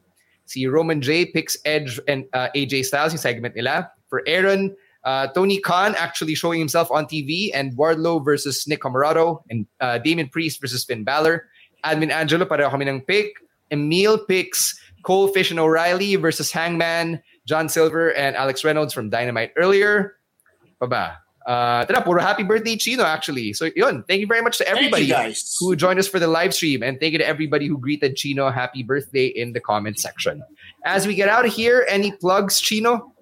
Si 0.46 0.66
Roman 0.66 1.00
J 1.00 1.26
picks 1.26 1.56
Edge 1.64 1.98
and 2.06 2.24
uh, 2.32 2.48
AJ 2.54 2.84
Styles, 2.84 3.12
yung 3.12 3.18
segment 3.18 3.56
nila. 3.56 3.90
For 4.08 4.22
Aaron, 4.26 4.76
uh, 5.02 5.26
Tony 5.28 5.58
Khan 5.58 5.94
actually 5.98 6.34
showing 6.34 6.60
himself 6.60 6.90
on 6.90 7.06
TV, 7.06 7.50
and 7.52 7.76
Wardlow 7.76 8.24
versus 8.24 8.66
Nick 8.68 8.82
Comoroto, 8.82 9.42
and 9.50 9.66
uh, 9.80 9.98
Damian 9.98 10.28
Priest 10.28 10.60
versus 10.60 10.84
Finn 10.84 11.02
Balor. 11.02 11.46
Admin 11.84 12.10
Angelo, 12.10 12.44
pareho 12.46 12.70
kami 12.70 12.86
ng 12.86 13.02
pick. 13.02 13.34
Emil 13.70 14.18
picks 14.26 14.78
Cole 15.02 15.28
Fish 15.28 15.50
and 15.50 15.58
O'Reilly 15.58 16.14
versus 16.16 16.50
Hangman, 16.50 17.22
John 17.46 17.68
Silver, 17.68 18.12
and 18.14 18.36
Alex 18.36 18.64
Reynolds 18.64 18.94
from 18.94 19.10
Dynamite 19.10 19.52
earlier. 19.56 20.18
Baba. 20.78 21.18
Uh, 21.46 21.84
tara, 21.84 22.02
puro 22.02 22.20
happy 22.20 22.42
birthday, 22.42 22.74
Chino, 22.76 23.04
actually. 23.04 23.52
So, 23.52 23.70
yun. 23.76 24.02
Thank 24.08 24.20
you 24.20 24.26
very 24.26 24.42
much 24.42 24.58
to 24.58 24.68
everybody 24.68 25.12
who 25.60 25.76
joined 25.76 26.00
us 26.00 26.08
for 26.08 26.18
the 26.18 26.26
live 26.26 26.52
stream. 26.52 26.82
And 26.82 26.98
thank 26.98 27.12
you 27.12 27.18
to 27.18 27.26
everybody 27.26 27.68
who 27.68 27.78
greeted 27.78 28.16
Chino 28.16 28.50
happy 28.50 28.82
birthday 28.82 29.26
in 29.26 29.52
the 29.52 29.60
comment 29.60 30.00
section. 30.00 30.42
As 30.84 31.06
we 31.06 31.14
get 31.14 31.28
out 31.28 31.46
of 31.46 31.52
here, 31.52 31.86
any 31.88 32.10
plugs, 32.10 32.60
Chino? 32.60 33.12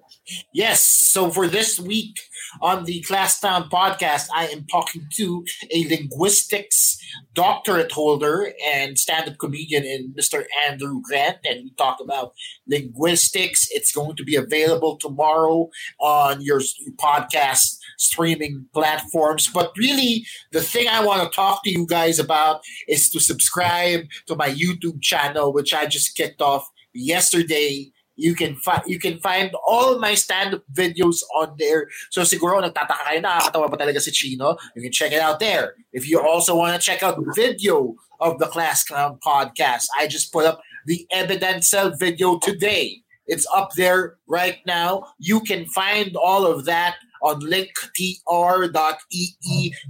Yes. 0.53 0.81
So 0.81 1.29
for 1.29 1.47
this 1.47 1.79
week 1.79 2.19
on 2.61 2.85
the 2.85 3.01
Class 3.01 3.39
Clown 3.39 3.69
podcast, 3.69 4.27
I 4.33 4.47
am 4.47 4.65
talking 4.65 5.07
to 5.17 5.45
a 5.71 5.87
linguistics 5.87 6.97
doctorate 7.35 7.91
holder 7.91 8.51
and 8.65 8.97
stand-up 8.97 9.37
comedian 9.37 9.83
in 9.83 10.13
Mr. 10.17 10.45
Andrew 10.67 10.99
Grant, 11.03 11.37
and 11.45 11.65
we 11.65 11.73
talk 11.77 11.99
about 12.01 12.33
linguistics. 12.67 13.67
It's 13.69 13.91
going 13.91 14.15
to 14.15 14.23
be 14.23 14.35
available 14.35 14.97
tomorrow 14.97 15.69
on 15.99 16.41
your 16.41 16.61
podcast 16.97 17.77
streaming 17.97 18.65
platforms. 18.73 19.47
But 19.47 19.71
really, 19.77 20.25
the 20.51 20.61
thing 20.61 20.87
I 20.87 21.05
want 21.05 21.23
to 21.23 21.35
talk 21.35 21.63
to 21.63 21.69
you 21.69 21.85
guys 21.85 22.19
about 22.19 22.61
is 22.87 23.09
to 23.11 23.19
subscribe 23.19 24.05
to 24.27 24.35
my 24.35 24.49
YouTube 24.49 25.01
channel, 25.01 25.53
which 25.53 25.73
I 25.73 25.85
just 25.85 26.15
kicked 26.15 26.41
off 26.41 26.69
yesterday 26.93 27.91
you 28.15 28.33
can 28.33 28.55
find 28.55 28.81
you 28.85 28.99
can 28.99 29.19
find 29.19 29.51
all 29.67 29.99
my 29.99 30.15
stand-up 30.15 30.63
videos 30.73 31.21
on 31.35 31.55
there. 31.59 31.87
So 32.11 32.21
siguro 32.21 32.61
na 32.61 32.69
talaga 32.71 33.99
si 34.01 34.11
Chino? 34.11 34.57
You 34.75 34.81
can 34.81 34.91
check 34.91 35.11
it 35.11 35.19
out 35.19 35.39
there. 35.39 35.75
If 35.91 36.09
you 36.09 36.19
also 36.21 36.55
want 36.55 36.79
to 36.79 36.85
check 36.85 37.03
out 37.03 37.17
the 37.17 37.31
video 37.35 37.95
of 38.19 38.39
the 38.39 38.47
Class 38.47 38.83
Clown 38.83 39.19
podcast, 39.25 39.85
I 39.99 40.07
just 40.07 40.31
put 40.31 40.45
up 40.45 40.61
the 40.85 41.05
Evidential 41.11 41.91
video 41.97 42.39
today. 42.39 43.01
It's 43.27 43.47
up 43.53 43.73
there 43.75 44.17
right 44.27 44.59
now. 44.65 45.07
You 45.17 45.41
can 45.41 45.65
find 45.65 46.15
all 46.15 46.45
of 46.45 46.65
that 46.65 46.95
on 47.25 47.41
linktr.ee 47.41 47.89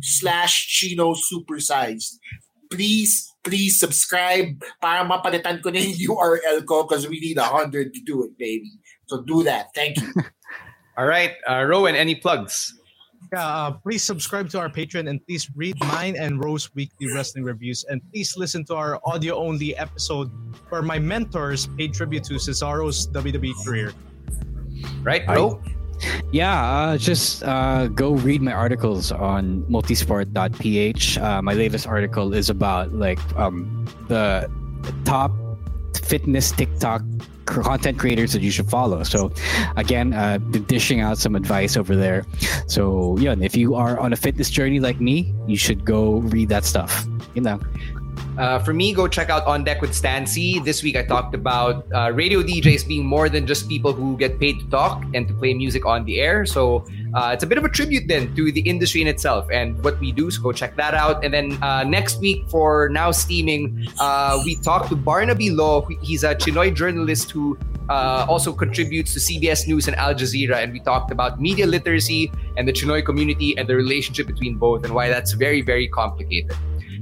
slash 0.02 0.68
Chino 0.68 1.14
Supersized. 1.14 2.16
Please 2.72 3.28
please 3.44 3.78
subscribe 3.78 4.58
para 4.82 5.06
mapalitan 5.06 5.62
ko 5.62 5.70
na 5.70 5.78
yung 5.84 6.18
URL 6.18 6.66
ko 6.66 6.88
because 6.88 7.06
we 7.06 7.20
need 7.20 7.38
a 7.38 7.46
hundred 7.46 7.94
to 7.94 8.02
do 8.02 8.24
it, 8.26 8.34
baby. 8.40 8.72
So 9.06 9.22
do 9.22 9.44
that. 9.44 9.70
Thank 9.76 10.02
you. 10.02 10.10
All 10.98 11.06
right. 11.06 11.38
Uh, 11.48 11.64
Rowan, 11.64 11.94
any 11.94 12.16
plugs? 12.16 12.74
Yeah, 13.34 13.46
uh, 13.46 13.72
please 13.72 14.04
subscribe 14.04 14.50
to 14.50 14.60
our 14.60 14.70
Patreon 14.70 15.10
and 15.10 15.20
please 15.26 15.50
read 15.56 15.76
mine 15.92 16.16
and 16.18 16.44
Rose 16.44 16.74
weekly 16.74 17.14
wrestling 17.14 17.44
reviews. 17.44 17.84
And 17.90 18.02
please 18.12 18.38
listen 18.38 18.66
to 18.66 18.76
our 18.76 19.00
audio 19.04 19.36
only 19.36 19.76
episode 19.76 20.32
where 20.70 20.82
my 20.82 21.00
mentors 21.00 21.68
paid 21.78 21.94
tribute 21.94 22.24
to 22.26 22.36
Cesaro's 22.36 23.08
WWE 23.08 23.54
career. 23.66 23.94
Right, 25.02 25.26
bro? 25.26 25.62
Yeah, 26.32 26.64
uh, 26.64 26.98
just 26.98 27.44
uh, 27.44 27.88
go 27.88 28.14
read 28.14 28.42
my 28.42 28.52
articles 28.52 29.12
on 29.12 29.64
multisport.ph. 29.70 31.18
Uh, 31.18 31.42
my 31.42 31.54
latest 31.54 31.88
article 31.88 32.34
is 32.34 32.50
about 32.50 32.94
like 32.94 33.20
um, 33.38 33.86
the 34.08 34.50
top 35.06 35.32
fitness 36.04 36.52
TikTok 36.52 37.02
content 37.46 38.00
creators 38.00 38.34
that 38.34 38.42
you 38.42 38.52
should 38.52 38.70
follow. 38.70 39.04
So, 39.04 39.32
again, 39.78 40.14
uh, 40.14 40.38
dishing 40.68 41.00
out 41.02 41.18
some 41.18 41.36
advice 41.36 41.78
over 41.78 41.96
there. 41.96 42.26
So, 42.68 43.18
yeah, 43.20 43.36
if 43.40 43.56
you 43.56 43.76
are 43.76 44.00
on 44.00 44.14
a 44.14 44.16
fitness 44.16 44.50
journey 44.50 44.80
like 44.80 45.00
me, 45.00 45.34
you 45.48 45.58
should 45.58 45.86
go 45.86 46.20
read 46.20 46.50
that 46.50 46.66
stuff. 46.66 47.06
You 47.34 47.42
know. 47.42 47.60
Uh, 48.38 48.60
for 48.60 48.74
me, 48.74 48.94
go 48.94 49.08
check 49.08 49.30
out 49.30 49.46
On 49.46 49.64
Deck 49.64 49.82
with 49.82 49.94
Stan 49.94 50.28
C. 50.28 50.60
This 50.60 50.84
week 50.84 50.98
I 50.98 51.04
talked 51.04 51.34
about 51.34 51.88
uh, 51.94 52.12
radio 52.12 52.42
DJs 52.42 52.88
being 52.88 53.06
more 53.06 53.30
than 53.30 53.48
just 53.48 53.70
people 53.70 53.94
who 53.94 54.18
get 54.18 54.40
paid 54.40 54.60
to 54.60 54.66
talk 54.68 55.04
and 55.14 55.28
to 55.28 55.34
play 55.34 55.54
music 55.54 55.86
on 55.86 56.04
the 56.04 56.20
air. 56.20 56.46
So 56.46 56.86
uh, 57.14 57.32
it's 57.34 57.44
a 57.44 57.48
bit 57.48 57.58
of 57.58 57.64
a 57.64 57.70
tribute 57.70 58.08
then 58.08 58.36
to 58.36 58.52
the 58.52 58.60
industry 58.62 59.02
in 59.02 59.08
itself 59.08 59.48
and 59.52 59.82
what 59.84 59.98
we 60.02 60.12
do. 60.12 60.30
So 60.32 60.42
go 60.42 60.52
check 60.52 60.76
that 60.76 60.94
out. 60.94 61.24
And 61.24 61.34
then 61.34 61.64
uh, 61.64 61.84
next 61.84 62.20
week 62.20 62.50
for 62.50 62.90
Now 62.90 63.12
Steaming, 63.12 63.88
uh, 64.00 64.42
we 64.44 64.56
talked 64.56 64.90
to 64.90 64.98
Barnaby 64.98 65.52
Lo. 65.52 65.88
He's 66.02 66.26
a 66.26 66.36
Chinoy 66.36 66.76
journalist 66.76 67.32
who 67.32 67.58
uh, 67.88 68.26
also 68.28 68.52
contributes 68.52 69.14
to 69.14 69.20
CBS 69.20 69.66
News 69.66 69.88
and 69.88 69.96
Al 69.96 70.14
Jazeera. 70.14 70.62
And 70.62 70.74
we 70.74 70.82
talked 70.82 71.10
about 71.10 71.40
media 71.40 71.66
literacy 71.68 72.32
and 72.58 72.68
the 72.68 72.74
Chinoy 72.74 73.06
community 73.06 73.58
and 73.58 73.70
the 73.70 73.78
relationship 73.78 74.28
between 74.28 74.58
both 74.58 74.84
and 74.84 74.94
why 74.94 75.08
that's 75.08 75.32
very, 75.32 75.62
very 75.62 75.88
complicated. 75.88 76.54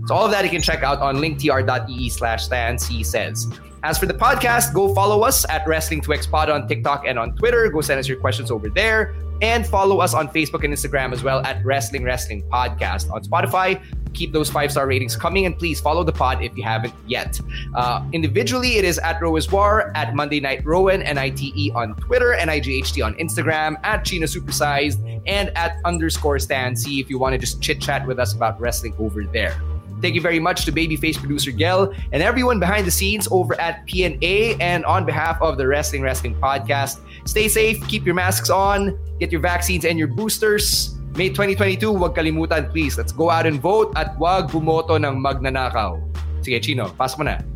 So 0.05 0.15
all 0.15 0.25
of 0.25 0.31
that 0.31 0.43
you 0.43 0.49
can 0.49 0.61
check 0.61 0.83
out 0.83 0.99
on 0.99 1.17
linktr.ee 1.17 2.09
slash 2.09 2.47
C 2.79 3.03
says. 3.03 3.47
As 3.83 3.97
for 3.97 4.05
the 4.05 4.13
podcast, 4.13 4.73
go 4.73 4.93
follow 4.95 5.23
us 5.23 5.45
at 5.49 5.67
Wrestling 5.67 6.01
2X 6.01 6.29
Pod 6.29 6.49
on 6.49 6.67
TikTok 6.67 7.05
and 7.05 7.19
on 7.19 7.35
Twitter. 7.35 7.69
Go 7.69 7.81
send 7.81 7.99
us 7.99 8.07
your 8.07 8.17
questions 8.17 8.49
over 8.49 8.69
there. 8.69 9.15
And 9.41 9.67
follow 9.67 9.99
us 9.99 10.13
on 10.13 10.29
Facebook 10.29 10.63
and 10.63 10.73
Instagram 10.73 11.11
as 11.11 11.21
well 11.21 11.41
at 11.45 11.63
Wrestling 11.65 12.05
Wrestling 12.05 12.43
Podcast. 12.43 13.11
On 13.11 13.21
Spotify, 13.21 13.83
keep 14.13 14.31
those 14.31 14.49
five 14.49 14.71
star 14.71 14.87
ratings 14.87 15.17
coming 15.17 15.45
and 15.45 15.57
please 15.57 15.81
follow 15.81 16.03
the 16.03 16.13
pod 16.13 16.41
if 16.41 16.55
you 16.55 16.63
haven't 16.63 16.93
yet. 17.07 17.41
Uh, 17.75 18.05
individually, 18.13 18.77
it 18.77 18.85
is 18.85 18.99
at 18.99 19.19
Rowiswar, 19.19 19.91
at 19.95 20.15
Monday 20.15 20.39
Night 20.39 20.65
Rowan, 20.65 21.01
N-I-T-E 21.01 21.71
on 21.75 21.95
Twitter, 21.95 22.33
N-I-G-H-T 22.35 23.01
on 23.01 23.15
Instagram, 23.15 23.75
at 23.83 24.05
Chino 24.05 24.27
Supersized, 24.27 25.21
and 25.25 25.49
at 25.57 25.77
underscore 25.83 26.39
Stan 26.39 26.75
C 26.75 27.01
if 27.01 27.09
you 27.09 27.19
want 27.19 27.33
to 27.33 27.37
just 27.37 27.61
chit 27.61 27.81
chat 27.81 28.07
with 28.07 28.19
us 28.19 28.33
about 28.33 28.59
wrestling 28.61 28.95
over 28.97 29.25
there. 29.25 29.59
Thank 30.03 30.19
you 30.19 30.21
very 30.21 30.43
much 30.43 30.67
to 30.67 30.71
Babyface 30.75 31.15
producer 31.15 31.55
Gel 31.55 31.95
and 32.11 32.19
everyone 32.19 32.59
behind 32.59 32.83
the 32.83 32.91
scenes 32.91 33.23
over 33.31 33.55
at 33.55 33.87
PNA 33.87 34.59
and 34.59 34.83
on 34.83 35.07
behalf 35.07 35.39
of 35.39 35.55
the 35.55 35.63
Wrestling 35.63 36.03
Wrestling 36.03 36.35
Podcast. 36.35 36.99
Stay 37.23 37.47
safe, 37.47 37.79
keep 37.87 38.03
your 38.03 38.13
masks 38.13 38.49
on, 38.51 38.99
get 39.23 39.31
your 39.31 39.39
vaccines 39.39 39.87
and 39.87 39.97
your 39.97 40.11
boosters. 40.11 40.99
May 41.15 41.31
2022, 41.31 41.87
wag 41.87 42.19
kalimutan 42.19 42.67
please. 42.67 42.99
Let's 42.99 43.15
go 43.15 43.31
out 43.31 43.47
and 43.47 43.63
vote 43.63 43.95
at 43.95 44.19
wag 44.19 44.51
bumoto 44.51 44.99
ng 44.99 45.23
magnanakaw. 45.23 46.03
Sige, 46.43 46.59
Chino, 46.59 46.91
pass 46.99 47.15
mo 47.15 47.23
na. 47.23 47.52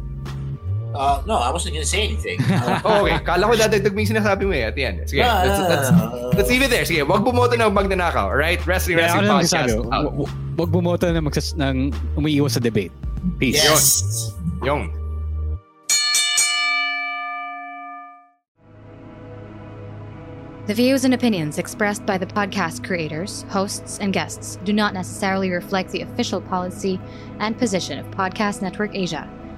Uh, 0.95 1.21
no, 1.27 1.35
I 1.37 1.51
wasn't 1.51 1.75
gonna 1.75 1.85
say 1.85 2.03
anything. 2.07 2.39
oh, 2.85 3.03
okay. 3.05 3.19
Kala 3.21 3.43
ko 3.45 3.53
dadagdag 3.59 3.91
mo 3.93 3.99
yung 4.01 4.11
sinasabi 4.17 4.43
mo 4.47 4.53
eh 4.55 4.65
at 4.65 4.73
the 4.73 4.83
end. 4.87 5.03
Sige, 5.05 5.21
No, 5.21 5.29
no, 5.29 5.43
let's, 5.45 5.59
let's, 5.69 5.89
no, 5.91 6.03
no. 6.09 6.29
let's 6.33 6.49
leave 6.49 6.63
it 6.63 6.71
there. 6.71 6.85
Sige, 6.87 7.03
wag 7.05 7.21
bumoto 7.21 7.53
ng 7.53 7.69
magnanakaw. 7.69 8.31
Alright? 8.33 8.63
Wrestling 8.65 8.97
Yeah, 8.97 9.13
Wrestling 9.13 9.29
Podcast. 9.29 9.69
sabi? 9.77 9.93
out. 9.93 10.11
Wag 10.57 10.69
bumoto 10.73 11.05
na 11.11 11.21
magsas 11.21 11.53
ng 11.59 11.91
umiiwas 12.17 12.57
sa 12.57 12.61
debate. 12.63 12.89
Peace. 13.37 13.59
Yes. 13.61 14.31
Yung. 14.65 14.89
The 20.67 20.73
views 20.73 21.05
and 21.05 21.13
opinions 21.13 21.57
expressed 21.59 22.05
by 22.05 22.17
the 22.17 22.25
podcast 22.25 22.83
creators, 22.83 23.45
hosts, 23.49 23.99
and 23.99 24.11
guests 24.11 24.59
do 24.65 24.73
not 24.73 24.93
necessarily 24.93 25.49
reflect 25.49 25.91
the 25.91 26.01
official 26.01 26.41
policy 26.41 26.99
and 27.39 27.57
position 27.57 27.99
of 27.99 28.11
Podcast 28.11 28.61
Network 28.61 28.91
Asia, 28.93 29.29